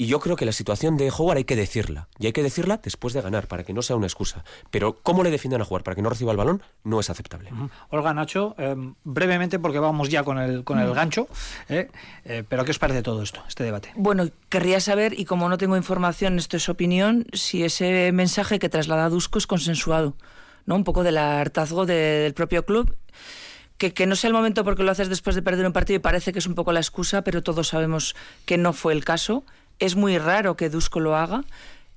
Y 0.00 0.06
yo 0.06 0.20
creo 0.20 0.36
que 0.36 0.44
la 0.46 0.52
situación 0.52 0.96
de 0.96 1.10
Howard 1.10 1.38
hay 1.38 1.44
que 1.44 1.56
decirla. 1.56 2.06
Y 2.20 2.26
hay 2.26 2.32
que 2.32 2.44
decirla 2.44 2.76
después 2.80 3.14
de 3.14 3.20
ganar, 3.20 3.48
para 3.48 3.64
que 3.64 3.72
no 3.72 3.82
sea 3.82 3.96
una 3.96 4.06
excusa. 4.06 4.44
Pero 4.70 4.96
cómo 5.02 5.24
le 5.24 5.30
defiendan 5.32 5.60
a 5.60 5.64
jugar 5.64 5.82
para 5.82 5.96
que 5.96 6.02
no 6.02 6.08
reciba 6.08 6.30
el 6.30 6.36
balón 6.38 6.62
no 6.84 7.00
es 7.00 7.10
aceptable. 7.10 7.50
Olga 7.90 8.14
Nacho, 8.14 8.54
eh, 8.58 8.76
brevemente 9.02 9.58
porque 9.58 9.80
vamos 9.80 10.08
ya 10.08 10.22
con 10.22 10.38
el, 10.38 10.62
con 10.62 10.78
el 10.78 10.94
gancho, 10.94 11.26
eh, 11.68 11.88
eh, 12.24 12.44
pero 12.48 12.64
¿qué 12.64 12.70
os 12.70 12.78
parece 12.78 13.02
todo 13.02 13.22
esto, 13.24 13.42
este 13.48 13.64
debate? 13.64 13.90
Bueno, 13.96 14.28
querría 14.48 14.78
saber, 14.78 15.18
y 15.18 15.24
como 15.24 15.48
no 15.48 15.58
tengo 15.58 15.76
información, 15.76 16.38
esto 16.38 16.56
es 16.56 16.68
opinión, 16.68 17.26
si 17.32 17.64
ese 17.64 18.12
mensaje 18.12 18.60
que 18.60 18.68
traslada 18.68 19.08
Dusko 19.08 19.38
es 19.38 19.48
consensuado, 19.48 20.14
¿no? 20.64 20.76
Un 20.76 20.84
poco 20.84 21.02
del 21.02 21.18
hartazgo 21.18 21.86
de- 21.86 21.94
del 22.22 22.34
propio 22.34 22.64
club. 22.64 22.94
Que, 23.78 23.92
que 23.94 24.06
no 24.06 24.16
sea 24.16 24.28
el 24.28 24.34
momento 24.34 24.64
porque 24.64 24.82
lo 24.82 24.90
haces 24.90 25.08
después 25.08 25.36
de 25.36 25.42
perder 25.42 25.64
un 25.66 25.72
partido 25.72 25.96
y 25.96 26.00
parece 26.00 26.32
que 26.32 26.38
es 26.40 26.46
un 26.46 26.54
poco 26.56 26.72
la 26.72 26.80
excusa, 26.80 27.22
pero 27.22 27.42
todos 27.44 27.68
sabemos 27.68 28.16
que 28.44 28.58
no 28.58 28.72
fue 28.72 28.92
el 28.92 29.04
caso. 29.04 29.44
Es 29.78 29.96
muy 29.96 30.18
raro 30.18 30.56
que 30.56 30.70
Dusko 30.70 31.00
lo 31.00 31.16
haga. 31.16 31.44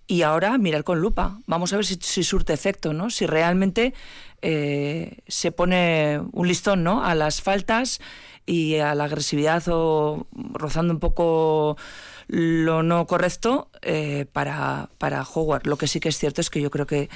Y 0.07 0.23
ahora 0.23 0.57
mirar 0.57 0.83
con 0.83 0.99
lupa. 0.99 1.39
Vamos 1.47 1.71
a 1.71 1.77
ver 1.77 1.85
si, 1.85 1.95
si 2.01 2.23
surte 2.23 2.51
efecto, 2.51 2.91
¿no? 2.91 3.09
Si 3.09 3.25
realmente 3.25 3.93
eh, 4.41 5.19
se 5.27 5.51
pone 5.53 6.21
un 6.33 6.47
listón, 6.47 6.83
¿no? 6.83 7.03
A 7.05 7.15
las 7.15 7.41
faltas 7.41 8.01
y 8.45 8.77
a 8.77 8.93
la 8.95 9.05
agresividad 9.05 9.63
o 9.67 10.27
rozando 10.33 10.93
un 10.93 10.99
poco 10.99 11.77
lo 12.27 12.83
no 12.83 13.07
correcto 13.07 13.69
eh, 13.81 14.25
para, 14.33 14.89
para 14.97 15.23
Howard. 15.23 15.65
Lo 15.67 15.77
que 15.77 15.87
sí 15.87 15.99
que 15.99 16.09
es 16.09 16.17
cierto 16.17 16.41
es 16.41 16.49
que 16.49 16.61
yo 16.61 16.71
creo 16.71 16.87
que, 16.87 17.09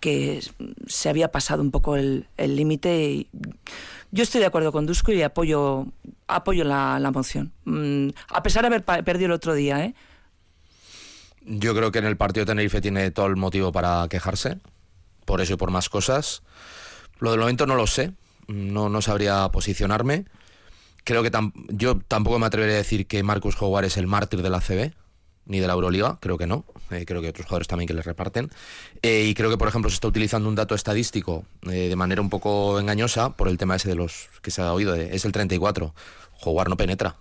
que 0.00 0.42
se 0.86 1.08
había 1.08 1.32
pasado 1.32 1.62
un 1.62 1.70
poco 1.70 1.96
el 1.96 2.26
límite 2.36 3.04
y 3.04 3.28
yo 4.10 4.22
estoy 4.22 4.40
de 4.40 4.46
acuerdo 4.46 4.72
con 4.72 4.86
Dusko 4.86 5.12
y 5.12 5.22
apoyo, 5.22 5.86
apoyo 6.28 6.64
la, 6.64 6.98
la 6.98 7.10
moción. 7.10 7.52
Mm, 7.64 8.08
a 8.28 8.42
pesar 8.42 8.62
de 8.62 8.66
haber 8.68 8.84
perdido 9.04 9.26
el 9.26 9.32
otro 9.32 9.54
día, 9.54 9.84
¿eh? 9.84 9.94
Yo 11.42 11.74
creo 11.74 11.92
que 11.92 11.98
en 12.00 12.06
el 12.06 12.16
partido 12.16 12.44
Tenerife 12.46 12.80
tiene 12.80 13.10
todo 13.10 13.26
el 13.26 13.36
motivo 13.36 13.70
para 13.72 14.06
quejarse, 14.08 14.58
por 15.24 15.40
eso 15.40 15.54
y 15.54 15.56
por 15.56 15.70
más 15.70 15.88
cosas. 15.88 16.42
Lo 17.20 17.30
del 17.30 17.40
momento 17.40 17.66
no 17.66 17.76
lo 17.76 17.86
sé, 17.86 18.12
no, 18.48 18.88
no 18.88 19.00
sabría 19.00 19.48
posicionarme. 19.50 20.24
Creo 21.04 21.22
que 21.22 21.30
tam- 21.30 21.52
yo 21.68 21.98
tampoco 22.08 22.38
me 22.40 22.46
atrevería 22.46 22.74
a 22.74 22.78
decir 22.78 23.06
que 23.06 23.22
Marcus 23.22 23.60
Howard 23.62 23.84
es 23.84 23.96
el 23.96 24.08
mártir 24.08 24.42
de 24.42 24.50
la 24.50 24.60
CB, 24.60 24.92
ni 25.46 25.60
de 25.60 25.66
la 25.66 25.72
Euroliga, 25.74 26.18
creo 26.20 26.36
que 26.38 26.46
no. 26.46 26.64
Eh, 26.90 27.04
creo 27.06 27.20
que 27.22 27.28
otros 27.30 27.46
jugadores 27.46 27.66
también 27.68 27.88
que 27.88 27.94
les 27.94 28.04
reparten. 28.04 28.50
Eh, 29.02 29.24
y 29.28 29.34
creo 29.34 29.50
que, 29.50 29.56
por 29.58 29.66
ejemplo, 29.68 29.90
se 29.90 29.94
está 29.94 30.08
utilizando 30.08 30.48
un 30.48 30.54
dato 30.54 30.74
estadístico 30.74 31.44
eh, 31.70 31.88
de 31.88 31.96
manera 31.96 32.20
un 32.20 32.30
poco 32.30 32.78
engañosa 32.78 33.30
por 33.36 33.48
el 33.48 33.58
tema 33.58 33.76
ese 33.76 33.88
de 33.88 33.94
los 33.96 34.28
que 34.42 34.50
se 34.50 34.62
ha 34.62 34.72
oído, 34.72 34.92
de- 34.92 35.14
es 35.14 35.24
el 35.24 35.32
34. 35.32 35.94
Howard 36.44 36.68
no 36.68 36.76
penetra, 36.76 37.16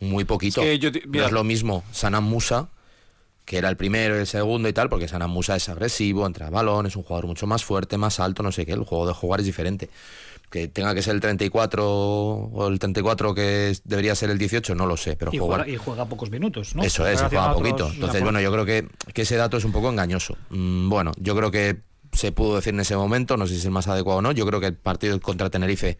muy 0.00 0.24
poquito. 0.24 0.60
Es 0.62 0.66
que 0.68 0.78
yo 0.78 0.92
te- 0.92 1.00
no 1.00 1.10
mira. 1.12 1.26
es 1.26 1.32
lo 1.32 1.42
mismo 1.44 1.82
Sanam 1.92 2.24
Musa 2.24 2.68
que 3.44 3.56
era 3.56 3.70
el 3.70 3.78
primero 3.78 4.14
el 4.14 4.26
segundo 4.26 4.68
y 4.68 4.74
tal, 4.74 4.90
porque 4.90 5.08
Sana 5.08 5.26
Musa 5.26 5.56
es 5.56 5.70
agresivo, 5.70 6.26
entra 6.26 6.48
a 6.48 6.50
balón, 6.50 6.84
es 6.84 6.96
un 6.96 7.02
jugador 7.02 7.26
mucho 7.26 7.46
más 7.46 7.64
fuerte, 7.64 7.96
más 7.96 8.20
alto, 8.20 8.42
no 8.42 8.52
sé 8.52 8.66
qué, 8.66 8.72
el 8.72 8.84
juego 8.84 9.06
de 9.06 9.14
jugar 9.14 9.40
es 9.40 9.46
diferente. 9.46 9.88
Que 10.50 10.66
tenga 10.66 10.94
que 10.94 11.02
ser 11.02 11.14
el 11.14 11.20
34 11.20 11.86
o 11.86 12.68
el 12.68 12.78
34 12.78 13.34
que 13.34 13.76
debería 13.84 14.14
ser 14.14 14.30
el 14.30 14.38
18, 14.38 14.74
no 14.74 14.86
lo 14.86 14.96
sé, 14.96 15.14
pero 15.16 15.30
y, 15.32 15.38
jugar... 15.38 15.60
juega, 15.60 15.72
y 15.74 15.76
juega 15.76 16.04
pocos 16.06 16.30
minutos, 16.30 16.74
¿no? 16.74 16.82
Eso 16.82 17.06
es, 17.06 17.20
juega 17.20 17.52
poquito. 17.52 17.90
Entonces, 17.92 18.22
bueno, 18.22 18.40
yo 18.40 18.50
creo 18.50 18.64
que, 18.64 18.88
que, 19.12 19.22
ese 19.22 19.36
dato 19.36 19.58
es 19.58 19.64
un 19.64 19.72
poco 19.72 19.90
engañoso. 19.90 20.38
Mm, 20.50 20.88
bueno, 20.88 21.12
yo 21.18 21.36
creo 21.36 21.50
que 21.50 21.80
se 22.12 22.32
pudo 22.32 22.56
decir 22.56 22.74
en 22.74 22.80
ese 22.80 22.96
momento, 22.96 23.36
no 23.36 23.46
sé 23.46 23.54
si 23.54 23.60
es 23.60 23.64
el 23.66 23.70
más 23.70 23.88
adecuado 23.88 24.20
o 24.20 24.22
no, 24.22 24.32
yo 24.32 24.46
creo 24.46 24.60
que 24.60 24.66
el 24.66 24.74
partido 24.74 25.20
contra 25.20 25.50
Tenerife, 25.50 25.98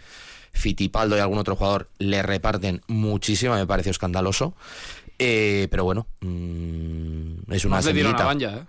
Fitipaldo 0.52 1.16
y 1.16 1.20
algún 1.20 1.38
otro 1.38 1.56
jugador 1.56 1.90
le 1.98 2.22
reparten 2.22 2.82
muchísimo, 2.86 3.54
me 3.54 3.66
pareció 3.66 3.90
escandaloso. 3.90 4.54
Eh, 5.18 5.68
pero 5.70 5.84
bueno, 5.84 6.06
mmm, 6.20 7.52
es 7.52 7.64
una 7.64 7.76
Más 7.76 7.84
le 7.86 7.92
dieron 7.92 8.14
a 8.14 8.24
Banja, 8.24 8.56
¿eh? 8.56 8.64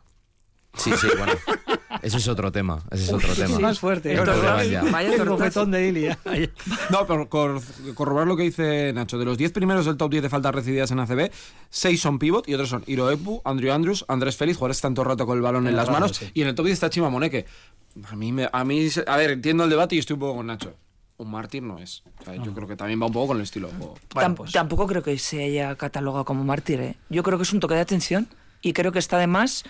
Sí, 0.75 0.91
sí, 0.99 1.07
bueno. 1.17 1.33
Ese 2.01 2.17
es 2.17 2.27
otro 2.27 2.51
tema. 2.51 2.83
Ese 2.91 3.03
es 3.05 3.13
otro 3.13 3.33
tema. 3.33 3.59
más 3.59 3.79
fuerte. 3.79 4.15
Vaya 4.15 5.13
El 5.13 5.25
bofetón 5.29 5.71
de 5.71 5.87
Ilia. 5.87 6.19
No, 6.89 7.05
pero 7.07 7.27
cor- 7.29 7.61
corroborar 7.95 8.27
lo 8.27 8.37
que 8.37 8.43
dice 8.43 8.91
Nacho. 8.93 9.17
De 9.17 9.25
los 9.25 9.37
10 9.37 9.51
primeros 9.51 9.85
del 9.85 9.97
top 9.97 10.11
10 10.11 10.23
de 10.23 10.29
faltas 10.29 10.53
recibidas 10.53 10.91
en 10.91 10.99
ACB, 10.99 11.31
6 11.69 11.99
son 12.01 12.19
pivot 12.19 12.47
y 12.47 12.53
otros 12.53 12.69
son 12.69 12.83
Iro 12.87 13.09
Epu, 13.11 13.41
Andrew 13.45 13.71
Andrews, 13.73 14.05
Andrés 14.07 14.35
Félix, 14.37 14.57
jugadores 14.57 14.77
que 14.77 14.79
están 14.79 14.93
todo 14.93 15.03
el 15.03 15.09
rato 15.09 15.25
con 15.25 15.37
el 15.37 15.41
balón 15.43 15.67
en 15.67 15.75
las 15.75 15.87
rato, 15.87 15.99
manos. 15.99 16.17
sí. 16.17 16.29
Y 16.33 16.41
en 16.41 16.47
el 16.49 16.55
top 16.55 16.65
10 16.65 16.73
está 16.73 16.89
Chima 16.89 17.09
Moneque. 17.09 17.45
A 18.09 18.15
mí, 18.15 18.31
me- 18.31 18.49
a 18.51 18.63
mí, 18.63 18.87
a 19.07 19.17
ver, 19.17 19.31
entiendo 19.31 19.63
el 19.63 19.69
debate 19.69 19.95
y 19.95 19.99
estoy 19.99 20.13
un 20.15 20.19
poco 20.19 20.35
con 20.37 20.47
Nacho. 20.47 20.73
Un 21.17 21.31
mártir 21.31 21.61
no 21.63 21.77
es. 21.79 22.03
O 22.21 22.23
sea, 22.23 22.35
yo 22.35 22.53
creo 22.53 22.65
que 22.67 22.77
también 22.77 23.01
va 23.01 23.07
un 23.07 23.11
poco 23.11 23.27
con 23.27 23.37
el 23.37 23.43
estilo 23.43 23.67
de 23.67 23.73
juego. 23.75 23.95
Bueno, 24.13 24.29
Tam- 24.29 24.35
pues. 24.35 24.51
Tampoco 24.53 24.87
creo 24.87 25.03
que 25.03 25.17
se 25.17 25.43
haya 25.43 25.75
catalogado 25.75 26.23
como 26.23 26.43
mártir. 26.45 26.79
¿eh? 26.79 26.95
Yo 27.09 27.23
creo 27.23 27.37
que 27.37 27.43
es 27.43 27.51
un 27.51 27.59
toque 27.59 27.73
de 27.73 27.81
atención 27.81 28.27
y 28.61 28.71
creo 28.73 28.91
que 28.93 28.99
está 28.99 29.17
además 29.17 29.65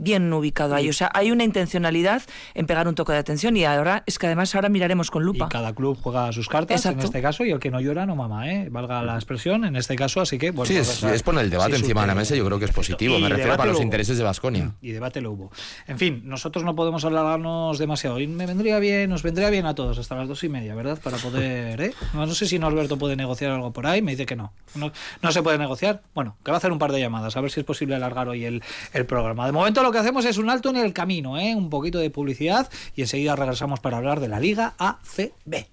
bien 0.00 0.32
ubicado 0.32 0.74
ahí. 0.74 0.88
O 0.88 0.92
sea, 0.92 1.10
hay 1.14 1.30
una 1.30 1.44
intencionalidad 1.44 2.22
en 2.54 2.66
pegar 2.66 2.88
un 2.88 2.94
toque 2.94 3.12
de 3.12 3.18
atención 3.18 3.56
y 3.56 3.64
ahora 3.64 4.02
es 4.06 4.18
que 4.18 4.26
además 4.26 4.54
ahora 4.54 4.68
miraremos 4.68 5.10
con 5.10 5.22
Y 5.22 5.26
lupa. 5.26 5.48
cada 5.48 5.72
club 5.74 5.98
juega 6.02 6.32
sus 6.32 6.48
cartas 6.48 6.84
en 6.86 6.98
este 7.00 7.22
caso 7.22 7.44
y 7.44 7.50
el 7.50 7.58
que 7.60 7.70
no 7.70 7.80
llora 7.80 8.06
no 8.06 8.16
mama, 8.16 8.50
¿eh? 8.50 8.68
valga 8.70 9.02
la 9.02 9.14
expresión 9.14 9.64
en 9.64 9.76
este 9.76 9.96
caso, 9.96 10.20
así 10.20 10.38
que 10.38 10.50
bueno, 10.50 10.66
Sí, 10.68 10.74
pues, 10.74 11.02
es, 11.02 11.04
es 11.04 11.22
poner 11.22 11.44
el 11.44 11.50
debate 11.50 11.76
sí, 11.76 11.82
encima 11.82 12.00
de 12.02 12.06
la 12.08 12.14
mesa, 12.14 12.34
yo 12.34 12.44
creo 12.46 12.58
que 12.58 12.64
es 12.64 12.72
positivo. 12.72 13.18
Y 13.18 13.22
Me 13.22 13.28
refiero 13.28 13.56
para 13.56 13.66
los 13.68 13.76
hubo. 13.76 13.82
intereses 13.84 14.16
de 14.18 14.24
Basconia. 14.24 14.72
Y 14.80 14.90
debate 14.92 15.20
lo 15.20 15.32
hubo. 15.32 15.50
En 15.86 15.98
fin, 15.98 16.22
nosotros 16.24 16.64
no 16.64 16.74
podemos 16.74 17.04
alargarnos 17.04 17.78
demasiado. 17.78 18.18
Y 18.20 18.26
me 18.26 18.46
vendría 18.46 18.78
bien, 18.78 19.10
nos 19.10 19.22
vendría 19.22 19.50
bien 19.50 19.66
a 19.66 19.74
todos 19.74 19.98
hasta 19.98 20.14
las 20.16 20.28
dos 20.28 20.42
y 20.44 20.48
media, 20.48 20.74
¿verdad? 20.74 20.98
Para 21.02 21.16
poder, 21.18 21.80
¿eh? 21.80 21.94
No, 22.14 22.24
no 22.26 22.34
sé 22.34 22.46
si 22.46 22.58
Norberto 22.58 22.96
puede 22.98 23.16
negociar 23.16 23.50
algo 23.52 23.72
por 23.72 23.86
ahí. 23.86 24.00
Me 24.02 24.12
dice 24.12 24.26
que 24.26 24.36
no. 24.36 24.52
no. 24.74 24.92
No 25.22 25.32
se 25.32 25.42
puede 25.42 25.58
negociar. 25.58 26.02
Bueno, 26.14 26.36
que 26.44 26.50
va 26.50 26.56
a 26.56 26.58
hacer 26.58 26.72
un 26.72 26.78
par 26.78 26.92
de 26.92 27.00
llamadas, 27.00 27.36
a 27.36 27.40
ver 27.40 27.50
si 27.50 27.60
es 27.60 27.66
posible 27.66 27.94
alargar 27.96 28.28
hoy 28.28 28.44
el, 28.44 28.62
el 28.92 29.06
programa. 29.06 29.46
De 29.46 29.52
momento 29.52 29.82
lo 29.82 29.89
que 29.92 29.98
hacemos 29.98 30.24
es 30.24 30.38
un 30.38 30.50
alto 30.50 30.70
en 30.70 30.76
el 30.76 30.92
camino, 30.92 31.38
¿eh? 31.38 31.54
Un 31.54 31.70
poquito 31.70 31.98
de 31.98 32.10
publicidad 32.10 32.68
y 32.94 33.02
enseguida 33.02 33.36
regresamos 33.36 33.80
para 33.80 33.98
hablar 33.98 34.20
de 34.20 34.28
la 34.28 34.40
Liga 34.40 34.74
ACB. 34.78 35.66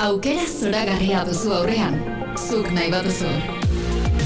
Aukera 0.00 0.44
zoragarria 0.46 1.24
duzu 1.24 1.52
aurrean, 1.54 1.94
zuk 2.36 2.68
nahi 2.76 2.90
baduzu. 2.92 3.30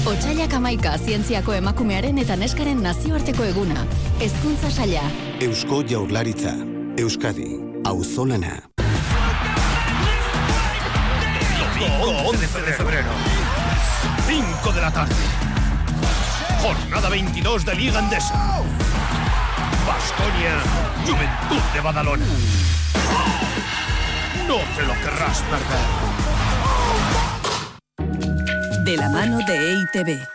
Otsailak 0.09 0.53
amaika 0.57 0.95
zientziako 0.97 1.53
emakumearen 1.59 2.17
eta 2.19 2.35
neskaren 2.39 2.81
nazioarteko 2.83 3.45
eguna. 3.51 3.85
Hezkuntza 4.19 4.71
saila. 4.71 5.05
Eusko 5.45 5.83
Jaurlaritza. 5.87 6.55
Euskadi. 6.97 7.51
Auzolana. 7.87 8.57
Domingo 11.79 12.11
11 12.27 12.61
de 12.61 12.73
febrero. 12.73 13.07
5 14.27 14.73
de 14.73 14.81
la 14.81 14.91
tarde. 14.91 15.15
Jornada 16.61 17.07
22 17.07 17.63
de 17.63 17.75
Liga 17.75 17.99
Andesa. 17.99 18.61
Baskonia, 19.87 20.59
Juventud 21.05 21.61
de 21.73 21.79
Badalona. 21.79 22.25
No 24.45 24.57
te 24.75 24.83
lo 24.83 24.93
querrás 24.95 25.41
perder. 27.97 28.83
De 28.83 28.97
la 28.97 29.09
mano 29.09 29.37
de 29.47 29.71
EITB. 29.71 30.27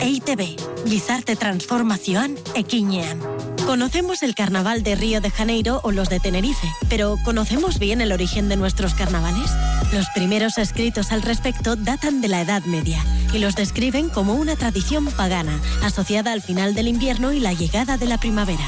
EITB, 0.00 0.88
Gizarte 0.88 1.36
Transformazioan 1.36 2.34
ekinean. 2.56 3.20
Conocemos 3.66 4.22
el 4.22 4.36
carnaval 4.36 4.84
de 4.84 4.94
Río 4.94 5.20
de 5.20 5.28
Janeiro 5.28 5.80
o 5.82 5.90
los 5.90 6.08
de 6.08 6.20
Tenerife, 6.20 6.68
pero 6.88 7.18
¿conocemos 7.24 7.80
bien 7.80 8.00
el 8.00 8.12
origen 8.12 8.48
de 8.48 8.56
nuestros 8.56 8.94
carnavales? 8.94 9.50
Los 9.92 10.06
primeros 10.10 10.56
escritos 10.56 11.10
al 11.10 11.20
respecto 11.20 11.74
datan 11.74 12.20
de 12.20 12.28
la 12.28 12.40
Edad 12.40 12.62
Media 12.64 13.04
y 13.32 13.40
los 13.40 13.56
describen 13.56 14.08
como 14.08 14.34
una 14.34 14.54
tradición 14.54 15.06
pagana 15.06 15.60
asociada 15.82 16.30
al 16.30 16.42
final 16.42 16.74
del 16.74 16.86
invierno 16.86 17.32
y 17.32 17.40
la 17.40 17.54
llegada 17.54 17.96
de 17.96 18.06
la 18.06 18.18
primavera. 18.18 18.64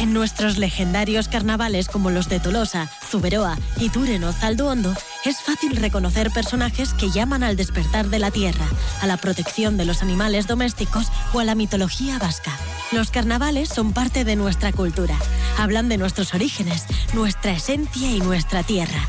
En 0.00 0.14
nuestros 0.14 0.56
legendarios 0.56 1.28
carnavales 1.28 1.86
como 1.88 2.10
los 2.10 2.30
de 2.30 2.40
Tolosa, 2.40 2.88
Zuberoa 3.08 3.56
y 3.78 3.88
Turen 3.88 4.24
o 4.24 4.32
Zalduondo, 4.32 4.94
es 5.24 5.40
fácil 5.40 5.76
reconocer 5.76 6.30
personajes 6.30 6.92
que 6.92 7.10
llaman 7.10 7.42
al 7.42 7.56
despertar 7.56 8.08
de 8.08 8.18
la 8.18 8.30
tierra, 8.30 8.66
a 9.00 9.06
la 9.06 9.16
protección 9.16 9.76
de 9.76 9.84
los 9.84 10.02
animales 10.02 10.46
domésticos 10.46 11.06
o 11.32 11.40
a 11.40 11.44
la 11.44 11.54
mitología 11.54 12.18
vasca. 12.18 12.52
Los 12.92 13.10
carnavales 13.10 13.68
son 13.68 13.92
parte 13.92 14.24
de 14.24 14.36
nuestra 14.36 14.72
cultura. 14.72 15.16
Hablan 15.58 15.88
de 15.88 15.98
nuestros 15.98 16.34
orígenes, 16.34 16.84
nuestra 17.14 17.52
esencia 17.52 18.10
y 18.10 18.20
nuestra 18.20 18.62
tierra. 18.62 19.00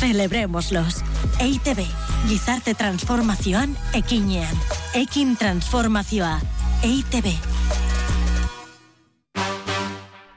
Celebrémoslos. 0.00 1.02
EITB, 1.40 1.84
Gizarte 2.28 2.74
Transformazioan 2.74 3.76
ekinean. 3.92 4.54
Ekin 4.94 5.36
Transformazioa. 5.36 6.40
EITB. 6.82 7.26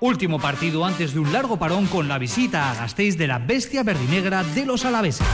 Último 0.01 0.39
partido 0.39 0.83
antes 0.83 1.13
de 1.13 1.19
un 1.19 1.31
largo 1.31 1.57
parón 1.57 1.85
con 1.85 2.07
la 2.07 2.17
visita 2.17 2.71
a 2.71 2.73
Gasteiz 2.73 3.19
de 3.19 3.27
la 3.27 3.37
bestia 3.37 3.83
verdinegra 3.83 4.43
de 4.43 4.65
los 4.65 4.83
alaveses. 4.83 5.27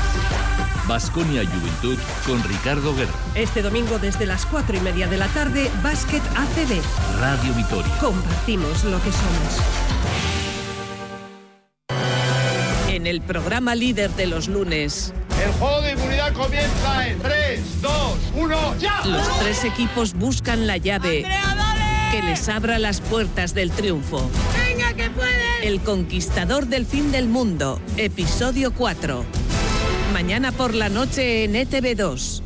Basconia 0.86 1.41
Juventud 1.45 1.97
con 2.26 2.43
Ricardo 2.43 2.93
Guerra. 2.93 3.13
Este 3.34 3.61
domingo 3.61 3.97
desde 3.97 4.26
las 4.26 4.45
4 4.45 4.76
y 4.76 4.82
media 4.82 5.07
de 5.07 5.15
la 5.15 5.28
tarde, 5.28 5.72
Básquet 5.82 6.22
ACB. 6.36 6.82
Radio 7.18 7.53
Vitoria. 7.53 7.97
Compartimos 8.01 8.84
lo 8.84 9.01
que 9.01 9.11
somos. 9.13 9.57
En 12.89 13.07
el 13.07 13.22
programa 13.22 13.74
líder 13.74 14.11
de 14.11 14.28
los 14.28 14.49
lunes, 14.49 15.13
El 15.41 15.53
juego 15.53 15.82
de 15.82 15.93
inmunidad 15.93 16.34
comienza 16.34 17.07
en 17.07 17.20
3, 17.20 17.82
2, 17.82 17.91
1, 18.36 18.76
ya. 18.80 19.05
los 19.05 19.39
tres 19.39 19.63
equipos 19.63 20.13
buscan 20.13 20.68
la 20.68 20.76
llave 20.76 21.26
que 22.11 22.22
les 22.22 22.47
abra 22.47 22.80
las 22.80 23.01
puertas 23.01 23.53
del 23.53 23.72
triunfo. 23.72 24.30
¡Venga, 24.78 24.93
que 24.93 25.09
puedes! 25.09 25.63
El 25.63 25.82
conquistador 25.82 26.67
del 26.67 26.86
fin 26.86 27.11
del 27.11 27.28
mundo, 27.28 27.82
episodio 27.97 28.71
4. 28.75 29.25
Mañana 30.13 30.51
por 30.51 30.75
la 30.75 30.88
noche 30.88 31.45
en 31.45 31.55
E 31.55 31.67
ETV2. 31.67 32.43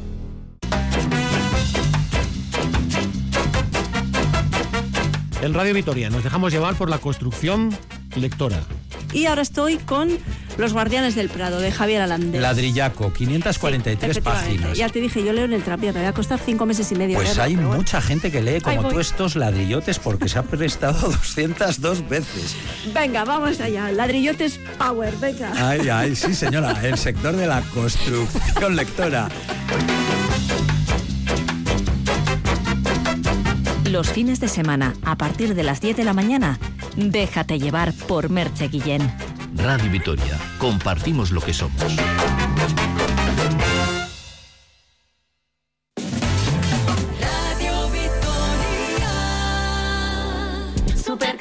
En 5.42 5.54
Radio 5.54 5.74
Vitoria 5.74 6.10
nos 6.10 6.24
dejamos 6.24 6.54
llevar 6.54 6.76
por 6.76 6.90
la 6.90 7.00
construcción 7.00 7.76
lectora. 8.16 8.64
Y 9.12 9.26
ahora 9.26 9.42
estoy 9.42 9.76
con 9.78 10.18
Los 10.62 10.74
Guardianes 10.74 11.16
del 11.16 11.28
Prado, 11.30 11.60
de 11.60 11.72
Javier 11.72 12.04
Alandés. 12.04 12.40
Ladrillaco, 12.40 13.12
543 13.12 14.12
Efectivamente. 14.12 14.54
páginas. 14.60 14.78
Ya 14.78 14.90
te 14.90 15.00
dije, 15.00 15.24
yo 15.24 15.34
leo 15.34 15.46
en 15.46 15.54
el 15.54 15.64
tranvía, 15.64 15.92
me 15.92 16.04
va 16.04 16.10
a 16.10 16.14
costar 16.14 16.38
cinco 16.38 16.68
meses 16.68 16.92
y 16.92 16.96
medio. 16.96 17.16
Pues 17.16 17.30
leerlo, 17.30 17.44
hay 17.44 17.56
bueno. 17.56 17.74
mucha 17.78 18.00
gente 18.00 18.32
que 18.32 18.44
lee 18.44 18.62
como 18.62 18.88
tú 18.88 19.00
estos 19.00 19.36
ladrillotes 19.36 19.98
porque 19.98 20.30
se 20.30 20.38
ha 20.38 20.44
prestado 20.44 21.00
202 21.10 22.08
veces. 22.08 22.56
Venga, 22.94 23.26
vamos 23.26 23.60
allá. 23.60 23.92
Ladrillotes 23.92 24.60
Power, 24.78 25.16
venga. 25.18 25.52
Ay, 25.58 25.90
ay, 25.90 26.16
sí 26.16 26.36
señora, 26.36 26.80
el 26.84 26.96
sector 26.96 27.36
de 27.36 27.48
la 27.48 27.62
construcción 27.74 28.76
lectora. 28.76 29.30
Los 33.90 34.12
fines 34.12 34.40
de 34.40 34.48
semana, 34.48 34.94
a 35.04 35.18
partir 35.18 35.56
de 35.56 35.64
las 35.64 35.82
10 35.82 35.98
de 35.98 36.04
la 36.04 36.14
mañana, 36.14 36.60
déjate 36.96 37.58
llevar 37.58 37.94
por 38.08 38.30
Merche 38.30 38.68
Guillén. 38.68 39.12
Radio 39.56 39.92
Vitoria. 39.92 40.38
Compartimos 40.58 41.32
lo 41.32 41.42
que 41.42 41.54
somos. 41.54 41.82
Radio 47.20 47.90
Victoria. 47.90 49.12
Super 50.96 51.38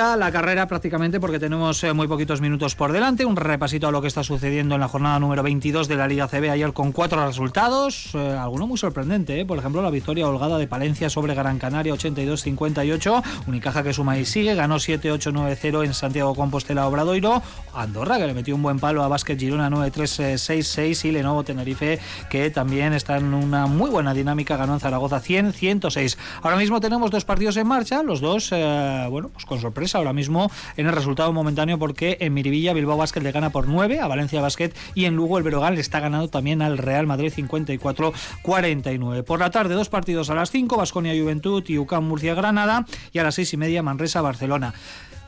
La 0.00 0.32
carrera 0.32 0.66
prácticamente 0.66 1.20
porque 1.20 1.38
tenemos 1.38 1.84
eh, 1.84 1.92
muy 1.92 2.08
poquitos 2.08 2.40
minutos 2.40 2.74
por 2.74 2.90
delante. 2.90 3.26
Un 3.26 3.36
repasito 3.36 3.86
a 3.86 3.90
lo 3.90 4.00
que 4.00 4.08
está 4.08 4.24
sucediendo 4.24 4.74
en 4.74 4.80
la 4.80 4.88
jornada 4.88 5.18
número 5.18 5.42
22 5.42 5.88
de 5.88 5.96
la 5.96 6.08
Liga 6.08 6.26
CB 6.26 6.50
ayer 6.50 6.72
con 6.72 6.90
cuatro 6.90 7.26
resultados. 7.26 8.08
Eh, 8.14 8.18
alguno 8.40 8.66
muy 8.66 8.78
sorprendente, 8.78 9.38
¿eh? 9.38 9.44
por 9.44 9.58
ejemplo 9.58 9.82
la 9.82 9.90
victoria 9.90 10.26
holgada 10.26 10.56
de 10.56 10.66
Palencia 10.66 11.10
sobre 11.10 11.34
Gran 11.34 11.58
Canaria 11.58 11.92
82-58. 11.92 13.22
Unicaja 13.46 13.82
que 13.82 13.92
suma 13.92 14.16
y 14.16 14.24
sigue, 14.24 14.54
ganó 14.54 14.76
7-8-9-0 14.76 15.84
en 15.84 15.92
Santiago 15.92 16.34
Compostela 16.34 16.88
Obradoiro. 16.88 17.42
Andorra 17.74 18.16
que 18.16 18.26
le 18.26 18.32
metió 18.32 18.54
un 18.54 18.62
buen 18.62 18.78
palo 18.78 19.04
a 19.04 19.08
Básquet 19.08 19.38
Girona 19.38 19.68
9-3-6-6 19.68 21.04
y 21.04 21.12
Lenovo 21.12 21.44
Tenerife 21.44 22.00
que 22.30 22.48
también 22.48 22.94
está 22.94 23.18
en 23.18 23.34
una 23.34 23.66
muy 23.66 23.90
buena 23.90 24.14
dinámica, 24.14 24.56
ganó 24.56 24.72
en 24.72 24.80
Zaragoza 24.80 25.20
100-106. 25.20 26.16
Ahora 26.42 26.56
mismo 26.56 26.80
tenemos 26.80 27.10
dos 27.10 27.26
partidos 27.26 27.58
en 27.58 27.66
marcha, 27.66 28.02
los 28.02 28.22
dos, 28.22 28.48
bueno, 28.50 29.28
pues 29.28 29.44
con 29.44 29.60
sorpresa 29.60 29.89
ahora 29.94 30.12
mismo 30.12 30.50
en 30.76 30.86
el 30.86 30.92
resultado 30.92 31.32
momentáneo 31.32 31.78
porque 31.78 32.18
en 32.20 32.34
Miribilla 32.34 32.72
Bilbao 32.72 32.96
Basket 32.96 33.20
le 33.20 33.32
gana 33.32 33.50
por 33.50 33.68
9 33.68 34.00
a 34.00 34.06
Valencia 34.06 34.40
Basket 34.40 34.72
y 34.94 35.04
en 35.04 35.16
Lugo 35.16 35.38
el 35.38 35.44
Brogal 35.44 35.74
le 35.74 35.80
está 35.80 36.00
ganando 36.00 36.28
también 36.28 36.62
al 36.62 36.78
Real 36.78 37.06
Madrid 37.06 37.32
54-49. 37.34 39.24
Por 39.24 39.40
la 39.40 39.50
tarde 39.50 39.74
dos 39.74 39.88
partidos 39.88 40.30
a 40.30 40.34
las 40.34 40.50
5, 40.50 40.76
Basconia 40.76 41.20
Juventud 41.20 41.64
y 41.66 41.78
UCAM 41.78 42.04
Murcia 42.04 42.34
Granada 42.34 42.86
y 43.12 43.18
a 43.18 43.24
las 43.24 43.34
6 43.34 43.54
y 43.54 43.56
media 43.56 43.82
Manresa 43.82 44.20
Barcelona. 44.20 44.74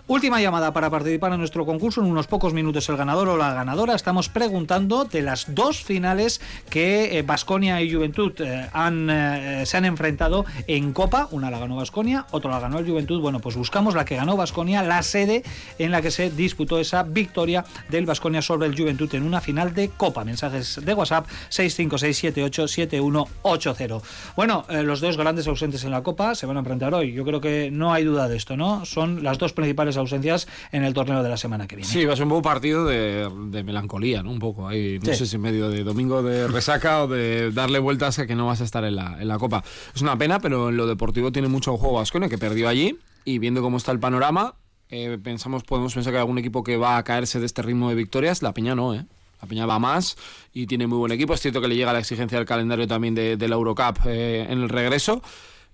Última 0.09 0.41
llamada 0.41 0.73
para 0.73 0.91
participar 0.91 1.33
en 1.33 1.39
nuestro 1.39 1.65
concurso. 1.65 2.01
En 2.01 2.09
unos 2.09 2.27
pocos 2.27 2.53
minutos 2.53 2.89
el 2.89 2.97
ganador 2.97 3.29
o 3.29 3.37
la 3.37 3.55
ganadora. 3.55 3.95
Estamos 3.95 4.29
preguntando 4.29 5.05
de 5.05 5.23
las 5.23 5.55
dos 5.55 5.85
finales 5.85 6.41
que 6.69 7.23
Basconia 7.25 7.81
eh, 7.81 7.85
y 7.85 7.95
Juventud 7.95 8.33
eh, 8.41 8.69
han, 8.73 9.09
eh, 9.09 9.63
se 9.65 9.77
han 9.77 9.85
enfrentado 9.85 10.45
en 10.67 10.93
Copa. 10.93 11.29
Una 11.31 11.53
la 11.53 11.61
ganó 11.61 11.77
Basconia, 11.77 12.27
otra 12.33 12.51
la 12.51 12.59
ganó 12.59 12.81
el 12.81 12.87
Juventud. 12.87 13.21
Bueno, 13.21 13.39
pues 13.39 13.55
buscamos 13.55 13.95
la 13.95 14.05
que 14.05 14.17
ganó 14.17 14.37
Basconia, 14.37 14.83
la 14.83 15.05
sede 15.05 15.45
en 15.79 15.93
la 15.93 16.03
que 16.03 16.11
se 16.11 16.31
disputó 16.31 16.81
esa 16.81 17.05
victoria 17.05 17.65
del 17.89 18.05
Basconia 18.05 18.43
sobre 18.43 18.67
el 18.67 18.77
Juventud 18.77 19.15
en 19.15 19.23
una 19.23 19.41
final 19.41 19.73
de 19.73 19.91
Copa. 19.91 20.25
Mensajes 20.25 20.81
de 20.85 20.95
WhatsApp 20.95 21.29
656787180. 21.49 24.03
Bueno, 24.35 24.65
los 24.69 25.01
dos 25.01 25.17
grandes 25.17 25.47
ausentes 25.47 25.85
en 25.85 25.93
la 25.93 26.03
Copa 26.03 26.35
se 26.35 26.47
van 26.47 26.57
a 26.57 26.61
enfrentar 26.61 26.93
hoy. 26.93 27.13
Yo 27.13 27.25
creo 27.25 27.41
que 27.41 27.71
no 27.71 27.93
hay 27.93 28.03
duda 28.03 28.27
de 28.27 28.37
esto, 28.37 28.57
¿no? 28.57 28.85
Son 28.85 29.23
las 29.23 29.39
dos 29.39 29.53
principales 29.53 29.92
ausencias 29.97 30.49
en 30.71 30.85
el 30.85 30.95
torneo 30.95 31.23
de 31.23 31.29
la 31.29 31.37
semana 31.37 31.67
que 31.67 31.77
viene. 31.77 31.91
Sí, 31.91 32.05
va 32.05 32.15
a 32.15 32.17
ser 32.17 32.25
un 32.25 32.31
buen 32.31 32.43
partido 32.43 32.85
de, 32.85 33.63
melancolía, 33.65 34.23
¿no? 34.23 34.31
Un 34.31 34.39
poco 34.39 34.69
ahí, 34.69 34.99
no 34.99 35.15
sé 35.15 35.27
si 35.27 35.39
medio 35.39 35.69
de 35.69 35.85
domingo 35.85 36.23
de 36.23 36.49
resaca 36.49 37.05
o 37.05 37.09
de 37.09 37.51
darle 37.53 37.79
vueltas 37.79 38.19
a 38.19 38.27
que 38.27 38.35
no 38.35 38.47
vas 38.47 38.61
a 38.61 38.65
estar 38.65 38.85
en 38.85 38.97
la, 38.97 39.17
en 39.21 39.29
la 39.29 39.39
Copa. 39.39 39.63
Es 39.95 40.03
una 40.03 40.17
pena, 40.17 40.41
pero 40.41 40.69
en 40.69 40.77
lo 40.77 40.87
deportivo 40.87 41.33
tiene 41.33 41.49
mucho 41.49 41.77
juego 41.77 41.95
Vasconia, 41.97 42.29
que 42.29 42.39
perdió 42.39 42.69
allí, 42.69 42.99
y 43.25 43.39
viendo 43.39 43.63
cómo 43.63 43.77
está 43.77 43.93
el 43.93 44.01
panorama, 44.01 44.55
eh, 44.95 45.19
pensamos, 45.23 45.63
podemos 45.65 45.95
pensar 45.95 46.13
que 46.13 46.19
hay 46.19 46.21
algún 46.21 46.39
equipo 46.39 46.63
que 46.63 46.77
va 46.77 46.99
a 46.99 47.03
caerse 47.03 47.41
de 47.41 47.47
este 47.47 47.63
ritmo 47.63 47.89
de 47.89 47.95
victorias, 47.95 48.43
la 48.43 48.53
Peña 48.53 48.75
no, 48.75 48.95
¿eh? 48.95 49.07
La 49.41 49.49
Peña 49.49 49.67
va 49.67 49.79
más 49.79 50.17
y 50.53 50.67
tiene 50.67 50.87
muy 50.87 50.99
buen 50.99 51.13
equipo. 51.13 51.35
Es 51.35 51.41
cierto 51.41 51.61
que 51.61 51.67
le 51.67 51.75
llega 51.75 51.93
la 51.93 51.99
exigencia 51.99 52.39
del 52.39 52.47
calendario 52.47 52.87
también 52.87 53.15
de, 53.15 53.37
la 53.37 53.55
Eurocup 53.55 53.99
eh, 54.05 54.47
en 54.49 54.61
el 54.61 54.69
regreso, 54.69 55.23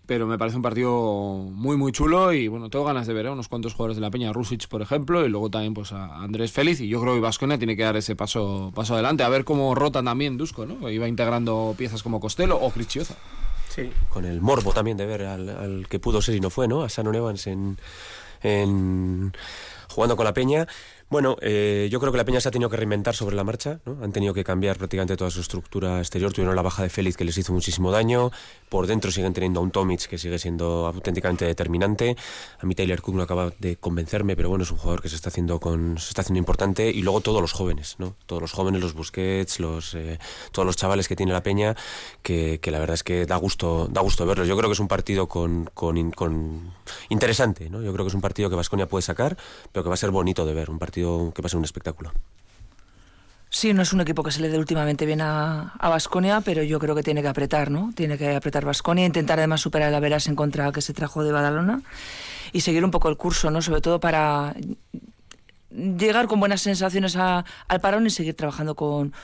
pero 0.09 0.26
me 0.26 0.38
parece 0.38 0.56
un 0.56 0.62
partido 0.62 1.34
muy 1.52 1.76
muy 1.76 1.92
chulo 1.92 2.32
y 2.32 2.48
bueno, 2.48 2.70
tengo 2.70 2.86
ganas 2.86 3.06
de 3.06 3.12
ver 3.12 3.26
a 3.26 3.32
unos 3.32 3.48
cuantos 3.48 3.74
jugadores 3.74 3.98
de 3.98 4.00
la 4.00 4.11
Peña, 4.11 4.32
Rusic 4.32 4.66
por 4.66 4.80
ejemplo, 4.80 5.26
y 5.26 5.28
luego 5.28 5.50
también 5.50 5.74
pues 5.74 5.92
a 5.92 6.22
Andrés 6.22 6.50
Félix 6.50 6.80
y 6.80 6.88
yo 6.88 6.98
creo 7.02 7.12
que 7.12 7.20
Vasconia 7.20 7.59
tiene 7.59 7.76
que 7.76 7.82
dar 7.82 7.94
ese 7.94 8.16
paso 8.16 8.72
paso 8.74 8.94
adelante, 8.94 9.22
a 9.22 9.28
ver 9.28 9.44
cómo 9.44 9.74
rota 9.74 10.02
también 10.02 10.38
Dusko, 10.38 10.64
¿no? 10.64 10.88
Iba 10.88 11.06
integrando 11.09 11.74
piezas 11.76 12.02
como 12.02 12.20
Costello 12.20 12.56
o 12.59 12.70
Crichioza. 12.70 13.16
Sí. 13.68 13.90
Con 14.09 14.24
el 14.24 14.40
morbo 14.40 14.72
también 14.72 14.96
de 14.96 15.04
ver 15.04 15.24
al, 15.24 15.86
que 15.90 15.98
pudo 15.98 16.22
ser 16.22 16.36
y 16.36 16.40
no 16.40 16.48
fue, 16.48 16.66
¿no? 16.66 16.82
A 16.82 16.88
Shannon 16.88 17.14
Evans 17.14 17.46
en, 17.46 17.78
en 18.42 19.34
jugando 19.90 20.16
con 20.16 20.24
la 20.24 20.32
Peña. 20.32 20.66
Bueno, 21.11 21.36
eh, 21.40 21.88
yo 21.90 22.00
creo 22.00 22.12
que 22.12 22.18
la 22.18 22.24
Peña 22.26 22.38
se 22.38 22.48
ha 22.48 22.50
tenido 22.50 22.68
que 22.68 22.76
reinventar 22.76 23.14
sobre 23.14 23.34
la 23.34 23.42
marcha, 23.42 23.80
¿no? 23.86 23.96
Han 24.04 24.12
tenido 24.12 24.34
que 24.34 24.44
cambiar 24.44 24.76
prácticamente 24.76 25.16
toda 25.16 25.30
su 25.30 25.40
estructura 25.40 26.00
exterior. 26.00 26.34
Tuvieron 26.34 26.54
la 26.54 26.61
baja 26.61 26.82
de 26.82 26.90
Félix 26.90 27.16
que 27.16 27.24
les 27.24 27.38
hizo 27.38 27.54
muchísimo 27.54 27.90
daño. 27.90 28.30
Por 28.68 28.86
dentro 28.86 29.11
siguen 29.11 29.32
teniendo 29.32 29.61
a 29.61 29.62
un 29.62 29.70
Tomic 29.70 30.06
que 30.06 30.18
sigue 30.18 30.38
siendo 30.38 30.86
auténticamente 30.86 31.46
determinante. 31.46 32.14
A 32.61 32.66
mí 32.66 32.74
Taylor 32.74 33.00
Cook 33.00 33.14
no 33.14 33.22
acaba 33.22 33.50
de 33.59 33.76
convencerme, 33.76 34.36
pero 34.36 34.50
bueno, 34.50 34.64
es 34.64 34.70
un 34.70 34.76
jugador 34.76 35.00
que 35.00 35.09
se 35.09 35.16
está 35.16 35.30
haciendo 35.30 35.61
con, 35.61 35.96
se 35.96 36.11
está 36.11 36.20
haciendo 36.20 36.40
importante. 36.40 36.90
Y 36.90 37.00
luego 37.00 37.22
todos 37.22 37.40
los 37.40 37.52
jóvenes, 37.52 37.96
¿no? 37.98 38.14
Todos 38.26 38.42
los 38.42 38.52
jóvenes, 38.52 38.82
los 38.82 38.92
Busquets, 38.92 39.61
los, 39.61 39.94
eh, 39.94 40.18
todos 40.52 40.66
los 40.66 40.76
chavales 40.76 41.09
que 41.09 41.16
tiene 41.16 41.32
la 41.32 41.42
Peña, 41.42 41.74
que, 42.22 42.61
la 42.66 42.80
verdad 42.80 42.92
es 42.92 43.02
que 43.02 43.24
da 43.24 43.36
gusto, 43.36 43.88
da 43.90 44.02
gusto 44.02 44.26
verlos. 44.26 44.46
Yo 44.46 44.59
creo 44.59 44.68
que 44.68 44.74
es 44.74 44.80
un 44.80 44.88
partido 44.88 45.26
con, 45.26 45.70
interesante, 47.09 47.70
¿no? 47.70 47.82
Yo 47.82 47.94
creo 47.94 48.04
que 48.04 48.09
es 48.09 48.14
un 48.14 48.20
partido 48.20 48.50
que 48.50 48.56
Vasconia 48.56 48.86
puede 48.86 49.00
sacar, 49.00 49.38
pero 49.72 49.84
que 49.84 49.88
va 49.88 49.94
a 49.94 49.96
ser 49.96 50.11
bonito 50.11 50.44
de 50.44 50.52
ver. 50.52 50.68
Un 50.68 50.78
partido 50.78 50.97
que 51.34 51.42
va 51.42 51.59
un 51.59 51.64
espectáculo. 51.64 52.12
Sí, 53.51 53.72
no 53.72 53.80
es 53.82 53.92
un 53.94 54.01
equipo 54.03 54.22
que 54.22 54.30
se 54.30 54.40
le 54.40 54.51
dé 54.51 54.59
últimamente 54.59 55.07
bien 55.07 55.20
a 55.22 55.72
Vasconia, 55.80 56.42
pero 56.42 56.62
yo 56.62 56.78
creo 56.78 56.94
que 56.94 57.03
tiene 57.03 57.22
que 57.22 57.28
apretar, 57.28 57.70
¿no? 57.70 57.92
Tiene 57.94 58.18
que 58.18 58.36
apretar 58.36 58.64
Vasconia, 58.64 59.07
intentar 59.07 59.38
además 59.38 59.62
superar 59.62 59.90
la 59.90 60.01
veras 60.01 60.26
en 60.28 60.36
contra 60.36 60.70
que 60.70 60.82
se 60.82 60.92
trajo 60.92 61.24
de 61.24 61.32
Badalona 61.32 61.80
y 62.53 62.61
seguir 62.61 62.84
un 62.84 62.90
poco 62.90 63.09
el 63.09 63.16
curso, 63.16 63.51
¿no? 63.51 63.62
Sobre 63.62 63.80
todo 63.80 64.01
para 64.01 64.55
llegar 65.70 66.26
con 66.26 66.40
buenas 66.40 66.61
sensaciones 66.61 67.16
al 67.16 67.80
parón 67.80 68.07
y 68.07 68.11
seguir 68.11 68.34
trabajando 68.34 68.74
con, 68.74 69.14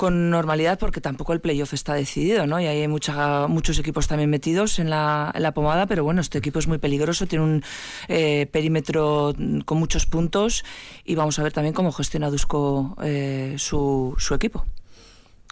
con 0.00 0.30
normalidad 0.30 0.78
porque 0.78 1.02
tampoco 1.02 1.34
el 1.34 1.42
playoff 1.42 1.74
está 1.74 1.92
decidido, 1.92 2.46
¿no? 2.46 2.58
Y 2.58 2.66
hay 2.66 2.88
mucha, 2.88 3.48
muchos 3.48 3.78
equipos 3.78 4.08
también 4.08 4.30
metidos 4.30 4.78
en 4.78 4.88
la, 4.88 5.30
en 5.34 5.42
la, 5.42 5.52
pomada, 5.52 5.84
pero 5.84 6.04
bueno, 6.04 6.22
este 6.22 6.38
equipo 6.38 6.58
es 6.58 6.66
muy 6.66 6.78
peligroso, 6.78 7.26
tiene 7.26 7.44
un 7.44 7.64
eh, 8.08 8.48
perímetro 8.50 9.34
con 9.66 9.76
muchos 9.76 10.06
puntos 10.06 10.64
y 11.04 11.16
vamos 11.16 11.38
a 11.38 11.42
ver 11.42 11.52
también 11.52 11.74
cómo 11.74 11.92
gestiona 11.92 12.30
Dusko 12.30 12.96
eh, 13.02 13.56
su, 13.58 14.14
su 14.16 14.32
equipo. 14.32 14.64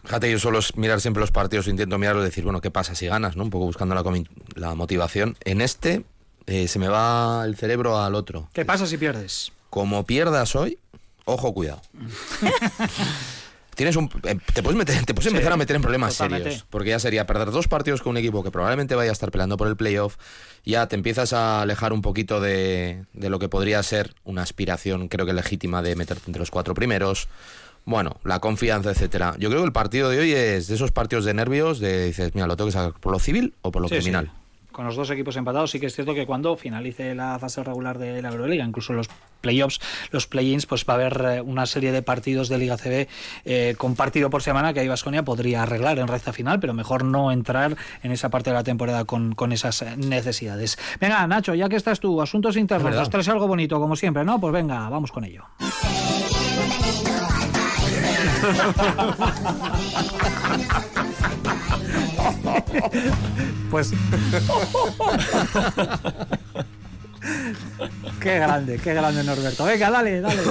Fíjate, 0.05 0.31
yo 0.31 0.39
suelo 0.39 0.61
mirar 0.77 1.03
siempre 1.03 1.21
los 1.21 1.31
partidos, 1.31 1.69
intento 1.69 1.99
mirarlo 1.99 2.23
y 2.23 2.25
decir, 2.25 2.45
bueno, 2.45 2.63
¿qué 2.63 2.71
pasa 2.71 2.95
si 2.95 3.07
ganas? 3.07 3.37
¿no? 3.37 3.43
Un 3.43 3.51
poco 3.51 3.67
buscando 3.67 3.95
la, 3.95 4.03
la 4.55 4.75
motivación. 4.75 5.37
En 5.45 5.61
este 5.61 6.05
eh, 6.47 6.69
se 6.69 6.79
me 6.79 6.89
va 6.89 7.45
el 7.45 7.55
cerebro 7.55 7.99
al 7.99 8.15
otro. 8.15 8.49
¿Qué 8.55 8.65
pasa 8.65 8.87
si 8.87 8.97
pierdes? 8.97 9.53
Como 9.69 10.07
pierdas 10.07 10.57
hoy, 10.57 10.79
ojo, 11.27 11.53
cuidado. 11.53 11.83
tienes 13.79 13.95
un, 13.95 14.11
eh, 14.25 14.37
te 14.53 14.61
puedes, 14.61 14.77
meter, 14.77 15.05
te 15.05 15.15
puedes 15.15 15.31
empezar 15.31 15.53
a 15.53 15.57
meter 15.57 15.77
en 15.77 15.83
problemas 15.83 16.15
serios. 16.15 16.67
Porque 16.69 16.91
ya 16.91 16.99
sería 16.99 17.29
perder 17.29 17.53
dos 17.53 17.69
partidos 17.69 18.03
con 18.03 18.11
un 18.11 18.17
equipo 18.17 18.43
que 18.43 18.51
probablemente 18.51 18.97
vaya 18.97 19.11
a 19.11 19.13
estar 19.13 19.31
peleando 19.31 19.57
por 19.57 19.69
el 19.69 19.77
playoff. 19.77 20.17
Ya 20.65 20.89
te 20.89 20.97
empiezas 20.97 21.33
a 21.33 21.63
alejar 21.63 21.93
un 21.93 22.03
poquito 22.03 22.41
de, 22.41 23.05
de 23.13 23.31
lo 23.31 23.39
que 23.39 23.49
podría 23.49 23.81
ser 23.85 24.17
una 24.25 24.43
aspiración, 24.43 25.07
creo 25.07 25.27
que 25.27 25.33
legítima, 25.33 25.81
de 25.81 25.95
meterte 25.95 26.25
entre 26.27 26.41
los 26.41 26.51
cuatro 26.51 26.75
primeros. 26.75 27.29
Bueno, 27.85 28.17
la 28.25 28.41
confianza, 28.41 28.91
etcétera. 28.91 29.37
Yo 29.39 29.49
creo 29.49 29.63
que 29.63 29.67
el 29.67 29.73
partido 29.73 30.11
de 30.11 30.19
hoy 30.19 30.33
es 30.33 30.67
de 30.67 30.75
esos 30.75 30.91
partidos 30.91 31.25
de 31.25 31.35
nervios 31.35 31.79
de 31.79 32.07
dices, 32.07 32.35
mira, 32.35 32.49
lo 32.49 32.57
tengo 32.57 32.69
que 32.69 32.73
sacar 32.73 32.99
por 32.99 33.13
lo 33.13 33.21
civil 33.21 33.55
o 33.63 33.71
por 33.71 33.81
lo 33.81 33.89
criminal 33.89 34.33
con 34.79 34.87
los 34.87 34.95
dos 34.95 35.11
equipos 35.11 35.35
empatados, 35.35 35.73
sí 35.73 35.81
que 35.81 35.87
es 35.87 35.95
cierto 35.97 36.15
que 36.15 36.25
cuando 36.25 36.55
finalice 36.55 37.13
la 37.13 37.37
fase 37.41 37.65
regular 37.65 37.99
de 37.99 38.23
la 38.23 38.29
Euroliga, 38.29 38.65
incluso 38.65 38.93
los 38.93 39.09
playoffs, 39.41 39.81
los 40.13 40.29
play-ins, 40.29 40.67
pues 40.67 40.85
va 40.89 40.93
a 40.93 40.97
haber 40.99 41.21
eh, 41.27 41.41
una 41.41 41.67
serie 41.67 41.91
de 41.91 42.01
partidos 42.01 42.49
de 42.49 42.59
Liga 42.59 42.77
CB 42.77 43.09
eh, 43.45 43.75
con 43.77 43.97
partido 43.97 44.31
por 44.31 44.41
semana 44.41 44.73
que 44.73 44.79
ahí 44.79 44.87
Vasconia 44.87 45.25
podría 45.25 45.65
arreglar 45.65 45.99
en 45.99 46.07
recta 46.07 46.33
final, 46.33 46.61
pero 46.61 46.75
mejor 46.75 47.03
no 47.03 47.33
entrar 47.33 47.77
en 48.05 48.13
esa 48.13 48.29
parte 48.29 48.51
de 48.51 48.55
la 48.55 48.63
temporada 48.63 49.05
con, 49.05 49.35
con 49.35 49.51
esas 49.51 49.83
eh, 49.83 49.97
necesidades. 49.97 50.79
Venga, 51.01 51.27
Nacho, 51.27 51.57
ya 51.57 51.69
que 51.69 51.75
estás 51.75 51.99
tú, 51.99 52.23
asuntos 52.23 52.57
internos, 52.57 52.95
nos 52.95 53.11
traes 53.11 53.29
algo 53.29 53.49
bonito 53.49 53.81
como 53.81 53.97
siempre, 53.97 54.25
¿no? 54.25 54.39
Pues 54.39 54.53
venga, 54.53 54.89
vamos 54.89 55.11
con 55.11 55.25
ello. 55.25 55.43
pues. 63.71 63.93
qué 68.21 68.39
grande, 68.39 68.79
qué 68.79 68.95
grande 68.95 69.25
Norberto. 69.25 69.65
Venga, 69.65 69.91
dale, 69.91 70.21
dale. 70.21 70.43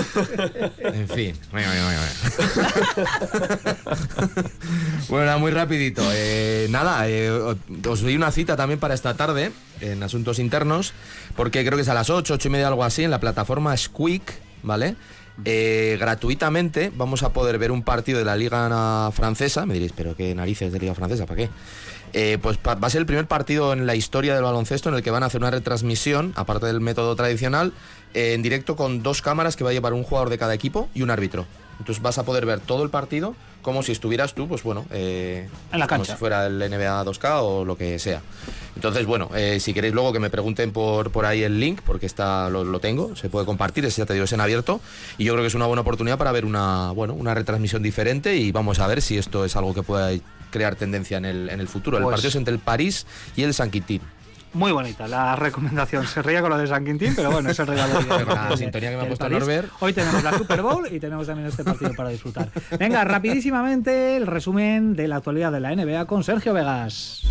En 0.79 1.07
fin. 1.07 1.35
bueno, 5.09 5.39
muy 5.39 5.51
rapidito. 5.51 6.01
Eh, 6.13 6.67
nada, 6.69 7.07
eh, 7.07 7.31
os 7.31 8.01
doy 8.01 8.15
una 8.15 8.31
cita 8.31 8.55
también 8.55 8.79
para 8.79 8.93
esta 8.93 9.15
tarde 9.15 9.51
en 9.81 10.03
Asuntos 10.03 10.39
Internos, 10.39 10.93
porque 11.35 11.65
creo 11.65 11.77
que 11.77 11.83
es 11.83 11.89
a 11.89 11.93
las 11.93 12.09
8, 12.09 12.35
8 12.35 12.47
y 12.47 12.51
media, 12.51 12.67
algo 12.67 12.83
así, 12.83 13.03
en 13.03 13.11
la 13.11 13.19
plataforma 13.19 13.75
Squeak, 13.75 14.33
¿vale? 14.63 14.95
Eh, 15.45 15.97
gratuitamente 15.99 16.91
vamos 16.95 17.23
a 17.23 17.31
poder 17.31 17.57
ver 17.57 17.71
un 17.71 17.83
partido 17.83 18.19
de 18.19 18.25
la 18.25 18.35
Liga 18.35 19.11
Francesa. 19.11 19.65
Me 19.65 19.73
diréis, 19.73 19.93
¿pero 19.95 20.15
qué 20.15 20.33
narices 20.33 20.71
de 20.71 20.79
Liga 20.79 20.95
Francesa? 20.95 21.25
¿Para 21.25 21.37
qué? 21.37 21.49
Eh, 22.13 22.37
pues 22.41 22.57
va 22.57 22.77
a 22.81 22.89
ser 22.89 23.01
el 23.01 23.05
primer 23.05 23.27
partido 23.27 23.73
en 23.73 23.85
la 23.85 23.95
historia 23.95 24.33
del 24.33 24.43
baloncesto 24.43 24.89
en 24.89 24.95
el 24.95 25.03
que 25.03 25.11
van 25.11 25.23
a 25.23 25.27
hacer 25.27 25.41
una 25.41 25.51
retransmisión, 25.51 26.33
aparte 26.35 26.65
del 26.65 26.81
método 26.81 27.15
tradicional, 27.15 27.73
en 28.13 28.41
directo 28.41 28.75
con 28.75 29.03
dos 29.03 29.21
cámaras 29.21 29.55
que 29.55 29.63
va 29.63 29.71
a 29.71 29.73
llevar 29.73 29.93
un 29.93 30.03
jugador 30.03 30.29
de 30.29 30.37
cada 30.37 30.53
equipo 30.53 30.89
y 30.95 31.01
un 31.01 31.11
árbitro. 31.11 31.45
Entonces 31.79 32.01
vas 32.01 32.17
a 32.17 32.23
poder 32.23 32.45
ver 32.45 32.59
todo 32.59 32.83
el 32.83 32.89
partido 32.89 33.35
como 33.61 33.83
si 33.83 33.91
estuvieras 33.91 34.33
tú, 34.33 34.47
pues 34.47 34.63
bueno, 34.63 34.85
eh, 34.91 35.49
En 35.73 35.79
la 35.79 35.87
como 35.87 35.99
cancha. 35.99 36.13
si 36.13 36.19
fuera 36.19 36.45
el 36.47 36.57
NBA 36.57 37.03
2K 37.03 37.41
o 37.41 37.65
lo 37.65 37.75
que 37.77 37.99
sea. 37.99 38.21
Entonces, 38.75 39.05
bueno, 39.05 39.29
eh, 39.35 39.59
si 39.59 39.73
queréis 39.73 39.93
luego 39.93 40.13
que 40.13 40.19
me 40.19 40.29
pregunten 40.29 40.71
por, 40.71 41.11
por 41.11 41.25
ahí 41.25 41.43
el 41.43 41.59
link, 41.59 41.81
porque 41.85 42.05
está, 42.05 42.49
lo, 42.49 42.63
lo 42.63 42.79
tengo, 42.79 43.15
se 43.17 43.27
puede 43.29 43.45
compartir, 43.45 43.83
ese 43.85 44.01
ya 44.01 44.05
te 44.05 44.13
digo, 44.13 44.23
es 44.25 44.31
en 44.31 44.39
abierto. 44.39 44.79
Y 45.17 45.25
yo 45.25 45.33
creo 45.33 45.43
que 45.43 45.47
es 45.47 45.55
una 45.55 45.65
buena 45.65 45.81
oportunidad 45.81 46.17
para 46.17 46.31
ver 46.31 46.45
una, 46.45 46.91
bueno, 46.91 47.13
una 47.13 47.33
retransmisión 47.33 47.83
diferente 47.83 48.37
y 48.37 48.51
vamos 48.53 48.79
a 48.79 48.87
ver 48.87 49.01
si 49.01 49.17
esto 49.17 49.43
es 49.43 49.55
algo 49.57 49.73
que 49.73 49.83
pueda 49.83 50.11
crear 50.49 50.75
tendencia 50.75 51.17
en 51.17 51.25
el, 51.25 51.49
en 51.49 51.59
el 51.59 51.67
futuro. 51.67 51.97
El 51.97 52.03
Pues- 52.03 52.13
partido 52.13 52.29
es 52.29 52.35
entre 52.35 52.53
el 52.53 52.59
París 52.59 53.05
y 53.35 53.43
el 53.43 53.53
San 53.53 53.69
Quintín. 53.69 54.01
Muy 54.57 54.71
bonita 54.71 55.07
la 55.07 55.35
recomendación. 55.35 56.07
Se 56.07 56.23
reía 56.23 56.41
con 56.41 56.49
lo 56.49 56.57
de 56.57 56.65
San 56.65 56.83
Quintín, 56.83 57.13
pero 57.15 57.29
bueno, 57.31 57.49
es 57.51 57.59
el 57.59 57.67
regalo. 57.67 57.99
de- 58.01 58.25
la 58.25 58.49
de- 58.49 58.57
sintonía 58.57 58.89
que 58.89 58.97
me 58.97 59.03
ha 59.03 59.07
puesto. 59.07 59.29
Norbert. 59.29 59.69
Hoy 59.81 59.93
tenemos 59.93 60.23
la 60.23 60.35
Super 60.35 60.61
Bowl 60.63 60.87
y 60.91 60.99
tenemos 60.99 61.27
también 61.27 61.47
este 61.47 61.63
partido 61.63 61.91
para 61.93 62.09
disfrutar. 62.09 62.49
Venga, 62.79 63.03
rapidísimamente 63.03 64.17
el 64.17 64.25
resumen 64.25 64.95
de 64.95 65.07
la 65.07 65.17
actualidad 65.17 65.51
de 65.51 65.59
la 65.59 65.75
NBA 65.75 66.05
con 66.05 66.23
Sergio 66.23 66.53
Vegas. 66.53 67.21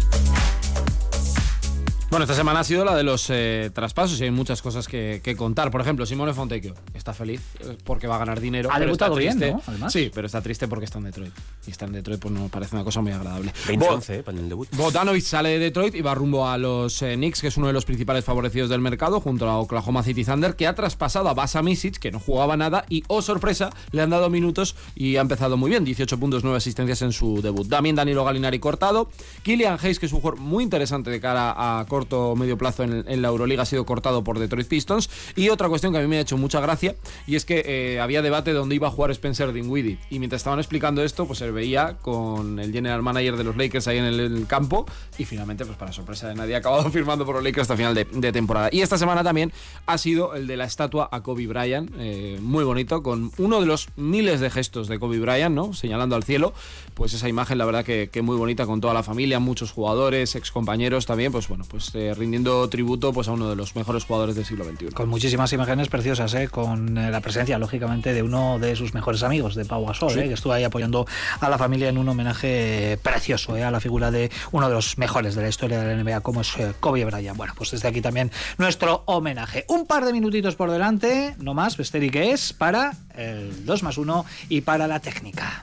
Bueno, 2.08 2.22
esta 2.22 2.36
semana 2.36 2.60
ha 2.60 2.64
sido 2.64 2.84
la 2.84 2.94
de 2.94 3.02
los 3.02 3.26
eh, 3.30 3.70
traspasos 3.74 4.20
y 4.20 4.24
hay 4.24 4.30
muchas 4.30 4.62
cosas 4.62 4.86
que, 4.86 5.20
que 5.24 5.34
contar. 5.34 5.72
Por 5.72 5.80
ejemplo, 5.80 6.06
Simone 6.06 6.32
Fontecchio 6.32 6.72
está 6.94 7.12
feliz 7.12 7.42
eh, 7.60 7.76
porque 7.84 8.06
va 8.06 8.14
a 8.14 8.18
ganar 8.20 8.40
dinero. 8.40 8.70
Ha 8.72 8.78
debutado 8.78 9.16
bien, 9.16 9.38
triste- 9.38 9.52
¿no? 9.52 9.60
Además. 9.66 9.92
Sí, 9.92 10.10
pero 10.14 10.26
está 10.26 10.40
triste 10.40 10.68
porque 10.68 10.84
está 10.84 10.98
en 10.98 11.04
Detroit. 11.06 11.32
Y 11.66 11.70
está 11.72 11.84
en 11.84 11.92
Detroit 11.92 12.20
pues 12.20 12.32
no 12.32 12.42
me 12.44 12.48
parece 12.48 12.76
una 12.76 12.84
cosa 12.84 13.00
muy 13.00 13.10
agradable. 13.10 13.52
20-11, 13.66 14.10
eh, 14.14 14.22
para 14.22 14.38
el 14.38 14.48
debut. 14.48 14.68
Bogdanovic 14.76 15.24
sale 15.24 15.48
de 15.50 15.58
Detroit 15.58 15.96
y 15.96 16.00
va 16.00 16.14
rumbo 16.14 16.46
a 16.48 16.56
los 16.56 17.02
eh, 17.02 17.16
Knicks, 17.16 17.40
que 17.40 17.48
es 17.48 17.56
uno 17.56 17.66
de 17.66 17.72
los 17.72 17.84
principales 17.84 18.24
favorecidos 18.24 18.70
del 18.70 18.80
mercado, 18.80 19.20
junto 19.20 19.50
a 19.50 19.58
Oklahoma 19.58 20.04
City 20.04 20.24
Thunder, 20.24 20.54
que 20.54 20.68
ha 20.68 20.76
traspasado 20.76 21.28
a 21.28 21.34
Basa 21.34 21.60
Misic, 21.60 21.98
que 21.98 22.12
no 22.12 22.20
jugaba 22.20 22.56
nada, 22.56 22.86
y 22.88 23.02
oh 23.08 23.20
sorpresa, 23.20 23.70
le 23.90 24.00
han 24.02 24.10
dado 24.10 24.30
minutos 24.30 24.76
y 24.94 25.16
ha 25.16 25.20
empezado 25.22 25.56
muy 25.56 25.70
bien, 25.70 25.84
18 25.84 26.18
puntos, 26.20 26.44
9 26.44 26.56
asistencias 26.56 27.02
en 27.02 27.10
su 27.12 27.42
debut. 27.42 27.68
También 27.68 27.96
Danilo 27.96 28.24
Galinari 28.24 28.60
cortado, 28.60 29.10
Killian 29.42 29.76
Hayes, 29.82 29.98
que 29.98 30.06
es 30.06 30.12
un 30.12 30.20
jugador 30.20 30.40
muy 30.40 30.62
interesante 30.62 31.10
de 31.10 31.20
cara 31.20 31.80
a 31.80 31.84
corto 31.96 32.32
o 32.32 32.36
medio 32.36 32.58
plazo 32.58 32.82
en, 32.82 33.22
la 33.22 33.28
Euroliga, 33.28 33.62
ha 33.62 33.64
sido 33.64 33.86
cortado 33.86 34.22
por 34.22 34.38
Detroit 34.38 34.68
Pistons. 34.68 35.08
Y 35.34 35.48
otra 35.48 35.70
cuestión 35.70 35.94
que 35.94 35.98
a 35.98 36.02
mí 36.02 36.08
me 36.08 36.18
ha 36.18 36.20
hecho 36.20 36.36
mucha 36.36 36.60
gracia, 36.60 36.94
y 37.26 37.36
es 37.36 37.46
que 37.46 37.62
eh, 37.64 38.00
había 38.00 38.20
debate 38.20 38.52
de 38.52 38.58
dónde 38.58 38.74
iba 38.74 38.88
a 38.88 38.90
jugar 38.90 39.10
Spencer 39.12 39.50
Dinwiddie, 39.54 39.98
y 40.10 40.18
mientras 40.18 40.40
estaban 40.40 40.58
explicando 40.58 41.02
esto, 41.02 41.26
pues 41.26 41.38
se 41.38 41.50
veía 41.50 41.96
con 42.02 42.58
el 42.58 42.70
general 42.70 43.02
manager 43.02 43.38
de 43.38 43.44
los 43.44 43.56
Lakers 43.56 43.88
ahí 43.88 43.96
en 43.96 44.04
el, 44.04 44.46
campo, 44.46 44.84
y 45.16 45.24
finalmente, 45.24 45.64
pues 45.64 45.78
para 45.78 45.90
sorpresa 45.90 46.28
de 46.28 46.34
nadie, 46.34 46.54
ha 46.54 46.58
acabado 46.58 46.90
firmando 46.90 47.24
por 47.24 47.36
los 47.36 47.44
Lakers 47.44 47.62
hasta 47.62 47.76
final 47.78 47.94
de, 47.94 48.32
temporada. 48.32 48.68
Y 48.70 48.82
esta 48.82 48.98
semana 48.98 49.24
también 49.24 49.52
ha 49.86 49.96
sido 49.96 50.34
el 50.34 50.46
de 50.46 50.58
la 50.58 50.64
estatua 50.66 51.08
a 51.10 51.22
Kobe 51.22 51.46
Bryant, 51.46 51.90
eh, 51.98 52.38
muy 52.42 52.64
bonito, 52.64 53.02
con 53.02 53.32
uno 53.38 53.60
de 53.60 53.66
los 53.66 53.88
miles 53.96 54.40
de 54.40 54.50
gestos 54.50 54.86
de 54.88 54.98
Kobe 54.98 55.18
Bryant, 55.18 55.54
¿no? 55.54 55.72
Señalando 55.72 56.14
al 56.14 56.24
cielo, 56.24 56.52
pues 56.92 57.14
esa 57.14 57.26
imagen, 57.30 57.56
la 57.56 57.64
verdad 57.64 57.86
que, 57.86 58.10
que 58.12 58.20
muy 58.20 58.36
bonita, 58.36 58.66
con 58.66 58.82
toda 58.82 58.92
la 58.92 59.02
familia, 59.02 59.40
muchos 59.40 59.72
jugadores, 59.72 60.34
excompañeros 60.34 61.06
también, 61.06 61.32
pues 61.32 61.48
bueno, 61.48 61.64
pues 61.68 61.85
eh, 61.94 62.14
rindiendo 62.14 62.68
tributo 62.68 63.12
pues 63.12 63.28
a 63.28 63.32
uno 63.32 63.48
de 63.48 63.56
los 63.56 63.74
mejores 63.76 64.04
jugadores 64.04 64.34
del 64.36 64.44
siglo 64.44 64.64
XXI. 64.64 64.88
Con 64.88 65.08
muchísimas 65.08 65.52
imágenes 65.52 65.88
preciosas, 65.88 66.32
¿eh? 66.34 66.48
con 66.48 66.96
eh, 66.98 67.10
la 67.10 67.20
presencia, 67.20 67.58
lógicamente, 67.58 68.12
de 68.12 68.22
uno 68.22 68.58
de 68.58 68.76
sus 68.76 68.94
mejores 68.94 69.22
amigos, 69.22 69.54
de 69.54 69.64
Pau 69.64 69.86
Gasol, 69.86 70.12
Sí. 70.12 70.20
que 70.20 70.32
estuvo 70.34 70.52
ahí 70.52 70.64
apoyando 70.64 71.06
a 71.40 71.48
la 71.50 71.58
familia 71.58 71.88
en 71.88 71.98
un 71.98 72.08
homenaje 72.08 72.98
precioso 73.02 73.54
a 73.54 73.70
la 73.70 73.80
figura 73.80 74.10
de 74.10 74.30
uno 74.52 74.68
de 74.68 74.74
los 74.74 74.98
mejores 74.98 75.34
de 75.34 75.42
la 75.42 75.48
historia 75.48 75.80
de 75.80 75.94
la 75.96 76.02
NBA, 76.02 76.20
como 76.20 76.40
es 76.40 76.52
Kobe 76.80 77.04
Bryant. 77.04 77.36
Bueno, 77.36 77.54
pues 77.56 77.70
desde 77.70 77.88
aquí 77.88 78.00
también 78.00 78.30
nuestro 78.58 79.02
homenaje. 79.06 79.64
Un 79.68 79.86
par 79.86 80.04
de 80.04 80.12
minutitos 80.12 80.56
por 80.56 80.70
delante, 80.70 81.34
no 81.38 81.54
más, 81.54 81.76
Besteri, 81.76 82.10
que 82.10 82.32
es 82.32 82.52
para 82.52 82.92
el 83.16 83.64
2 83.64 83.82
más 83.82 83.98
1 83.98 84.24
y 84.48 84.60
para 84.60 84.86
la 84.86 85.00
técnica. 85.00 85.60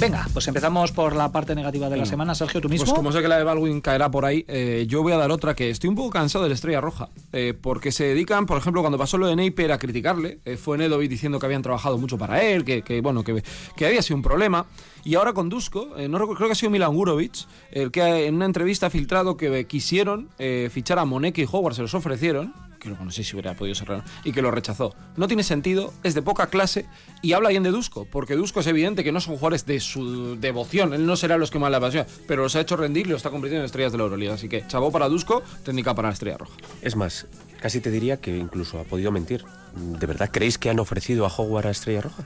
Venga, 0.00 0.28
pues 0.32 0.46
empezamos 0.46 0.92
por 0.92 1.16
la 1.16 1.32
parte 1.32 1.56
negativa 1.56 1.88
de 1.88 1.96
la 1.96 2.06
semana. 2.06 2.32
Sergio, 2.32 2.60
tú 2.60 2.68
mismo. 2.68 2.84
Pues 2.84 2.94
como 2.96 3.10
sé 3.10 3.20
que 3.20 3.26
la 3.26 3.36
de 3.36 3.42
Baldwin 3.42 3.80
caerá 3.80 4.08
por 4.08 4.24
ahí, 4.24 4.44
eh, 4.46 4.86
yo 4.88 5.02
voy 5.02 5.12
a 5.12 5.16
dar 5.16 5.32
otra 5.32 5.56
que 5.56 5.70
estoy 5.70 5.88
un 5.90 5.96
poco 5.96 6.10
cansado 6.10 6.44
de 6.44 6.50
la 6.50 6.54
Estrella 6.54 6.80
Roja, 6.80 7.08
eh, 7.32 7.52
porque 7.60 7.90
se 7.90 8.04
dedican, 8.04 8.46
por 8.46 8.58
ejemplo, 8.58 8.80
cuando 8.80 8.96
pasó 8.96 9.18
lo 9.18 9.26
de 9.26 9.34
Napier 9.34 9.72
a 9.72 9.78
criticarle, 9.78 10.38
eh, 10.44 10.56
fue 10.56 10.78
Nedovic 10.78 11.10
diciendo 11.10 11.40
que 11.40 11.46
habían 11.46 11.62
trabajado 11.62 11.98
mucho 11.98 12.16
para 12.16 12.40
él, 12.42 12.64
que, 12.64 12.82
que, 12.82 13.00
bueno, 13.00 13.24
que, 13.24 13.42
que 13.76 13.86
había 13.86 14.00
sido 14.00 14.16
un 14.16 14.22
problema, 14.22 14.66
y 15.02 15.16
ahora 15.16 15.32
con 15.32 15.48
Dusko, 15.48 15.96
eh, 15.96 16.08
no 16.08 16.18
recu- 16.20 16.36
creo 16.36 16.48
que 16.48 16.52
ha 16.52 16.56
sido 16.56 16.70
Milan 16.70 16.94
Gurovic, 16.94 17.34
el 17.72 17.90
que 17.90 18.26
en 18.26 18.36
una 18.36 18.44
entrevista 18.44 18.86
ha 18.86 18.90
filtrado 18.90 19.36
que 19.36 19.66
quisieron 19.66 20.28
fichar 20.70 21.00
a 21.00 21.04
Moneke 21.06 21.42
y 21.42 21.48
Howard, 21.50 21.74
se 21.74 21.82
los 21.82 21.94
ofrecieron, 21.94 22.54
que 22.78 22.90
no 22.90 23.10
sé 23.10 23.24
si 23.24 23.34
hubiera 23.34 23.54
podido 23.54 23.74
ser 23.74 24.02
y 24.24 24.32
que 24.32 24.42
lo 24.42 24.50
rechazó. 24.50 24.94
No 25.16 25.26
tiene 25.26 25.42
sentido, 25.42 25.92
es 26.02 26.14
de 26.14 26.22
poca 26.22 26.48
clase 26.48 26.86
y 27.22 27.32
habla 27.32 27.50
bien 27.50 27.62
de 27.62 27.70
Dusko, 27.70 28.06
porque 28.10 28.34
Dusko 28.34 28.60
es 28.60 28.66
evidente 28.66 29.04
que 29.04 29.12
no 29.12 29.20
son 29.20 29.34
jugadores 29.34 29.66
de 29.66 29.80
su 29.80 30.38
devoción, 30.38 30.94
él 30.94 31.06
no 31.06 31.16
será 31.16 31.38
los 31.38 31.50
que 31.50 31.58
más 31.58 31.70
le 31.70 31.76
apasiona, 31.76 32.06
pero 32.26 32.42
los 32.42 32.56
ha 32.56 32.60
hecho 32.60 32.76
rendir 32.76 33.06
y 33.06 33.10
los 33.10 33.18
está 33.18 33.30
convirtiendo 33.30 33.62
en 33.62 33.66
estrellas 33.66 33.92
de 33.92 33.98
la 33.98 34.04
Euroliga. 34.04 34.34
Así 34.34 34.48
que 34.48 34.66
chavo 34.66 34.92
para 34.92 35.08
Dusko, 35.08 35.42
técnica 35.64 35.94
para 35.94 36.08
la 36.08 36.14
Estrella 36.14 36.38
Roja. 36.38 36.54
Es 36.82 36.96
más, 36.96 37.26
casi 37.60 37.80
te 37.80 37.90
diría 37.90 38.18
que 38.18 38.36
incluso 38.36 38.78
ha 38.78 38.84
podido 38.84 39.10
mentir. 39.10 39.44
¿De 39.74 40.06
verdad 40.06 40.30
creéis 40.32 40.58
que 40.58 40.70
han 40.70 40.78
ofrecido 40.78 41.26
a 41.26 41.28
Howard 41.28 41.66
a 41.66 41.70
Estrella 41.70 42.02
Roja? 42.02 42.24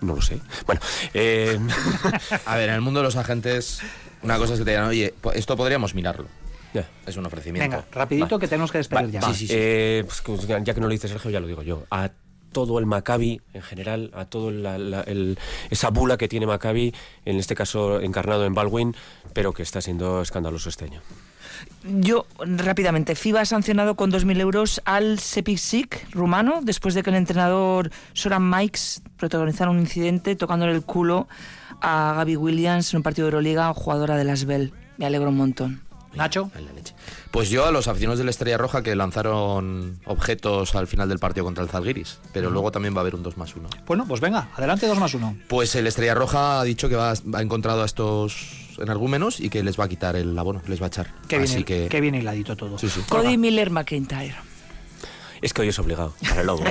No 0.00 0.14
lo 0.14 0.22
sé. 0.22 0.40
Bueno, 0.66 0.80
eh, 1.14 1.58
A 2.46 2.56
ver, 2.56 2.70
en 2.70 2.74
el 2.76 2.80
mundo 2.80 3.00
de 3.00 3.04
los 3.04 3.16
agentes, 3.16 3.80
una 4.22 4.38
cosa 4.38 4.54
es 4.54 4.60
que 4.60 4.64
te 4.64 4.70
digan, 4.70 4.86
oye, 4.86 5.14
esto 5.34 5.56
podríamos 5.56 5.94
mirarlo. 5.94 6.26
Ya. 6.74 6.88
Es 7.06 7.16
un 7.16 7.26
ofrecimiento. 7.26 7.68
Venga, 7.68 7.84
rapidito 7.92 8.36
Va. 8.36 8.40
que 8.40 8.48
tenemos 8.48 8.70
que 8.70 8.78
despedir 8.78 9.06
Va, 9.06 9.10
ya. 9.10 9.20
va. 9.20 9.34
Eh, 9.48 10.04
pues, 10.06 10.20
que- 10.22 10.46
ya 10.64 10.74
que 10.74 10.80
no 10.80 10.86
lo 10.86 10.92
dice 10.92 11.08
Sergio, 11.08 11.30
ya 11.30 11.40
lo 11.40 11.46
digo 11.46 11.62
yo. 11.62 11.84
A 11.90 12.10
todo 12.52 12.78
el 12.78 12.86
Maccabi 12.86 13.40
en 13.54 13.62
general, 13.62 14.10
a 14.14 14.24
todo 14.24 14.50
la- 14.50 14.76
la- 14.78 15.02
el- 15.02 15.38
esa 15.70 15.90
bula 15.90 16.16
que 16.16 16.26
tiene 16.28 16.46
Maccabi, 16.46 16.92
en 17.24 17.36
este 17.36 17.54
caso 17.54 18.00
encarnado 18.00 18.44
en 18.44 18.54
Baldwin, 18.54 18.94
pero 19.32 19.52
que 19.52 19.62
está 19.62 19.80
siendo 19.80 20.20
escandaloso 20.22 20.68
este 20.68 20.84
año. 20.86 21.00
Yo, 21.84 22.26
rápidamente, 22.38 23.14
FIBA 23.14 23.42
ha 23.42 23.44
sancionado 23.44 23.94
con 23.94 24.10
2.000 24.10 24.40
euros 24.40 24.80
al 24.84 25.18
Sepisic 25.18 26.06
rumano 26.12 26.60
después 26.62 26.94
de 26.94 27.02
que 27.02 27.10
el 27.10 27.16
entrenador 27.16 27.90
Soran 28.14 28.48
Mikes 28.48 29.02
protagonizara 29.16 29.70
un 29.70 29.78
incidente 29.78 30.36
tocándole 30.36 30.72
el 30.72 30.82
culo 30.82 31.28
a 31.82 32.14
Gaby 32.16 32.36
Williams 32.36 32.92
en 32.92 32.98
un 32.98 33.02
partido 33.02 33.26
de 33.26 33.32
Euroliga, 33.32 33.72
jugadora 33.74 34.16
de 34.16 34.24
las 34.24 34.44
Bell. 34.44 34.72
Me 34.96 35.06
alegro 35.06 35.28
un 35.30 35.36
montón. 35.36 35.82
Nacho. 36.14 36.50
Pues 37.30 37.50
yo 37.50 37.66
a 37.66 37.70
los 37.70 37.88
aficionados 37.88 38.18
de 38.18 38.24
la 38.24 38.30
Estrella 38.30 38.58
Roja 38.58 38.82
que 38.82 38.94
lanzaron 38.96 40.00
objetos 40.04 40.74
al 40.74 40.86
final 40.86 41.08
del 41.08 41.18
partido 41.18 41.44
contra 41.44 41.62
el 41.62 41.70
Zalgiris, 41.70 42.18
pero 42.32 42.50
luego 42.50 42.72
también 42.72 42.94
va 42.94 42.98
a 42.98 43.02
haber 43.02 43.14
un 43.14 43.22
2 43.22 43.36
más 43.36 43.54
1. 43.54 43.68
Bueno, 43.86 44.04
pues 44.06 44.20
venga, 44.20 44.48
adelante 44.56 44.86
2 44.86 44.98
más 44.98 45.14
1. 45.14 45.36
Pues 45.48 45.74
el 45.76 45.86
Estrella 45.86 46.14
Roja 46.14 46.60
ha 46.60 46.64
dicho 46.64 46.88
que 46.88 46.96
va, 46.96 47.12
ha 47.12 47.42
encontrado 47.42 47.82
a 47.82 47.86
estos 47.86 48.68
energúmenos 48.78 49.40
y 49.40 49.50
que 49.50 49.62
les 49.62 49.78
va 49.78 49.84
a 49.84 49.88
quitar 49.88 50.16
el 50.16 50.36
abono, 50.38 50.62
les 50.66 50.80
va 50.80 50.86
a 50.86 50.88
echar. 50.88 51.14
Qué 51.28 51.38
bien, 51.38 51.64
que... 51.64 51.88
qué 51.88 52.00
bien 52.00 52.14
hiladito 52.14 52.56
todo. 52.56 52.78
Sí, 52.78 52.88
sí. 52.88 53.02
Cody 53.08 53.36
Miller 53.36 53.70
McIntyre. 53.70 54.49
Es 55.42 55.54
que 55.54 55.62
hoy 55.62 55.68
es 55.68 55.78
obligado, 55.78 56.12
para 56.28 56.40
el 56.42 56.46
lobo. 56.46 56.62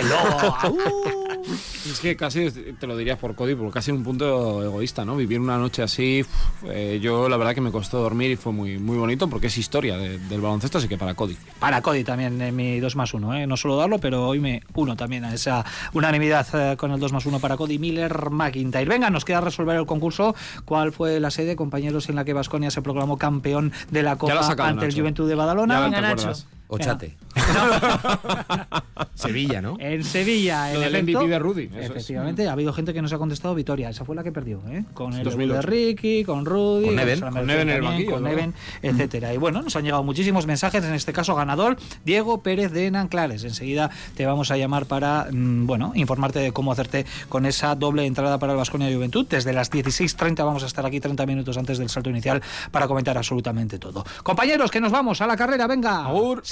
Es 1.89 1.99
que 2.01 2.15
casi 2.15 2.51
te 2.51 2.85
lo 2.85 2.95
dirías 2.97 3.17
por 3.17 3.33
Cody, 3.33 3.55
porque 3.55 3.71
casi 3.73 3.89
en 3.91 3.97
un 3.97 4.03
punto 4.03 4.63
egoísta, 4.63 5.05
¿no? 5.05 5.15
Vivir 5.15 5.39
una 5.39 5.57
noche 5.57 5.81
así, 5.81 6.23
eh, 6.65 6.99
yo 7.01 7.29
la 7.29 7.37
verdad 7.37 7.55
que 7.55 7.61
me 7.61 7.71
costó 7.71 7.99
dormir 7.99 8.29
y 8.31 8.35
fue 8.35 8.51
muy, 8.51 8.77
muy 8.77 8.97
bonito 8.97 9.27
porque 9.27 9.47
es 9.47 9.57
historia 9.57 9.97
de- 9.97 10.19
del 10.19 10.41
baloncesto, 10.41 10.77
así 10.77 10.87
que 10.87 10.97
para 10.97 11.15
Cody. 11.15 11.37
Para 11.59 11.81
Cody 11.81 12.03
también 12.03 12.39
en 12.41 12.55
mi 12.55 12.79
2 12.79 12.95
más 12.95 13.13
1, 13.13 13.33
¿eh? 13.35 13.47
no 13.47 13.57
suelo 13.57 13.77
darlo, 13.77 13.97
pero 13.97 14.27
hoy 14.27 14.39
me 14.39 14.61
uno 14.75 14.95
también 14.95 15.23
a 15.25 15.33
esa 15.33 15.65
unanimidad 15.93 16.45
eh, 16.53 16.77
con 16.77 16.91
el 16.91 16.99
2 16.99 17.13
más 17.13 17.25
1 17.25 17.39
para 17.39 17.57
Cody 17.57 17.79
Miller 17.79 18.29
McIntyre. 18.29 18.85
Venga, 18.85 19.09
nos 19.09 19.25
queda 19.25 19.41
resolver 19.41 19.77
el 19.77 19.85
concurso. 19.85 20.35
¿Cuál 20.65 20.91
fue 20.91 21.19
la 21.19 21.31
sede, 21.31 21.55
compañeros, 21.55 22.09
en 22.09 22.15
la 22.17 22.25
que 22.25 22.33
Vasconia 22.33 22.69
se 22.69 22.81
proclamó 22.81 23.17
campeón 23.17 23.71
de 23.89 24.03
la 24.03 24.17
Copa 24.17 24.35
la 24.35 24.43
sacado, 24.43 24.69
ante 24.69 24.85
el 24.85 24.89
Nacho. 24.91 25.01
Juventud 25.01 25.27
de 25.29 25.35
Badalona? 25.35 25.89
Ya 25.89 26.45
Ochate. 26.71 27.17
Sevilla, 29.15 29.59
¿no? 29.59 29.75
En 29.79 30.03
Sevilla, 30.03 30.71
Lo 30.71 30.83
en 30.83 30.93
del 30.93 31.03
MVP 31.03 31.27
de 31.27 31.39
Rudy, 31.39 31.63
eso 31.63 31.79
es. 31.79 31.89
Efectivamente, 31.89 32.47
ha 32.47 32.51
habido 32.51 32.71
gente 32.73 32.93
que 32.93 33.01
nos 33.01 33.11
ha 33.11 33.17
contestado 33.17 33.55
Vitoria. 33.55 33.89
Esa 33.89 34.05
fue 34.05 34.15
la 34.15 34.23
que 34.23 34.31
perdió, 34.31 34.61
¿eh? 34.69 34.85
Con 34.93 35.13
el 35.13 35.23
2008. 35.23 35.53
de 35.53 35.61
Ricky, 35.63 36.23
con 36.23 36.45
Rudy, 36.45 36.85
Con 36.85 36.95
Neven. 36.95 37.19
Con 37.21 37.47
Neven 37.47 37.69
en 37.69 37.75
el 37.75 37.81
también, 37.81 37.83
banquillo, 37.83 38.11
con. 38.11 38.23
Neven, 38.23 38.53
etcétera. 38.83 39.33
Y 39.33 39.37
bueno, 39.37 39.63
nos 39.63 39.75
han 39.75 39.83
llegado 39.83 40.03
muchísimos 40.03 40.45
mensajes, 40.45 40.83
en 40.85 40.93
este 40.93 41.11
caso 41.11 41.33
ganador, 41.33 41.75
Diego 42.05 42.43
Pérez 42.43 42.71
de 42.71 42.91
Nanclares. 42.91 43.43
Enseguida 43.43 43.89
te 44.15 44.27
vamos 44.27 44.51
a 44.51 44.57
llamar 44.57 44.85
para, 44.85 45.27
mm, 45.31 45.65
bueno, 45.65 45.91
informarte 45.95 46.37
de 46.37 46.51
cómo 46.51 46.71
hacerte 46.71 47.07
con 47.29 47.47
esa 47.47 47.73
doble 47.73 48.05
entrada 48.05 48.37
para 48.37 48.53
el 48.53 48.57
Vasconia 48.59 48.93
Juventud. 48.95 49.25
Desde 49.27 49.53
las 49.53 49.71
16.30 49.71 50.45
vamos 50.45 50.61
a 50.61 50.67
estar 50.67 50.85
aquí 50.85 50.99
30 50.99 51.25
minutos 51.25 51.57
antes 51.57 51.79
del 51.79 51.89
salto 51.89 52.11
inicial 52.11 52.43
para 52.71 52.87
comentar 52.87 53.17
absolutamente 53.17 53.79
todo. 53.79 54.05
Compañeros, 54.21 54.69
que 54.69 54.79
nos 54.79 54.91
vamos 54.91 55.19
a 55.21 55.27
la 55.27 55.35
carrera, 55.35 55.65
venga. 55.65 56.07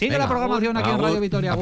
Sigue 0.08 0.18
Venga, 0.20 0.26
la 0.26 0.30
programación 0.30 0.78
aquí 0.78 0.90
en 0.90 1.00
Radio 1.02 1.20
Vitoria. 1.20 1.58